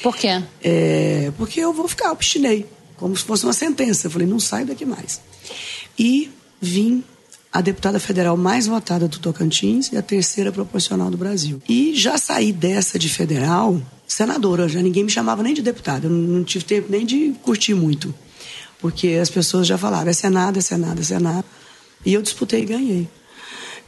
Por 0.01 0.15
quê? 0.15 0.41
É, 0.63 1.33
porque 1.37 1.59
eu 1.59 1.73
vou 1.73 1.85
ficar, 1.85 2.13
obstinei 2.13 2.65
como 2.99 3.15
se 3.15 3.23
fosse 3.23 3.45
uma 3.45 3.53
sentença. 3.53 4.07
Eu 4.07 4.11
falei, 4.11 4.27
não 4.27 4.39
saio 4.39 4.65
daqui 4.65 4.85
mais. 4.85 5.21
E 5.97 6.29
vim 6.61 7.03
a 7.51 7.61
deputada 7.61 7.99
federal 7.99 8.37
mais 8.37 8.67
votada 8.67 9.07
do 9.07 9.17
Tocantins 9.19 9.91
e 9.91 9.97
a 9.97 10.01
terceira 10.01 10.51
proporcional 10.51 11.09
do 11.09 11.17
Brasil. 11.17 11.61
E 11.67 11.95
já 11.95 12.17
saí 12.17 12.51
dessa 12.51 12.99
de 12.99 13.09
federal 13.09 13.81
senadora, 14.07 14.67
já 14.67 14.81
ninguém 14.81 15.03
me 15.03 15.09
chamava 15.09 15.41
nem 15.41 15.53
de 15.53 15.61
deputada, 15.61 16.07
eu 16.07 16.11
não 16.11 16.43
tive 16.43 16.65
tempo 16.65 16.87
nem 16.89 17.05
de 17.05 17.33
curtir 17.43 17.73
muito. 17.73 18.13
Porque 18.79 19.19
as 19.21 19.29
pessoas 19.29 19.67
já 19.67 19.77
falavam, 19.77 20.09
é 20.09 20.13
Senado, 20.13 20.57
é 20.57 20.61
Senado, 20.61 21.01
é 21.01 21.03
Senado. 21.03 21.45
E 22.05 22.13
eu 22.13 22.21
disputei 22.21 22.61
e 22.61 22.65
ganhei. 22.65 23.07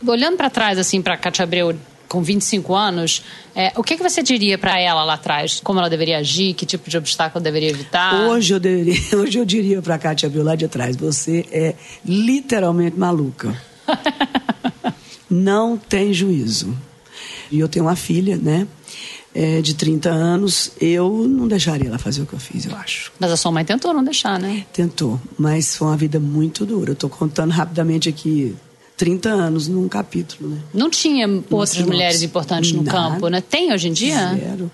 Olhando 0.06 0.36
para 0.36 0.50
trás, 0.50 0.78
assim, 0.78 1.02
para 1.02 1.16
Cátia 1.18 1.44
Abreu, 1.44 1.78
com 2.12 2.22
25 2.22 2.76
anos, 2.76 3.24
é, 3.56 3.72
o 3.78 3.82
que, 3.82 3.96
que 3.96 4.04
você 4.04 4.22
diria 4.22 4.58
para 4.58 4.78
ela 4.78 5.06
lá 5.06 5.14
atrás? 5.14 5.62
Como 5.64 5.80
ela 5.80 5.90
deveria 5.90 6.18
agir? 6.18 6.54
Que 6.54 6.66
tipo 6.66 6.90
de 6.90 6.98
obstáculo 6.98 7.42
deveria 7.42 7.70
evitar? 7.70 8.28
Hoje 8.28 8.54
eu, 8.54 8.60
deveria, 8.60 9.00
hoje 9.18 9.40
eu 9.40 9.46
diria 9.46 9.82
para 9.82 9.96
a 9.96 9.98
Cátia 9.98 10.28
Bill 10.28 10.44
lá 10.44 10.54
de 10.54 10.68
trás: 10.68 10.98
você 10.98 11.46
é 11.50 11.74
literalmente 12.06 13.00
maluca. 13.00 13.56
Não 15.30 15.78
tem 15.78 16.14
juízo. 16.14 16.78
E 17.50 17.62
eu 17.62 17.70
tenho 17.70 17.86
uma 17.86 17.96
filha, 17.96 18.36
né? 18.36 18.68
É, 19.34 19.62
de 19.62 19.74
30 19.74 20.10
anos, 20.10 20.74
eu 20.82 21.26
não 21.26 21.48
deixaria 21.48 21.88
ela 21.88 21.98
fazer 21.98 22.22
o 22.22 22.26
que 22.26 22.34
eu 22.34 22.40
fiz, 22.40 22.66
eu 22.66 22.76
acho. 22.76 23.14
Mas 23.18 23.32
a 23.32 23.38
sua 23.38 23.50
mãe 23.50 23.64
tentou 23.64 23.94
não 23.94 24.04
deixar, 24.04 24.38
né? 24.38 24.66
Tentou, 24.74 25.22
mas 25.40 25.78
foi 25.78 25.88
uma 25.88 25.96
vida 25.96 26.20
muito 26.20 26.66
dura. 26.66 26.90
Eu 26.90 26.94
estou 26.94 27.10
contando 27.10 27.52
rapidamente 27.52 28.10
aqui 28.10 28.54
30 29.02 29.30
anos 29.30 29.68
num 29.68 29.90
capítulo, 29.90 30.48
né? 30.48 30.62
Não 30.72 30.88
tinha 30.88 31.28
outras 31.28 31.50
Nossa, 31.50 31.84
mulheres 31.88 32.22
importantes 32.22 32.72
no 32.72 32.84
nada, 32.84 33.16
campo, 33.16 33.30
né? 33.30 33.42
Tem 33.42 33.74
hoje 33.74 33.88
em 33.88 33.94
dia? 33.94 34.36
Zero. 34.36 34.72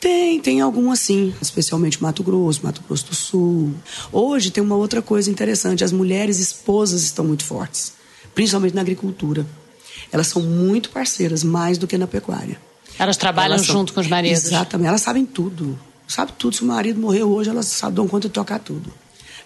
Tem, 0.00 0.40
tem 0.40 0.60
algumas 0.60 0.98
sim, 0.98 1.32
especialmente 1.40 2.02
Mato 2.02 2.24
Grosso, 2.24 2.60
Mato 2.64 2.82
Grosso 2.84 3.06
do 3.06 3.14
Sul. 3.14 3.72
Hoje 4.10 4.50
tem 4.50 4.64
uma 4.64 4.74
outra 4.74 5.00
coisa 5.00 5.30
interessante: 5.30 5.84
as 5.84 5.92
mulheres 5.92 6.40
esposas 6.40 7.02
estão 7.02 7.24
muito 7.24 7.44
fortes, 7.44 7.92
principalmente 8.34 8.74
na 8.74 8.80
agricultura. 8.80 9.46
Elas 10.10 10.26
são 10.26 10.42
muito 10.42 10.90
parceiras, 10.90 11.44
mais 11.44 11.78
do 11.78 11.86
que 11.86 11.96
na 11.96 12.08
pecuária. 12.08 12.60
Elas 12.98 13.16
trabalham 13.16 13.54
elas 13.54 13.66
são, 13.66 13.76
junto 13.76 13.92
com 13.92 14.00
os 14.00 14.08
maridos? 14.08 14.44
Exatamente, 14.44 14.88
elas 14.88 15.02
sabem 15.02 15.24
tudo. 15.24 15.78
Sabe 16.08 16.32
tudo. 16.36 16.56
Se 16.56 16.64
o 16.64 16.66
marido 16.66 16.98
morreu 17.00 17.30
hoje, 17.30 17.48
elas 17.48 17.66
sabem, 17.66 17.94
dão 17.94 18.08
conta 18.08 18.26
de 18.26 18.34
tocar 18.34 18.58
tudo. 18.58 18.92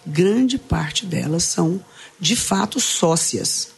Grande 0.03 0.57
parte 0.57 1.05
delas 1.05 1.43
são, 1.43 1.79
de 2.21 2.35
fato, 2.35 2.79
sócias 2.79 3.69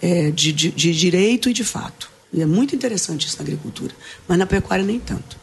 é, 0.00 0.30
de, 0.30 0.52
de, 0.52 0.70
de 0.70 0.94
direito 0.94 1.50
e 1.50 1.52
de 1.52 1.64
fato. 1.64 2.08
E 2.32 2.40
é 2.40 2.46
muito 2.46 2.76
interessante 2.76 3.26
isso 3.26 3.36
na 3.38 3.42
agricultura, 3.42 3.92
mas 4.28 4.38
na 4.38 4.46
pecuária 4.46 4.84
nem 4.84 5.00
tanto. 5.00 5.36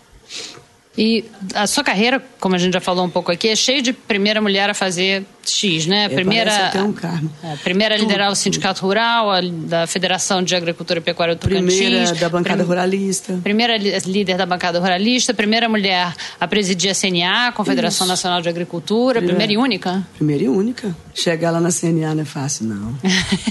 E 0.98 1.26
a 1.54 1.68
sua 1.68 1.84
carreira, 1.84 2.24
como 2.40 2.56
a 2.56 2.58
gente 2.58 2.74
já 2.74 2.80
falou 2.80 3.06
um 3.06 3.10
pouco 3.10 3.30
aqui, 3.30 3.50
é 3.50 3.56
cheia 3.56 3.82
de 3.82 3.92
primeira 3.92 4.42
mulher 4.42 4.70
a 4.70 4.74
fazer 4.74 5.26
X, 5.52 5.86
né? 5.86 6.10
primeira, 6.10 6.68
até 6.68 6.82
um 6.82 6.94
carmo. 6.94 7.32
É, 7.44 7.56
primeira 7.58 7.96
a 7.96 7.98
liderar 7.98 8.32
o 8.32 8.36
Sindicato 8.36 8.82
Rural, 8.82 9.32
a, 9.32 9.42
da 9.42 9.88
Federação 9.88 10.42
de 10.42 10.56
Agricultura 10.56 11.00
e 11.00 11.04
Pecuária 11.04 11.36
do 11.36 11.40
Tocantins. 11.40 11.76
Primeira 11.76 12.14
da 12.14 12.30
bancada 12.30 12.58
prim, 12.58 12.68
ruralista. 12.68 13.40
Primeira 13.44 13.78
líder 13.78 14.38
da 14.38 14.46
bancada 14.46 14.80
ruralista, 14.80 15.34
primeira 15.34 15.68
mulher 15.68 16.14
a 16.40 16.48
presidir 16.48 16.92
a 16.92 16.96
CNA, 16.96 17.52
Confederação 17.54 18.06
Isso. 18.06 18.12
Nacional 18.12 18.42
de 18.42 18.50
Agricultura, 18.50 19.20
primeira, 19.20 19.36
primeira, 19.36 19.54
e 19.54 19.58
única. 19.58 20.08
Primeira 20.16 20.44
e 20.44 20.50
única. 20.50 20.96
Chegar 21.14 21.52
lá 21.52 21.60
na 21.60 21.72
CNA 21.72 22.16
não 22.16 22.22
é 22.22 22.26
fácil, 22.26 22.66
não. 22.66 22.98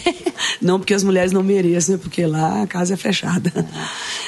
não 0.61 0.79
porque 0.79 0.95
as 0.95 1.03
mulheres 1.03 1.33
não 1.33 1.43
merecem, 1.43 1.99
porque 1.99 2.27
lá 2.27 2.63
a 2.63 2.67
casa 2.67 2.95
é 2.95 2.97
fechada. 2.97 3.53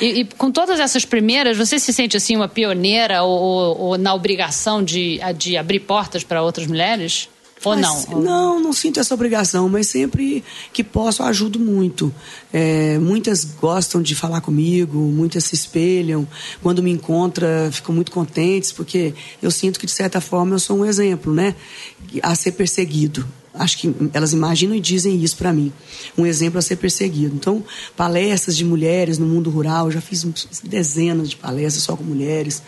E, 0.00 0.20
e 0.20 0.24
com 0.24 0.50
todas 0.50 0.80
essas 0.80 1.04
primeiras, 1.04 1.56
você 1.56 1.78
se 1.78 1.92
sente 1.92 2.16
assim 2.16 2.36
uma 2.36 2.48
pioneira 2.48 3.22
ou, 3.22 3.40
ou, 3.40 3.78
ou 3.78 3.98
na 3.98 4.14
obrigação 4.14 4.82
de, 4.82 5.20
de 5.36 5.56
abrir 5.56 5.80
portas 5.80 6.24
para 6.24 6.42
outras 6.42 6.66
mulheres? 6.66 7.28
Ou 7.64 7.74
mas, 7.74 8.06
não? 8.06 8.20
Não, 8.20 8.60
não 8.60 8.72
sinto 8.72 9.00
essa 9.00 9.14
obrigação, 9.14 9.68
mas 9.68 9.88
sempre 9.88 10.44
que 10.72 10.84
posso 10.84 11.22
ajudo 11.22 11.58
muito. 11.58 12.14
É, 12.52 12.98
muitas 12.98 13.44
gostam 13.44 14.02
de 14.02 14.14
falar 14.14 14.40
comigo, 14.40 14.98
muitas 14.98 15.44
se 15.44 15.54
espelham. 15.54 16.26
Quando 16.62 16.82
me 16.82 16.90
encontram, 16.90 17.48
ficam 17.72 17.94
muito 17.94 18.12
contentes, 18.12 18.72
porque 18.72 19.14
eu 19.42 19.50
sinto 19.50 19.80
que, 19.80 19.86
de 19.86 19.92
certa 19.92 20.20
forma, 20.20 20.54
eu 20.54 20.58
sou 20.58 20.78
um 20.78 20.84
exemplo, 20.84 21.32
né? 21.32 21.54
A 22.22 22.34
ser 22.34 22.52
perseguido 22.52 23.26
acho 23.58 23.78
que 23.78 23.94
elas 24.12 24.32
imaginam 24.32 24.74
e 24.74 24.80
dizem 24.80 25.22
isso 25.22 25.36
para 25.36 25.52
mim. 25.52 25.72
Um 26.16 26.26
exemplo 26.26 26.58
a 26.58 26.62
ser 26.62 26.76
perseguido. 26.76 27.34
Então, 27.34 27.64
palestras 27.96 28.56
de 28.56 28.64
mulheres 28.64 29.18
no 29.18 29.26
mundo 29.26 29.50
rural, 29.50 29.90
já 29.90 30.00
fiz 30.00 30.24
dezenas 30.62 31.30
de 31.30 31.36
palestras 31.36 31.82
só 31.82 31.96
com 31.96 32.04
mulheres, 32.04 32.62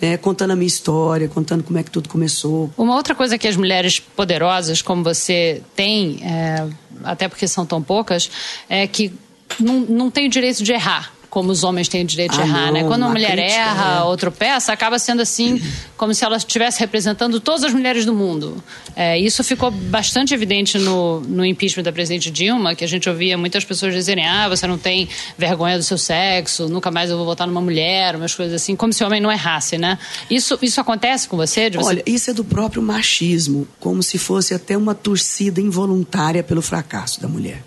né, 0.00 0.16
contando 0.16 0.52
a 0.52 0.56
minha 0.56 0.66
história, 0.66 1.28
contando 1.28 1.62
como 1.62 1.78
é 1.78 1.82
que 1.82 1.90
tudo 1.90 2.08
começou. 2.08 2.70
Uma 2.76 2.96
outra 2.96 3.14
coisa 3.14 3.38
que 3.38 3.48
as 3.48 3.56
mulheres 3.56 3.98
poderosas, 3.98 4.82
como 4.82 5.02
você, 5.02 5.62
têm, 5.74 6.20
é, 6.22 6.66
até 7.02 7.28
porque 7.28 7.46
são 7.48 7.64
tão 7.64 7.82
poucas, 7.82 8.30
é 8.68 8.86
que 8.86 9.12
não, 9.58 9.80
não 9.80 10.10
tem 10.10 10.26
o 10.26 10.30
direito 10.30 10.62
de 10.62 10.72
errar 10.72 11.12
como 11.34 11.50
os 11.50 11.64
homens 11.64 11.88
têm 11.88 12.02
o 12.02 12.06
direito 12.06 12.32
de 12.32 12.42
ah, 12.42 12.46
errar, 12.46 12.66
né? 12.66 12.66
não, 12.66 12.72
né? 12.74 12.84
Quando 12.84 13.02
uma 13.02 13.10
mulher 13.10 13.32
crítica, 13.32 13.60
erra 13.60 13.98
é. 13.98 14.02
ou 14.02 14.16
tropeça, 14.16 14.72
acaba 14.72 15.00
sendo 15.00 15.20
assim, 15.20 15.60
como 15.96 16.14
se 16.14 16.24
ela 16.24 16.36
estivesse 16.36 16.78
representando 16.78 17.40
todas 17.40 17.64
as 17.64 17.72
mulheres 17.72 18.06
do 18.06 18.14
mundo. 18.14 18.62
É, 18.94 19.18
isso 19.18 19.42
ficou 19.42 19.68
bastante 19.68 20.32
evidente 20.32 20.78
no, 20.78 21.18
no 21.22 21.44
impeachment 21.44 21.82
da 21.82 21.90
presidente 21.90 22.30
Dilma, 22.30 22.76
que 22.76 22.84
a 22.84 22.86
gente 22.86 23.10
ouvia 23.10 23.36
muitas 23.36 23.64
pessoas 23.64 23.92
dizerem: 23.92 24.24
ah, 24.24 24.48
você 24.48 24.64
não 24.68 24.78
tem 24.78 25.08
vergonha 25.36 25.76
do 25.76 25.82
seu 25.82 25.98
sexo, 25.98 26.68
nunca 26.68 26.88
mais 26.92 27.10
eu 27.10 27.16
vou 27.16 27.26
votar 27.26 27.48
numa 27.48 27.60
mulher, 27.60 28.14
umas 28.14 28.32
coisas 28.32 28.54
assim, 28.54 28.76
como 28.76 28.92
se 28.92 29.02
o 29.02 29.06
homem 29.08 29.20
não 29.20 29.32
errasse, 29.32 29.76
né? 29.76 29.98
Isso, 30.30 30.56
isso 30.62 30.80
acontece 30.80 31.26
com 31.26 31.36
você, 31.36 31.68
você? 31.68 31.84
Olha, 31.84 32.02
isso 32.06 32.30
é 32.30 32.32
do 32.32 32.44
próprio 32.44 32.80
machismo, 32.80 33.66
como 33.80 34.04
se 34.04 34.18
fosse 34.18 34.54
até 34.54 34.76
uma 34.76 34.94
torcida 34.94 35.60
involuntária 35.60 36.44
pelo 36.44 36.62
fracasso 36.62 37.20
da 37.20 37.26
mulher. 37.26 37.60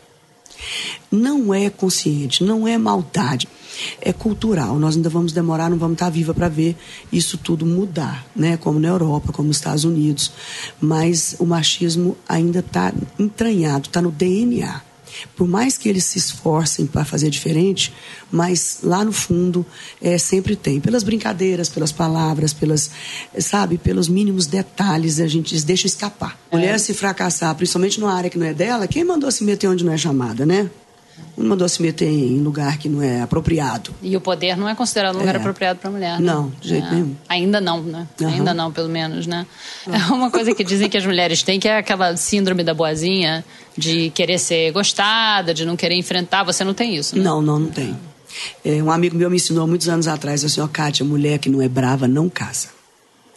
Não 1.10 1.54
é 1.54 1.70
consciente, 1.70 2.44
não 2.44 2.68
é 2.68 2.78
maldade, 2.78 3.48
é 4.02 4.12
cultural. 4.12 4.78
Nós 4.78 4.96
ainda 4.96 5.10
vamos 5.10 5.32
demorar, 5.32 5.70
não 5.70 5.78
vamos 5.78 5.96
estar 5.96 6.10
viva 6.10 6.34
para 6.34 6.50
ver 6.50 6.76
isso 7.12 7.38
tudo 7.38 7.66
mudar, 7.66 8.26
né? 8.36 8.58
Como 8.58 8.80
na 8.80 8.90
Europa, 8.90 9.32
como 9.32 9.48
nos 9.48 9.58
Estados 9.58 9.86
Unidos. 9.86 10.32
Mas 10.82 11.36
o 11.40 11.46
machismo 11.46 12.18
ainda 12.28 12.60
está 12.60 12.94
entranhado, 13.18 13.88
está 13.88 14.02
no 14.02 14.12
DNA. 14.12 14.82
por 15.36 15.48
mais 15.48 15.78
que 15.78 15.88
eles 15.90 16.04
se 16.04 16.18
esforcem 16.18 16.86
para 16.86 17.06
fazer 17.06 17.30
diferente, 17.30 17.94
mas 18.32 18.80
lá 18.84 19.04
no 19.04 19.12
fundo 19.12 19.66
é, 20.02 20.18
sempre 20.18 20.56
tem. 20.56 20.80
Pelas 20.80 21.04
brincadeiras, 21.04 21.70
pelas 21.70 21.92
palavras, 21.92 22.54
pelas, 22.54 22.92
sabe, 23.40 23.78
pelos 23.78 24.08
mínimos 24.08 24.46
detalhes, 24.46 25.20
a 25.20 25.28
gente 25.28 25.60
deixa 25.64 25.88
escapar. 25.88 26.38
É. 26.52 26.56
Mulher 26.56 26.80
se 26.80 26.94
fracassar, 26.94 27.56
principalmente 27.56 28.00
numa 28.00 28.14
área 28.14 28.30
que 28.30 28.38
não 28.38 28.46
é 28.46 28.54
dela, 28.54 28.88
quem 28.88 29.04
mandou 29.04 29.32
se 29.32 29.44
meter 29.44 29.68
onde 29.68 29.84
não 29.86 29.94
é 29.94 29.98
chamada, 29.98 30.46
né? 30.46 30.70
Não 31.38 31.46
mandou 31.46 31.70
se 31.70 31.82
meter 31.82 32.10
em 32.10 32.40
lugar 32.40 32.78
que 32.78 32.90
não 32.90 33.02
é 33.02 33.22
apropriado. 33.22 33.94
E 34.02 34.18
o 34.18 34.22
poder 34.22 34.58
não 34.58 34.68
é 34.68 34.74
considerado 34.74 35.16
um 35.16 35.20
lugar 35.20 35.36
é. 35.36 35.38
apropriado 35.38 35.80
para 35.80 35.92
mulher, 35.92 36.20
né? 36.20 36.26
Não, 36.26 36.52
de 36.60 36.70
jeito 36.70 36.88
é. 36.88 36.92
nenhum. 36.92 37.16
Ainda 37.30 37.62
não, 37.62 37.84
né? 37.84 38.08
Uhum. 38.20 38.28
Ainda 38.28 38.54
não, 38.54 38.72
pelo 38.72 38.90
menos, 38.90 39.28
né? 39.28 39.46
É 39.86 40.12
uma 40.12 40.32
coisa 40.32 40.56
que 40.56 40.64
dizem 40.64 40.90
que 40.90 40.98
as 40.98 41.06
mulheres 41.06 41.44
têm, 41.44 41.60
que 41.60 41.68
é 41.68 41.78
aquela 41.78 42.18
síndrome 42.18 42.64
da 42.64 42.74
boazinha, 42.74 43.46
de 43.78 44.10
querer 44.10 44.40
ser 44.40 44.72
gostada, 44.72 45.54
de 45.54 45.64
não 45.64 45.76
querer 45.76 45.96
enfrentar. 45.96 46.44
Você 46.44 46.64
não 46.64 46.74
tem 46.74 46.96
isso, 46.96 47.16
né? 47.16 47.24
Não, 47.24 47.42
não, 47.42 47.60
não 47.60 47.70
tem. 47.70 47.96
É, 48.66 48.82
um 48.82 48.92
amigo 48.92 49.16
meu 49.16 49.30
me 49.30 49.36
ensinou 49.36 49.68
muitos 49.68 49.88
anos 49.88 50.08
atrás, 50.08 50.44
assim, 50.44 50.60
ó, 50.60 50.66
oh, 50.66 50.68
Kátia, 50.68 51.06
mulher 51.06 51.38
que 51.38 51.50
não 51.50 51.62
é 51.62 51.68
brava 51.68 52.08
não 52.08 52.30
casa. 52.30 52.70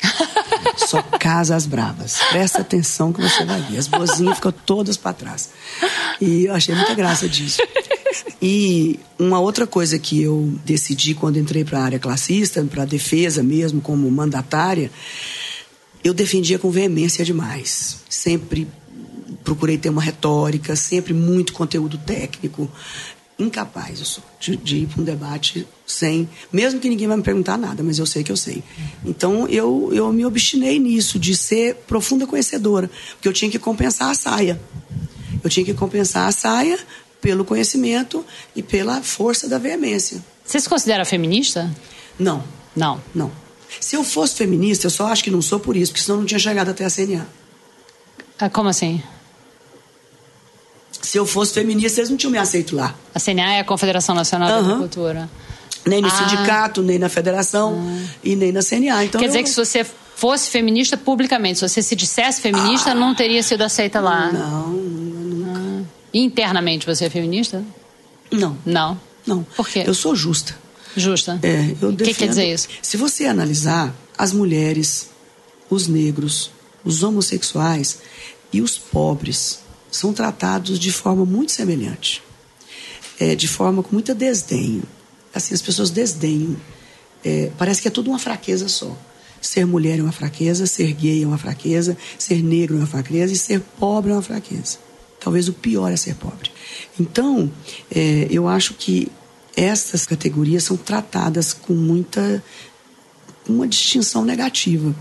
Só 0.86 1.02
casa 1.02 1.54
as 1.54 1.66
bravas. 1.66 2.18
Presta 2.30 2.60
atenção 2.60 3.12
que 3.12 3.20
você 3.20 3.44
vai 3.44 3.60
ver. 3.62 3.78
As 3.78 3.86
boazinhas 3.86 4.36
ficam 4.36 4.52
todas 4.52 4.96
para 4.96 5.12
trás. 5.12 5.50
E 6.20 6.46
eu 6.46 6.54
achei 6.54 6.74
muita 6.74 6.94
graça 6.94 7.28
disso. 7.28 7.60
E 8.42 8.98
uma 9.18 9.38
outra 9.38 9.66
coisa 9.66 9.98
que 9.98 10.22
eu 10.22 10.52
decidi 10.64 11.14
quando 11.14 11.38
entrei 11.38 11.64
para 11.64 11.78
a 11.78 11.84
área 11.84 11.98
classista, 11.98 12.62
para 12.64 12.82
a 12.82 12.86
defesa 12.86 13.42
mesmo, 13.42 13.80
como 13.80 14.10
mandatária, 14.10 14.90
eu 16.02 16.14
defendia 16.14 16.58
com 16.58 16.70
veemência 16.70 17.24
demais. 17.24 17.98
Sempre 18.08 18.66
procurei 19.44 19.76
ter 19.78 19.90
uma 19.90 20.02
retórica, 20.02 20.74
sempre 20.74 21.12
muito 21.12 21.52
conteúdo 21.52 21.98
técnico. 21.98 22.70
Incapaz 23.42 23.98
eu 23.98 24.04
sou 24.04 24.22
de, 24.38 24.56
de 24.56 24.76
ir 24.78 24.86
para 24.86 25.00
um 25.00 25.04
debate 25.04 25.66
sem, 25.86 26.28
mesmo 26.52 26.78
que 26.78 26.88
ninguém 26.88 27.08
vai 27.08 27.16
me 27.16 27.22
perguntar 27.22 27.56
nada, 27.56 27.82
mas 27.82 27.98
eu 27.98 28.06
sei 28.06 28.22
que 28.22 28.30
eu 28.30 28.36
sei. 28.36 28.62
Então 29.04 29.48
eu, 29.48 29.90
eu 29.92 30.12
me 30.12 30.24
obstinei 30.24 30.78
nisso, 30.78 31.18
de 31.18 31.36
ser 31.36 31.76
profunda 31.86 32.26
conhecedora, 32.26 32.90
porque 33.12 33.28
eu 33.28 33.32
tinha 33.32 33.50
que 33.50 33.58
compensar 33.58 34.10
a 34.10 34.14
saia. 34.14 34.60
Eu 35.42 35.48
tinha 35.48 35.64
que 35.64 35.74
compensar 35.74 36.28
a 36.28 36.32
saia 36.32 36.78
pelo 37.20 37.44
conhecimento 37.44 38.24
e 38.54 38.62
pela 38.62 39.02
força 39.02 39.48
da 39.48 39.58
veemência. 39.58 40.22
Você 40.44 40.60
se 40.60 40.68
considera 40.68 41.04
feminista? 41.04 41.70
Não. 42.18 42.42
Não? 42.74 43.00
Não. 43.14 43.30
Se 43.78 43.96
eu 43.96 44.02
fosse 44.02 44.34
feminista, 44.34 44.86
eu 44.86 44.90
só 44.90 45.06
acho 45.06 45.22
que 45.22 45.30
não 45.30 45.42
sou 45.42 45.60
por 45.60 45.76
isso, 45.76 45.92
porque 45.92 46.04
senão 46.04 46.18
não 46.18 46.26
tinha 46.26 46.38
chegado 46.38 46.70
até 46.70 46.84
a 46.84 46.90
CNA. 46.90 47.26
Ah, 48.38 48.50
como 48.50 48.68
assim? 48.68 49.02
Se 51.02 51.18
eu 51.18 51.26
fosse 51.26 51.54
feminista, 51.54 52.00
eles 52.00 52.10
não 52.10 52.16
tinham 52.16 52.30
me 52.30 52.38
aceito 52.38 52.76
lá. 52.76 52.94
A 53.14 53.20
CNA 53.20 53.54
é 53.54 53.60
a 53.60 53.64
Confederação 53.64 54.14
Nacional 54.14 54.48
uhum. 54.48 54.54
da 54.54 54.68
Agricultura. 54.68 55.30
Nem 55.86 56.02
no 56.02 56.08
ah. 56.08 56.10
sindicato, 56.10 56.82
nem 56.82 56.98
na 56.98 57.08
federação 57.08 57.74
ah. 57.78 58.14
e 58.22 58.36
nem 58.36 58.52
na 58.52 58.62
CNA. 58.62 59.04
Então 59.04 59.18
Quer 59.18 59.26
eu... 59.26 59.30
dizer 59.30 59.42
que 59.42 59.48
se 59.48 59.56
você 59.56 59.86
fosse 60.14 60.50
feminista 60.50 60.96
publicamente, 60.96 61.58
se 61.58 61.68
você 61.68 61.82
se 61.82 61.96
dissesse 61.96 62.42
feminista, 62.42 62.90
ah. 62.90 62.94
não 62.94 63.14
teria 63.14 63.42
sido 63.42 63.62
aceita 63.62 64.00
lá? 64.00 64.30
Não, 64.30 64.68
nunca. 64.68 65.58
Ah. 65.58 65.82
Internamente 66.12 66.84
você 66.84 67.06
é 67.06 67.10
feminista? 67.10 67.64
Não. 68.30 68.56
Não? 68.64 69.00
Não. 69.26 69.42
Por 69.56 69.68
quê? 69.68 69.84
Eu 69.86 69.94
sou 69.94 70.14
justa. 70.14 70.54
Justa? 70.96 71.38
É, 71.42 71.74
eu 71.80 71.90
O 71.90 71.96
que 71.96 72.12
quer 72.12 72.28
dizer 72.28 72.52
isso? 72.52 72.68
Se 72.82 72.96
você 72.96 73.24
analisar 73.26 73.94
as 74.18 74.32
mulheres, 74.32 75.08
os 75.70 75.86
negros, 75.86 76.50
os 76.84 77.02
homossexuais 77.02 78.00
e 78.52 78.60
os 78.60 78.76
pobres 78.76 79.60
são 79.90 80.12
tratados 80.12 80.78
de 80.78 80.92
forma 80.92 81.24
muito 81.24 81.52
semelhante. 81.52 82.22
É, 83.18 83.34
de 83.34 83.48
forma 83.48 83.82
com 83.82 83.90
muita 83.92 84.14
desdenho. 84.14 84.82
Assim, 85.34 85.54
as 85.54 85.60
pessoas 85.60 85.90
desdenham. 85.90 86.56
É, 87.24 87.50
parece 87.58 87.82
que 87.82 87.88
é 87.88 87.90
tudo 87.90 88.10
uma 88.10 88.18
fraqueza 88.18 88.68
só. 88.68 88.96
Ser 89.40 89.66
mulher 89.66 89.98
é 89.98 90.02
uma 90.02 90.12
fraqueza, 90.12 90.66
ser 90.66 90.92
gay 90.92 91.22
é 91.22 91.26
uma 91.26 91.38
fraqueza, 91.38 91.96
ser 92.18 92.42
negro 92.42 92.76
é 92.76 92.80
uma 92.80 92.86
fraqueza 92.86 93.32
e 93.32 93.36
ser 93.36 93.60
pobre 93.78 94.10
é 94.10 94.14
uma 94.14 94.22
fraqueza. 94.22 94.78
Talvez 95.18 95.48
o 95.48 95.52
pior 95.52 95.90
é 95.90 95.96
ser 95.96 96.14
pobre. 96.14 96.50
Então, 96.98 97.50
é, 97.94 98.26
eu 98.30 98.48
acho 98.48 98.74
que 98.74 99.10
essas 99.56 100.06
categorias 100.06 100.64
são 100.64 100.76
tratadas 100.76 101.52
com 101.52 101.74
muita 101.74 102.42
uma 103.48 103.66
distinção 103.66 104.24
negativa, 104.24 104.94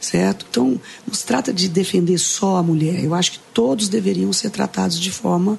certo? 0.00 0.46
Então, 0.50 0.80
não 1.06 1.14
se 1.14 1.24
trata 1.24 1.52
de 1.52 1.68
defender 1.68 2.18
só 2.18 2.56
a 2.56 2.62
mulher. 2.62 3.02
Eu 3.02 3.14
acho 3.14 3.32
que 3.32 3.38
todos 3.52 3.88
deveriam 3.88 4.32
ser 4.32 4.50
tratados 4.50 4.98
de 4.98 5.10
forma 5.10 5.58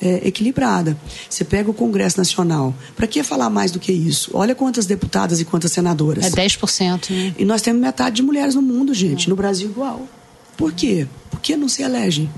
é, 0.00 0.28
equilibrada. 0.28 0.96
Você 1.28 1.44
pega 1.44 1.70
o 1.70 1.74
Congresso 1.74 2.18
Nacional. 2.18 2.74
Para 2.94 3.06
que 3.06 3.22
falar 3.22 3.50
mais 3.50 3.70
do 3.70 3.78
que 3.78 3.92
isso? 3.92 4.30
Olha 4.34 4.54
quantas 4.54 4.86
deputadas 4.86 5.40
e 5.40 5.44
quantas 5.44 5.72
senadoras. 5.72 6.24
É 6.24 6.30
10%. 6.30 7.10
Né? 7.10 7.34
E 7.38 7.44
nós 7.44 7.62
temos 7.62 7.80
metade 7.80 8.16
de 8.16 8.22
mulheres 8.22 8.54
no 8.54 8.62
mundo, 8.62 8.92
gente. 8.94 9.28
No 9.28 9.36
Brasil, 9.36 9.68
igual. 9.68 10.06
Por 10.56 10.72
quê? 10.72 11.06
Por 11.30 11.40
que 11.40 11.56
não 11.56 11.68
se 11.68 11.82
elegem? 11.82 12.30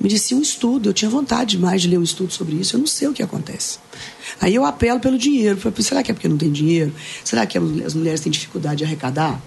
Me 0.00 0.08
disse 0.08 0.34
um 0.34 0.42
estudo. 0.42 0.88
Eu 0.88 0.92
tinha 0.92 1.10
vontade 1.10 1.56
mais 1.56 1.80
de 1.82 1.88
ler 1.88 1.98
um 1.98 2.02
estudo 2.02 2.32
sobre 2.32 2.56
isso. 2.56 2.74
Eu 2.74 2.80
não 2.80 2.86
sei 2.86 3.08
o 3.08 3.12
que 3.12 3.22
acontece. 3.22 3.78
Aí 4.40 4.54
eu 4.54 4.64
apelo 4.64 4.98
pelo 4.98 5.16
dinheiro. 5.16 5.60
Será 5.80 6.02
que 6.02 6.10
é 6.10 6.14
porque 6.14 6.28
não 6.28 6.36
tem 6.36 6.50
dinheiro? 6.50 6.92
Será 7.24 7.46
que 7.46 7.56
as 7.56 7.94
mulheres 7.94 8.20
têm 8.20 8.32
dificuldade 8.32 8.78
de 8.78 8.84
arrecadar? 8.84 9.40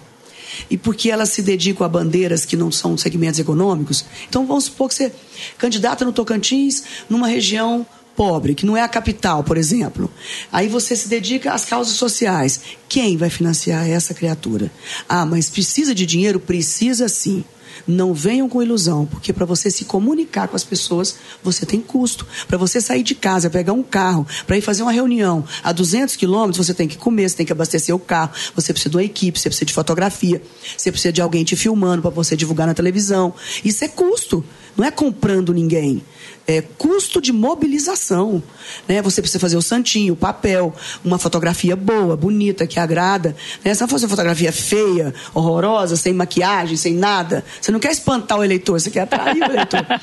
E 0.70 0.76
porque 0.76 1.10
elas 1.10 1.30
se 1.30 1.42
dedicam 1.42 1.84
a 1.84 1.88
bandeiras 1.88 2.44
que 2.44 2.56
não 2.56 2.70
são 2.70 2.96
segmentos 2.96 3.40
econômicos? 3.40 4.04
Então 4.28 4.46
vamos 4.46 4.64
supor 4.64 4.88
que 4.88 4.94
você 4.94 5.12
candidata 5.58 6.04
no 6.04 6.12
Tocantins, 6.12 6.82
numa 7.08 7.28
região 7.28 7.86
pobre, 8.16 8.54
que 8.54 8.64
não 8.64 8.76
é 8.76 8.82
a 8.82 8.88
capital, 8.88 9.44
por 9.44 9.58
exemplo. 9.58 10.10
Aí 10.50 10.68
você 10.68 10.96
se 10.96 11.08
dedica 11.08 11.52
às 11.52 11.66
causas 11.66 11.94
sociais. 11.94 12.60
Quem 12.88 13.16
vai 13.16 13.28
financiar 13.28 13.88
essa 13.88 14.14
criatura? 14.14 14.72
Ah, 15.08 15.26
mas 15.26 15.50
precisa 15.50 15.94
de 15.94 16.06
dinheiro? 16.06 16.40
Precisa 16.40 17.08
sim. 17.08 17.44
Não 17.86 18.14
venham 18.14 18.48
com 18.48 18.62
ilusão, 18.62 19.06
porque 19.06 19.32
para 19.32 19.44
você 19.44 19.70
se 19.70 19.84
comunicar 19.84 20.48
com 20.48 20.56
as 20.56 20.64
pessoas, 20.64 21.16
você 21.42 21.66
tem 21.66 21.80
custo. 21.80 22.26
Para 22.46 22.58
você 22.58 22.80
sair 22.80 23.02
de 23.02 23.14
casa, 23.14 23.50
pegar 23.50 23.72
um 23.72 23.82
carro, 23.82 24.26
para 24.46 24.56
ir 24.56 24.60
fazer 24.60 24.82
uma 24.82 24.92
reunião 24.92 25.44
a 25.62 25.72
200 25.72 26.16
quilômetros, 26.16 26.66
você 26.66 26.74
tem 26.74 26.88
que 26.88 26.96
comer, 26.96 27.28
você 27.28 27.36
tem 27.36 27.46
que 27.46 27.52
abastecer 27.52 27.94
o 27.94 27.98
carro, 27.98 28.32
você 28.54 28.72
precisa 28.72 28.90
de 28.90 28.96
uma 28.96 29.04
equipe, 29.04 29.38
você 29.38 29.48
precisa 29.48 29.66
de 29.66 29.72
fotografia, 29.72 30.42
você 30.76 30.90
precisa 30.90 31.12
de 31.12 31.20
alguém 31.20 31.44
te 31.44 31.56
filmando 31.56 32.02
para 32.02 32.10
você 32.10 32.36
divulgar 32.36 32.66
na 32.66 32.74
televisão. 32.74 33.34
Isso 33.64 33.84
é 33.84 33.88
custo. 33.88 34.44
Não 34.76 34.84
é 34.84 34.90
comprando 34.90 35.54
ninguém 35.54 36.02
é, 36.46 36.62
custo 36.62 37.20
de 37.20 37.32
mobilização. 37.32 38.42
Né? 38.86 39.02
Você 39.02 39.20
precisa 39.20 39.40
fazer 39.40 39.56
o 39.56 39.62
santinho, 39.62 40.14
o 40.14 40.16
papel, 40.16 40.74
uma 41.04 41.18
fotografia 41.18 41.74
boa, 41.74 42.16
bonita, 42.16 42.66
que 42.66 42.78
agrada. 42.78 43.36
Né? 43.64 43.74
Você 43.74 43.82
não 43.82 43.88
fazer 43.88 44.06
uma 44.06 44.10
fotografia 44.10 44.52
feia, 44.52 45.14
horrorosa, 45.34 45.96
sem 45.96 46.12
maquiagem, 46.12 46.76
sem 46.76 46.94
nada. 46.94 47.44
Você 47.60 47.72
não 47.72 47.80
quer 47.80 47.92
espantar 47.92 48.38
o 48.38 48.44
eleitor, 48.44 48.80
você 48.80 48.90
quer 48.90 49.00
atrair 49.02 49.42
o 49.42 49.44
eleitor. 49.44 49.86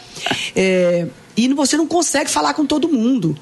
É, 0.55 1.07
e 1.35 1.51
você 1.53 1.75
não 1.75 1.87
consegue 1.87 2.29
falar 2.29 2.53
com 2.53 2.65
todo 2.65 2.87
mundo. 2.87 3.35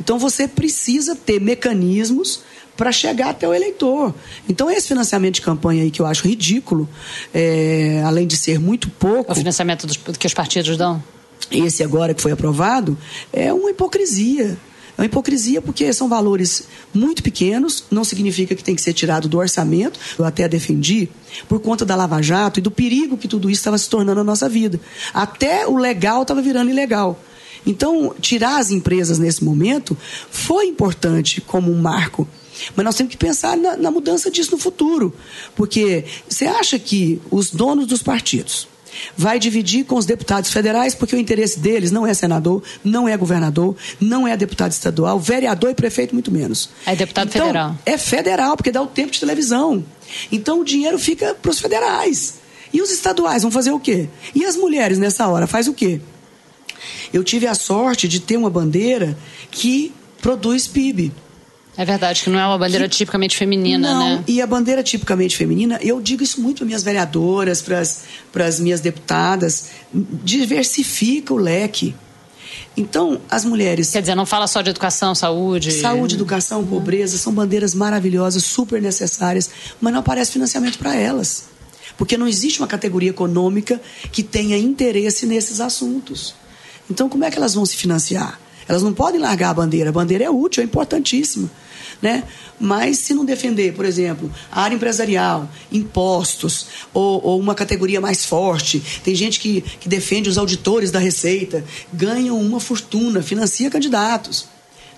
Então 0.00 0.18
você 0.18 0.48
precisa 0.48 1.14
ter 1.14 1.40
mecanismos 1.40 2.42
para 2.76 2.90
chegar 2.90 3.30
até 3.30 3.46
o 3.46 3.54
eleitor. 3.54 4.14
Então, 4.48 4.70
esse 4.70 4.88
financiamento 4.88 5.34
de 5.34 5.42
campanha 5.42 5.82
aí 5.82 5.90
que 5.90 6.00
eu 6.00 6.06
acho 6.06 6.26
ridículo, 6.26 6.88
é, 7.32 8.02
além 8.04 8.26
de 8.26 8.36
ser 8.36 8.58
muito 8.58 8.88
pouco. 8.90 9.32
O 9.32 9.34
financiamento 9.34 9.86
dos, 9.86 9.96
que 9.96 10.26
os 10.26 10.34
partidos 10.34 10.76
dão? 10.76 11.02
Esse 11.50 11.82
agora 11.82 12.14
que 12.14 12.22
foi 12.22 12.32
aprovado, 12.32 12.96
é 13.32 13.52
uma 13.52 13.70
hipocrisia. 13.70 14.56
É 14.96 15.00
uma 15.00 15.06
hipocrisia 15.06 15.60
porque 15.60 15.92
são 15.92 16.08
valores 16.08 16.64
muito 16.92 17.22
pequenos, 17.22 17.84
não 17.90 18.04
significa 18.04 18.54
que 18.54 18.62
tem 18.62 18.76
que 18.76 18.82
ser 18.82 18.92
tirado 18.92 19.28
do 19.28 19.38
orçamento. 19.38 19.98
Eu 20.16 20.24
até 20.24 20.48
defendi 20.48 21.08
por 21.48 21.58
conta 21.58 21.84
da 21.84 21.96
Lava 21.96 22.22
Jato 22.22 22.60
e 22.60 22.62
do 22.62 22.70
perigo 22.70 23.16
que 23.16 23.26
tudo 23.26 23.50
isso 23.50 23.60
estava 23.60 23.76
se 23.76 23.90
tornando 23.90 24.16
na 24.16 24.24
nossa 24.24 24.48
vida. 24.48 24.80
Até 25.12 25.66
o 25.66 25.76
legal 25.76 26.22
estava 26.22 26.40
virando 26.40 26.70
ilegal. 26.70 27.20
Então, 27.66 28.14
tirar 28.20 28.58
as 28.58 28.70
empresas 28.70 29.18
nesse 29.18 29.42
momento 29.42 29.96
foi 30.30 30.66
importante 30.66 31.40
como 31.40 31.72
um 31.72 31.80
marco. 31.80 32.28
Mas 32.76 32.84
nós 32.84 32.94
temos 32.94 33.10
que 33.10 33.16
pensar 33.16 33.56
na, 33.56 33.76
na 33.76 33.90
mudança 33.90 34.30
disso 34.30 34.52
no 34.52 34.58
futuro. 34.58 35.12
Porque 35.56 36.04
você 36.28 36.46
acha 36.46 36.78
que 36.78 37.20
os 37.30 37.50
donos 37.50 37.86
dos 37.86 38.02
partidos, 38.02 38.68
vai 39.16 39.38
dividir 39.38 39.84
com 39.84 39.96
os 39.96 40.06
deputados 40.06 40.50
federais, 40.50 40.94
porque 40.94 41.14
o 41.14 41.18
interesse 41.18 41.58
deles 41.58 41.90
não 41.90 42.06
é 42.06 42.14
senador, 42.14 42.62
não 42.82 43.08
é 43.08 43.16
governador, 43.16 43.76
não 44.00 44.26
é 44.26 44.36
deputado 44.36 44.72
estadual, 44.72 45.18
vereador 45.18 45.70
e 45.70 45.74
prefeito, 45.74 46.14
muito 46.14 46.30
menos. 46.30 46.70
É 46.86 46.94
deputado 46.94 47.28
então, 47.28 47.46
federal. 47.46 47.78
É 47.84 47.98
federal, 47.98 48.56
porque 48.56 48.72
dá 48.72 48.82
o 48.82 48.86
tempo 48.86 49.12
de 49.12 49.20
televisão. 49.20 49.84
Então 50.30 50.60
o 50.60 50.64
dinheiro 50.64 50.98
fica 50.98 51.34
para 51.34 51.50
os 51.50 51.60
federais. 51.60 52.34
E 52.72 52.82
os 52.82 52.90
estaduais 52.90 53.42
vão 53.42 53.52
fazer 53.52 53.70
o 53.70 53.78
quê? 53.78 54.08
E 54.34 54.44
as 54.44 54.56
mulheres 54.56 54.98
nessa 54.98 55.28
hora 55.28 55.46
faz 55.46 55.68
o 55.68 55.72
quê? 55.72 56.00
Eu 57.12 57.22
tive 57.22 57.46
a 57.46 57.54
sorte 57.54 58.08
de 58.08 58.18
ter 58.18 58.36
uma 58.36 58.50
bandeira 58.50 59.16
que 59.50 59.94
produz 60.20 60.66
PIB. 60.66 61.12
É 61.76 61.84
verdade, 61.84 62.22
que 62.22 62.30
não 62.30 62.38
é 62.38 62.46
uma 62.46 62.56
bandeira 62.56 62.88
que... 62.88 62.96
tipicamente 62.96 63.36
feminina, 63.36 63.92
não, 63.92 64.16
né? 64.16 64.24
E 64.28 64.40
a 64.40 64.46
bandeira 64.46 64.82
tipicamente 64.82 65.36
feminina, 65.36 65.78
eu 65.82 66.00
digo 66.00 66.22
isso 66.22 66.40
muito 66.40 66.58
para 66.58 66.66
minhas 66.66 66.84
vereadoras, 66.84 67.62
para 67.62 68.46
as 68.46 68.60
minhas 68.60 68.80
deputadas, 68.80 69.70
diversifica 69.92 71.34
o 71.34 71.36
leque. 71.36 71.94
Então, 72.76 73.20
as 73.28 73.44
mulheres. 73.44 73.90
Quer 73.90 74.00
dizer, 74.00 74.14
não 74.14 74.26
fala 74.26 74.46
só 74.46 74.62
de 74.62 74.70
educação, 74.70 75.14
saúde. 75.14 75.72
Saúde, 75.72 76.14
educação, 76.14 76.64
pobreza, 76.64 77.18
são 77.18 77.32
bandeiras 77.32 77.74
maravilhosas, 77.74 78.44
super 78.44 78.80
necessárias, 78.80 79.50
mas 79.80 79.92
não 79.92 80.00
aparece 80.00 80.32
financiamento 80.32 80.78
para 80.78 80.94
elas. 80.94 81.44
Porque 81.96 82.16
não 82.16 82.26
existe 82.26 82.60
uma 82.60 82.66
categoria 82.66 83.10
econômica 83.10 83.80
que 84.10 84.22
tenha 84.22 84.56
interesse 84.56 85.26
nesses 85.26 85.60
assuntos. 85.60 86.34
Então, 86.90 87.08
como 87.08 87.24
é 87.24 87.30
que 87.30 87.36
elas 87.36 87.54
vão 87.54 87.64
se 87.64 87.76
financiar? 87.76 88.40
Elas 88.68 88.82
não 88.82 88.92
podem 88.92 89.20
largar 89.20 89.50
a 89.50 89.54
bandeira. 89.54 89.90
A 89.90 89.92
bandeira 89.92 90.24
é 90.24 90.30
útil, 90.30 90.62
é 90.62 90.64
importantíssima. 90.64 91.50
Né? 92.04 92.22
Mas 92.60 92.98
se 92.98 93.14
não 93.14 93.24
defender, 93.24 93.72
por 93.72 93.86
exemplo, 93.86 94.30
a 94.52 94.60
área 94.60 94.74
empresarial, 94.74 95.48
impostos, 95.72 96.66
ou, 96.92 97.24
ou, 97.24 97.40
uma 97.40 97.54
categoria 97.54 97.98
mais 97.98 98.26
forte, 98.26 98.82
tem 99.02 99.14
gente 99.14 99.40
que, 99.40 99.62
que 99.62 99.88
defende 99.88 100.28
os 100.28 100.36
auditores 100.36 100.90
da 100.90 100.98
Receita, 100.98 101.64
ganham 101.90 102.38
uma 102.38 102.60
fortuna, 102.60 103.22
financia 103.22 103.70
candidatos. 103.70 104.46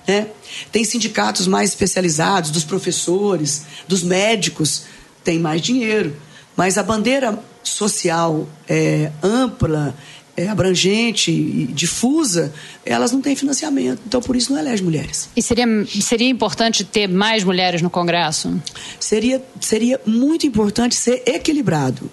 Né? 0.04 0.26
Tem 0.72 0.82
sindicatos 0.82 1.46
mais 1.46 1.70
especializados, 1.70 2.50
dos 2.50 2.64
professores, 2.64 3.62
dos 3.86 4.02
médicos, 4.02 4.82
tem 5.22 5.38
mais 5.38 5.62
dinheiro. 5.62 6.16
Mas 6.57 6.76
a 6.76 6.82
bandeira 6.82 7.38
social 7.62 8.48
é, 8.68 9.12
ampla 9.22 9.94
é, 10.37 10.49
abrangente 10.49 11.30
e 11.30 11.66
difusa, 11.66 12.53
elas 12.84 13.12
não 13.12 13.20
têm 13.20 13.34
financiamento. 13.34 14.01
Então, 14.07 14.20
por 14.20 14.37
isso, 14.37 14.53
não 14.53 14.61
elege 14.61 14.82
mulheres. 14.82 15.28
E 15.37 15.43
seria, 15.43 15.66
seria 15.87 16.28
importante 16.28 16.84
ter 16.84 17.09
mais 17.09 17.43
mulheres 17.43 17.80
no 17.82 17.91
Congresso? 17.91 18.61
Seria, 19.01 19.43
seria 19.61 20.01
muito 20.07 20.47
importante 20.47 20.95
ser 20.95 21.22
equilibrado. 21.26 22.11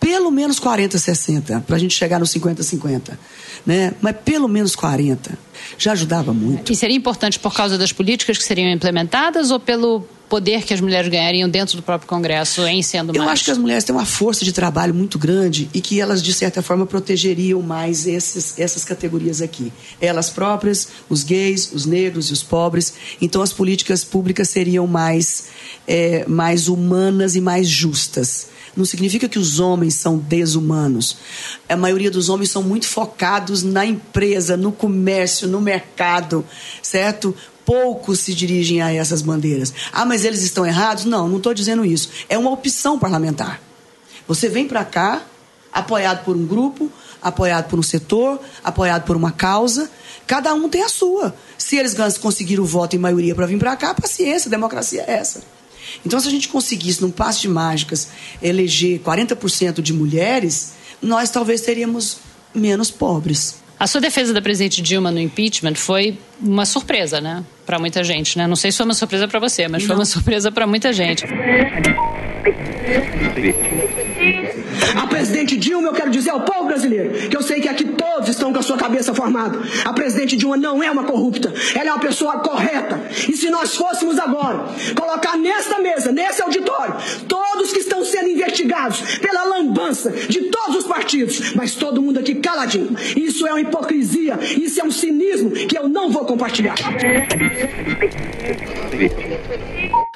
Pelo 0.00 0.30
menos 0.30 0.58
40, 0.58 0.98
60, 0.98 1.60
para 1.66 1.76
a 1.76 1.78
gente 1.78 1.94
chegar 1.94 2.18
no 2.18 2.26
50, 2.26 2.62
50. 2.62 3.20
Né? 3.66 3.92
Mas 4.00 4.16
pelo 4.24 4.48
menos 4.48 4.74
40. 4.74 5.38
Já 5.76 5.92
ajudava 5.92 6.32
muito. 6.32 6.72
E 6.72 6.76
seria 6.76 6.96
importante 6.96 7.38
por 7.38 7.54
causa 7.54 7.76
das 7.76 7.92
políticas 7.92 8.38
que 8.38 8.44
seriam 8.44 8.72
implementadas 8.72 9.50
ou 9.50 9.60
pelo 9.60 10.04
poder 10.30 10.62
que 10.62 10.72
as 10.72 10.80
mulheres 10.80 11.10
ganhariam 11.10 11.48
dentro 11.48 11.76
do 11.76 11.82
próprio 11.82 12.08
Congresso 12.08 12.64
em 12.64 12.82
sendo 12.82 13.08
mais? 13.08 13.16
Eu 13.16 13.28
acho 13.28 13.44
que 13.44 13.50
as 13.50 13.58
mulheres 13.58 13.82
têm 13.82 13.94
uma 13.94 14.06
força 14.06 14.44
de 14.44 14.52
trabalho 14.52 14.94
muito 14.94 15.18
grande 15.18 15.68
e 15.74 15.80
que 15.80 16.00
elas, 16.00 16.22
de 16.22 16.32
certa 16.32 16.62
forma, 16.62 16.86
protegeriam 16.86 17.60
mais 17.60 18.06
esses, 18.06 18.58
essas 18.58 18.84
categorias 18.84 19.42
aqui. 19.42 19.72
Elas 20.00 20.30
próprias, 20.30 20.88
os 21.08 21.24
gays, 21.24 21.72
os 21.72 21.84
negros 21.84 22.30
e 22.30 22.32
os 22.32 22.44
pobres. 22.44 22.94
Então, 23.20 23.42
as 23.42 23.52
políticas 23.52 24.04
públicas 24.04 24.48
seriam 24.48 24.86
mais, 24.86 25.46
é, 25.86 26.24
mais 26.28 26.68
humanas 26.68 27.34
e 27.34 27.40
mais 27.40 27.68
justas. 27.68 28.46
Não 28.76 28.84
significa 28.84 29.28
que 29.28 29.38
os 29.38 29.58
homens 29.58 29.94
são 29.94 30.16
desumanos. 30.16 31.16
A 31.68 31.76
maioria 31.76 32.10
dos 32.10 32.28
homens 32.28 32.50
são 32.50 32.62
muito 32.62 32.86
focados 32.86 33.62
na 33.62 33.84
empresa, 33.84 34.56
no 34.56 34.70
comércio, 34.70 35.48
no 35.48 35.60
mercado, 35.60 36.44
certo? 36.82 37.34
poucos 37.64 38.18
se 38.18 38.34
dirigem 38.34 38.82
a 38.82 38.92
essas 38.92 39.22
bandeiras. 39.22 39.72
Ah, 39.92 40.04
mas 40.04 40.24
eles 40.24 40.42
estão 40.42 40.66
errados? 40.66 41.04
Não, 41.04 41.28
não 41.28 41.36
estou 41.36 41.54
dizendo 41.54 41.84
isso. 41.84 42.08
É 42.28 42.36
uma 42.36 42.50
opção 42.50 42.98
parlamentar. 42.98 43.60
Você 44.26 44.48
vem 44.48 44.66
para 44.66 44.84
cá, 44.84 45.22
apoiado 45.72 46.24
por 46.24 46.36
um 46.36 46.44
grupo, 46.44 46.90
apoiado 47.22 47.68
por 47.68 47.78
um 47.78 47.82
setor, 47.82 48.40
apoiado 48.64 49.04
por 49.04 49.14
uma 49.14 49.30
causa. 49.30 49.88
Cada 50.26 50.52
um 50.54 50.68
tem 50.68 50.82
a 50.82 50.88
sua. 50.88 51.34
Se 51.56 51.76
eles 51.76 51.94
conseguiram 52.18 52.64
o 52.64 52.66
voto 52.66 52.96
em 52.96 52.98
maioria 52.98 53.34
para 53.34 53.46
vir 53.46 53.58
para 53.58 53.76
cá, 53.76 53.94
paciência, 53.94 54.48
a 54.48 54.50
democracia 54.50 55.04
é 55.06 55.12
essa. 55.12 55.40
Então, 56.04 56.18
se 56.20 56.28
a 56.28 56.30
gente 56.30 56.48
conseguisse, 56.48 57.02
num 57.02 57.10
passo 57.10 57.40
de 57.42 57.48
mágicas, 57.48 58.08
eleger 58.42 59.00
40% 59.00 59.80
de 59.80 59.92
mulheres, 59.92 60.74
nós 61.02 61.30
talvez 61.30 61.60
teríamos 61.60 62.18
menos 62.54 62.90
pobres. 62.90 63.60
A 63.78 63.86
sua 63.86 64.00
defesa 64.00 64.34
da 64.34 64.42
presidente 64.42 64.82
Dilma 64.82 65.10
no 65.10 65.18
impeachment 65.18 65.74
foi 65.74 66.18
uma 66.38 66.66
surpresa, 66.66 67.18
né? 67.18 67.42
Para 67.64 67.78
muita 67.78 68.04
gente, 68.04 68.36
né? 68.36 68.46
Não 68.46 68.56
sei 68.56 68.70
se 68.70 68.76
foi 68.76 68.84
uma 68.84 68.94
surpresa 68.94 69.26
para 69.26 69.40
você, 69.40 69.68
mas 69.68 69.82
Não. 69.82 69.86
foi 69.86 69.96
uma 69.96 70.04
surpresa 70.04 70.52
para 70.52 70.66
muita 70.66 70.92
gente. 70.92 71.24
A 74.96 75.06
presidente 75.06 75.56
Dilma, 75.56 75.88
eu 75.88 75.92
quero 75.92 76.10
dizer 76.10 76.30
ao 76.30 76.40
povo 76.42 76.66
brasileiro, 76.66 77.28
que 77.28 77.36
eu 77.36 77.42
sei 77.42 77.60
que 77.60 77.68
aqui 77.68 77.84
todos 77.84 78.28
estão 78.28 78.52
com 78.52 78.58
a 78.58 78.62
sua 78.62 78.76
cabeça 78.76 79.14
formada. 79.14 79.58
A 79.84 79.92
presidente 79.92 80.36
Dilma 80.36 80.56
não 80.56 80.82
é 80.82 80.90
uma 80.90 81.04
corrupta, 81.04 81.52
ela 81.74 81.90
é 81.90 81.92
uma 81.92 82.00
pessoa 82.00 82.38
correta. 82.40 83.00
E 83.28 83.36
se 83.36 83.50
nós 83.50 83.74
fôssemos 83.76 84.18
agora 84.18 84.64
colocar 84.94 85.36
nesta 85.36 85.78
mesa, 85.78 86.12
nesse 86.12 86.42
auditório, 86.42 86.94
todos 87.28 87.72
que 87.72 87.80
estão 87.80 88.04
sendo 88.04 88.28
investigados 88.28 89.18
pela 89.18 89.44
lambança 89.44 90.10
de 90.10 90.42
todos 90.42 90.76
os 90.76 90.84
partidos, 90.84 91.54
mas 91.54 91.74
todo 91.74 92.02
mundo 92.02 92.18
aqui 92.18 92.34
caladinho. 92.36 92.96
Isso 93.16 93.46
é 93.46 93.52
uma 93.52 93.60
hipocrisia, 93.60 94.38
isso 94.58 94.80
é 94.80 94.84
um 94.84 94.90
cinismo 94.90 95.50
que 95.50 95.76
eu 95.76 95.88
não 95.88 96.10
vou 96.10 96.24
compartilhar. 96.24 96.74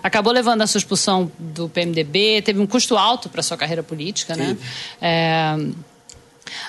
Acabou 0.05 0.35
levando 0.35 0.61
a 0.61 0.67
sua 0.67 0.77
expulsão 0.77 1.33
do 1.39 1.67
PMDB, 1.67 2.43
teve 2.43 2.61
um 2.61 2.67
custo 2.67 2.95
alto 2.95 3.31
para 3.31 3.43
sua 3.43 3.57
carreira 3.57 3.83
política, 3.83 4.37
né? 4.37 4.55
É, 5.01 5.57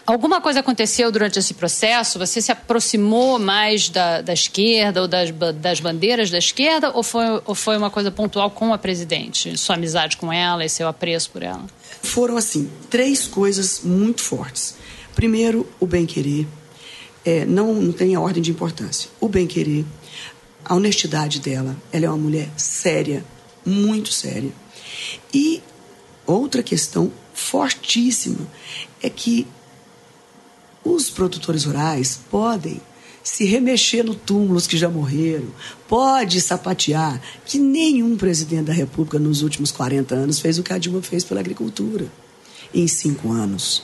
alguma 0.08 0.40
coisa 0.40 0.62
aconteceu 0.62 1.12
durante 1.12 1.38
esse 1.38 1.54
processo? 1.54 2.18
Você 2.18 2.42
se 2.42 2.50
aproximou 2.50 3.38
mais 3.38 3.90
da, 3.90 4.22
da 4.22 4.32
esquerda 4.32 5.02
ou 5.02 5.08
das, 5.10 5.32
das 5.56 5.82
bandeiras 5.82 6.32
da 6.32 6.38
esquerda 6.38 6.92
ou 6.92 7.04
foi, 7.04 7.42
ou 7.46 7.54
foi 7.54 7.76
uma 7.76 7.90
coisa 7.90 8.10
pontual 8.10 8.50
com 8.52 8.74
a 8.74 8.78
presidente? 8.78 9.58
Sua 9.58 9.76
amizade 9.76 10.16
com 10.16 10.32
ela 10.32 10.64
e 10.64 10.70
seu 10.70 10.88
apreço 10.88 11.30
por 11.32 11.44
ela? 11.44 11.66
Foram, 12.02 12.38
assim, 12.38 12.72
três 12.90 13.28
coisas 13.28 13.82
muito 13.84 14.22
fortes. 14.22 14.76
Primeiro, 15.14 15.70
o 15.78 15.86
bem-querer. 15.86 16.48
É, 17.26 17.44
não, 17.44 17.74
não 17.74 17.92
tem 17.92 18.16
a 18.16 18.22
ordem 18.22 18.42
de 18.42 18.52
importância. 18.52 19.10
O 19.20 19.28
bem-querer 19.28 19.84
a 20.66 20.76
honestidade 20.76 21.40
dela. 21.40 21.78
Ela 21.92 22.06
é 22.06 22.10
uma 22.10 22.18
mulher 22.18 22.50
séria, 22.58 23.24
muito 23.66 24.12
séria. 24.12 24.52
E 25.34 25.62
outra 26.26 26.64
questão 26.64 27.12
fortíssima 27.34 28.48
é 29.02 29.10
que 29.10 29.48
os 30.84 31.10
produtores 31.10 31.66
rurais 31.66 32.20
podem 32.30 32.82
se 33.24 33.44
remexer 33.44 34.06
no 34.06 34.14
túmulo 34.14 34.56
os 34.56 34.68
que 34.68 34.78
já 34.78 34.88
morreram, 34.88 35.48
pode 35.88 36.40
sapatear, 36.40 37.20
que 37.44 37.58
nenhum 37.58 38.16
presidente 38.16 38.66
da 38.66 38.74
República 38.74 39.18
nos 39.18 39.42
últimos 39.42 39.72
40 39.72 40.14
anos 40.14 40.40
fez 40.40 40.60
o 40.60 40.64
que 40.64 40.72
a 40.72 40.78
Dilma 40.78 41.02
fez 41.02 41.24
pela 41.24 41.40
agricultura 41.40 42.06
em 42.72 42.88
cinco 42.88 43.32
anos. 43.32 43.84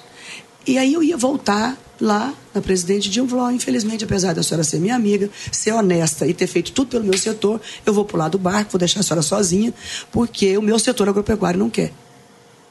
E 0.66 0.78
aí 0.78 0.94
eu 0.94 1.02
ia 1.02 1.18
voltar 1.18 1.76
lá 2.02 2.34
na 2.54 2.62
presidente 2.62 3.10
Dilma 3.10 3.30
falou: 3.30 3.46
oh, 3.46 3.52
infelizmente, 3.52 4.04
apesar 4.04 4.34
da 4.34 4.44
senhora 4.44 4.64
ser 4.64 4.80
minha 4.80 4.96
amiga, 4.96 5.30
ser 5.52 5.72
honesta 5.74 6.28
e 6.28 6.34
ter 6.34 6.48
feito 6.48 6.72
tudo 6.72 6.90
pelo 6.90 7.04
meu 7.06 7.18
setor, 7.18 7.62
eu 7.86 7.94
vou 7.94 8.04
pular 8.04 8.28
do 8.28 8.38
barco, 8.38 8.72
vou 8.72 8.80
deixar 8.80 9.00
a 9.00 9.04
senhora 9.04 9.22
sozinha, 9.22 9.74
porque 10.12 10.58
o 10.58 10.62
meu 10.62 10.80
setor 10.80 11.08
agropecuário 11.08 11.60
não 11.60 11.70
quer. 11.70 11.94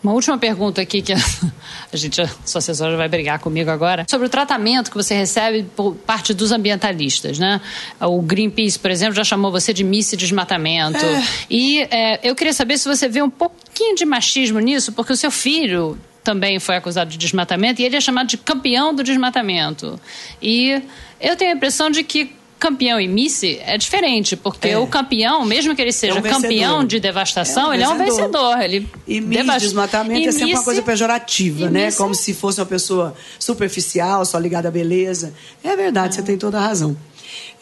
Uma 0.03 0.14
última 0.14 0.39
pergunta 0.39 0.81
aqui 0.81 1.03
que 1.03 1.12
a, 1.12 1.97
gente, 1.97 2.22
a 2.22 2.28
sua 2.45 2.59
assessora 2.61 2.97
vai 2.97 3.07
brigar 3.07 3.39
comigo 3.39 3.70
agora, 3.70 4.07
sobre 4.09 4.26
o 4.26 4.31
tratamento 4.31 4.91
que 4.91 4.97
você 4.97 5.14
recebe 5.14 5.66
por 5.76 5.95
parte 5.95 6.33
dos 6.33 6.53
ambientalistas, 6.53 7.39
né? 7.39 7.61
O 8.01 8.22
Greenpeace, 8.22 8.78
por 8.78 8.91
exemplo, 8.91 9.14
já 9.14 9.24
chamou 9.24 9.53
você 9.53 9.74
de 9.74 9.85
miss 9.85 10.12
desmatamento. 10.16 11.05
É. 11.05 11.22
E 11.51 11.83
é, 11.83 12.20
eu 12.22 12.35
queria 12.35 12.55
saber 12.55 12.78
se 12.78 12.89
você 12.89 13.09
vê 13.09 13.20
um 13.20 13.28
pouquinho 13.28 13.95
de 13.95 14.07
machismo 14.07 14.59
nisso, 14.59 14.91
porque 14.93 15.12
o 15.12 15.16
seu 15.16 15.31
filho 15.31 15.99
também 16.31 16.61
foi 16.61 16.76
acusado 16.76 17.11
de 17.11 17.18
desmatamento 17.18 17.83
e 17.83 17.85
ele 17.85 17.97
é 17.97 18.01
chamado 18.01 18.28
de 18.28 18.37
campeão 18.37 18.95
do 18.95 19.03
desmatamento. 19.03 19.99
E 20.41 20.81
eu 21.20 21.35
tenho 21.35 21.51
a 21.51 21.55
impressão 21.55 21.91
de 21.91 22.05
que 22.05 22.37
campeão 22.57 23.01
e 23.01 23.09
Miss 23.09 23.43
é 23.43 23.76
diferente, 23.76 24.37
porque 24.37 24.68
é. 24.68 24.78
o 24.78 24.87
campeão, 24.87 25.45
mesmo 25.45 25.74
que 25.74 25.83
ele 25.83 25.91
seja 25.91 26.14
é 26.14 26.18
um 26.18 26.22
campeão 26.22 26.85
de 26.85 27.01
devastação, 27.01 27.64
é 27.64 27.68
um 27.68 27.74
ele 27.74 27.83
é 27.83 27.89
um 27.89 27.99
vencedor. 27.99 28.61
Ele 28.61 28.89
e 29.09 29.20
Miss 29.20 29.39
devast... 29.39 29.61
desmatamento 29.61 30.20
e 30.20 30.28
é 30.28 30.31
sempre 30.31 30.47
Miss... 30.47 30.59
uma 30.59 30.64
coisa 30.64 30.83
pejorativa, 30.83 31.68
né? 31.68 31.87
Miss... 31.87 31.97
Como 31.97 32.14
se 32.14 32.33
fosse 32.33 32.61
uma 32.61 32.66
pessoa 32.66 33.12
superficial, 33.37 34.24
só 34.24 34.39
ligada 34.39 34.68
à 34.68 34.70
beleza. 34.70 35.35
É 35.64 35.74
verdade, 35.74 36.14
você 36.14 36.22
tem 36.22 36.39
toda 36.39 36.59
a 36.59 36.61
razão. 36.61 36.97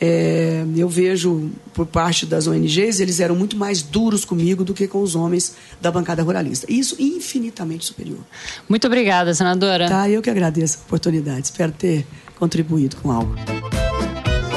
É, 0.00 0.64
eu 0.76 0.88
vejo 0.88 1.50
por 1.74 1.86
parte 1.86 2.24
das 2.24 2.46
ONGs, 2.46 3.00
eles 3.00 3.20
eram 3.20 3.34
muito 3.34 3.56
mais 3.56 3.82
duros 3.82 4.24
comigo 4.24 4.64
do 4.64 4.74
que 4.74 4.86
com 4.86 5.02
os 5.02 5.14
homens 5.14 5.54
da 5.80 5.90
bancada 5.90 6.22
ruralista. 6.22 6.66
Isso 6.70 6.96
infinitamente 6.98 7.84
superior. 7.84 8.20
Muito 8.68 8.86
obrigada, 8.86 9.34
senadora. 9.34 9.88
Tá, 9.88 10.08
eu 10.08 10.22
que 10.22 10.30
agradeço 10.30 10.78
a 10.78 10.86
oportunidade. 10.86 11.46
Espero 11.46 11.72
ter 11.72 12.06
contribuído 12.38 12.96
com 12.96 13.10
algo. 13.10 13.34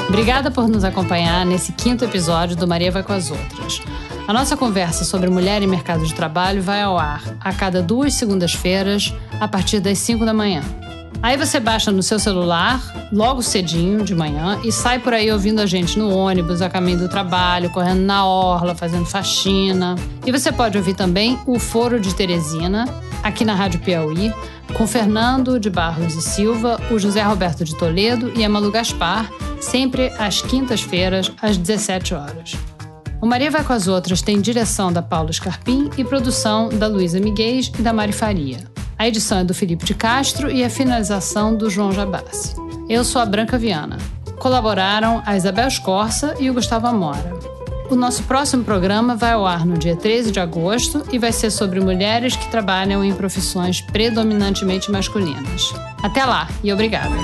Obrigada 0.08 0.50
por 0.50 0.68
nos 0.68 0.84
acompanhar 0.84 1.46
nesse 1.46 1.72
quinto 1.72 2.04
episódio 2.04 2.54
do 2.54 2.68
Maria 2.68 2.90
Vai 2.90 3.02
com 3.02 3.12
as 3.12 3.30
Outras. 3.30 3.80
A 4.28 4.32
nossa 4.32 4.56
conversa 4.56 5.04
sobre 5.04 5.28
mulher 5.28 5.62
e 5.62 5.66
mercado 5.66 6.04
de 6.06 6.14
trabalho 6.14 6.62
vai 6.62 6.82
ao 6.82 6.98
ar 6.98 7.36
a 7.40 7.52
cada 7.52 7.82
duas 7.82 8.14
segundas-feiras, 8.14 9.12
a 9.40 9.48
partir 9.48 9.80
das 9.80 9.98
5 9.98 10.24
da 10.24 10.32
manhã. 10.32 10.62
Aí 11.20 11.36
você 11.36 11.60
baixa 11.60 11.92
no 11.92 12.02
seu 12.02 12.18
celular, 12.18 12.80
logo 13.12 13.42
cedinho, 13.42 14.04
de 14.04 14.14
manhã, 14.14 14.58
e 14.64 14.72
sai 14.72 14.98
por 14.98 15.12
aí 15.12 15.30
ouvindo 15.30 15.60
a 15.60 15.66
gente 15.66 15.98
no 15.98 16.10
ônibus, 16.10 16.62
a 16.62 16.68
caminho 16.68 16.98
do 16.98 17.08
trabalho, 17.08 17.70
correndo 17.70 18.00
na 18.00 18.26
orla, 18.26 18.74
fazendo 18.74 19.06
faxina. 19.06 19.96
E 20.26 20.32
você 20.32 20.50
pode 20.50 20.76
ouvir 20.76 20.94
também 20.94 21.38
o 21.46 21.58
Foro 21.58 22.00
de 22.00 22.14
Teresina, 22.14 22.88
aqui 23.22 23.44
na 23.44 23.54
Rádio 23.54 23.80
Piauí, 23.80 24.32
com 24.74 24.86
Fernando 24.86 25.60
de 25.60 25.70
Barros 25.70 26.14
e 26.14 26.22
Silva, 26.22 26.80
o 26.90 26.98
José 26.98 27.22
Roberto 27.22 27.64
de 27.64 27.76
Toledo 27.76 28.32
e 28.34 28.44
a 28.44 28.48
Malu 28.48 28.70
Gaspar, 28.70 29.30
sempre 29.60 30.12
às 30.18 30.42
quintas-feiras, 30.42 31.30
às 31.40 31.56
17 31.56 32.14
horas. 32.14 32.56
O 33.20 33.26
Maria 33.26 33.52
Vai 33.52 33.62
com 33.62 33.72
as 33.72 33.86
Outras 33.86 34.20
tem 34.20 34.40
direção 34.40 34.92
da 34.92 35.00
Paula 35.00 35.32
Scarpim 35.32 35.88
e 35.96 36.02
produção 36.02 36.68
da 36.68 36.88
Luísa 36.88 37.20
Miguez 37.20 37.70
e 37.78 37.82
da 37.82 37.92
Mari 37.92 38.12
Faria. 38.12 38.58
A 39.02 39.08
edição 39.08 39.38
é 39.38 39.44
do 39.44 39.52
Felipe 39.52 39.84
de 39.84 39.94
Castro 39.94 40.48
e 40.48 40.62
a 40.62 40.70
finalização 40.70 41.56
do 41.56 41.68
João 41.68 41.90
Jabassi. 41.90 42.54
Eu 42.88 43.02
sou 43.02 43.20
a 43.20 43.26
Branca 43.26 43.58
Viana. 43.58 43.98
Colaboraram 44.38 45.20
a 45.26 45.36
Isabel 45.36 45.66
Escorça 45.66 46.36
e 46.38 46.48
o 46.48 46.54
Gustavo 46.54 46.86
Amora. 46.86 47.34
O 47.90 47.96
nosso 47.96 48.22
próximo 48.22 48.62
programa 48.62 49.16
vai 49.16 49.32
ao 49.32 49.44
ar 49.44 49.66
no 49.66 49.76
dia 49.76 49.96
13 49.96 50.30
de 50.30 50.38
agosto 50.38 51.02
e 51.10 51.18
vai 51.18 51.32
ser 51.32 51.50
sobre 51.50 51.80
mulheres 51.80 52.36
que 52.36 52.48
trabalham 52.48 53.02
em 53.02 53.12
profissões 53.12 53.80
predominantemente 53.80 54.88
masculinas. 54.88 55.74
Até 56.00 56.24
lá 56.24 56.48
e 56.62 56.72
obrigada! 56.72 57.16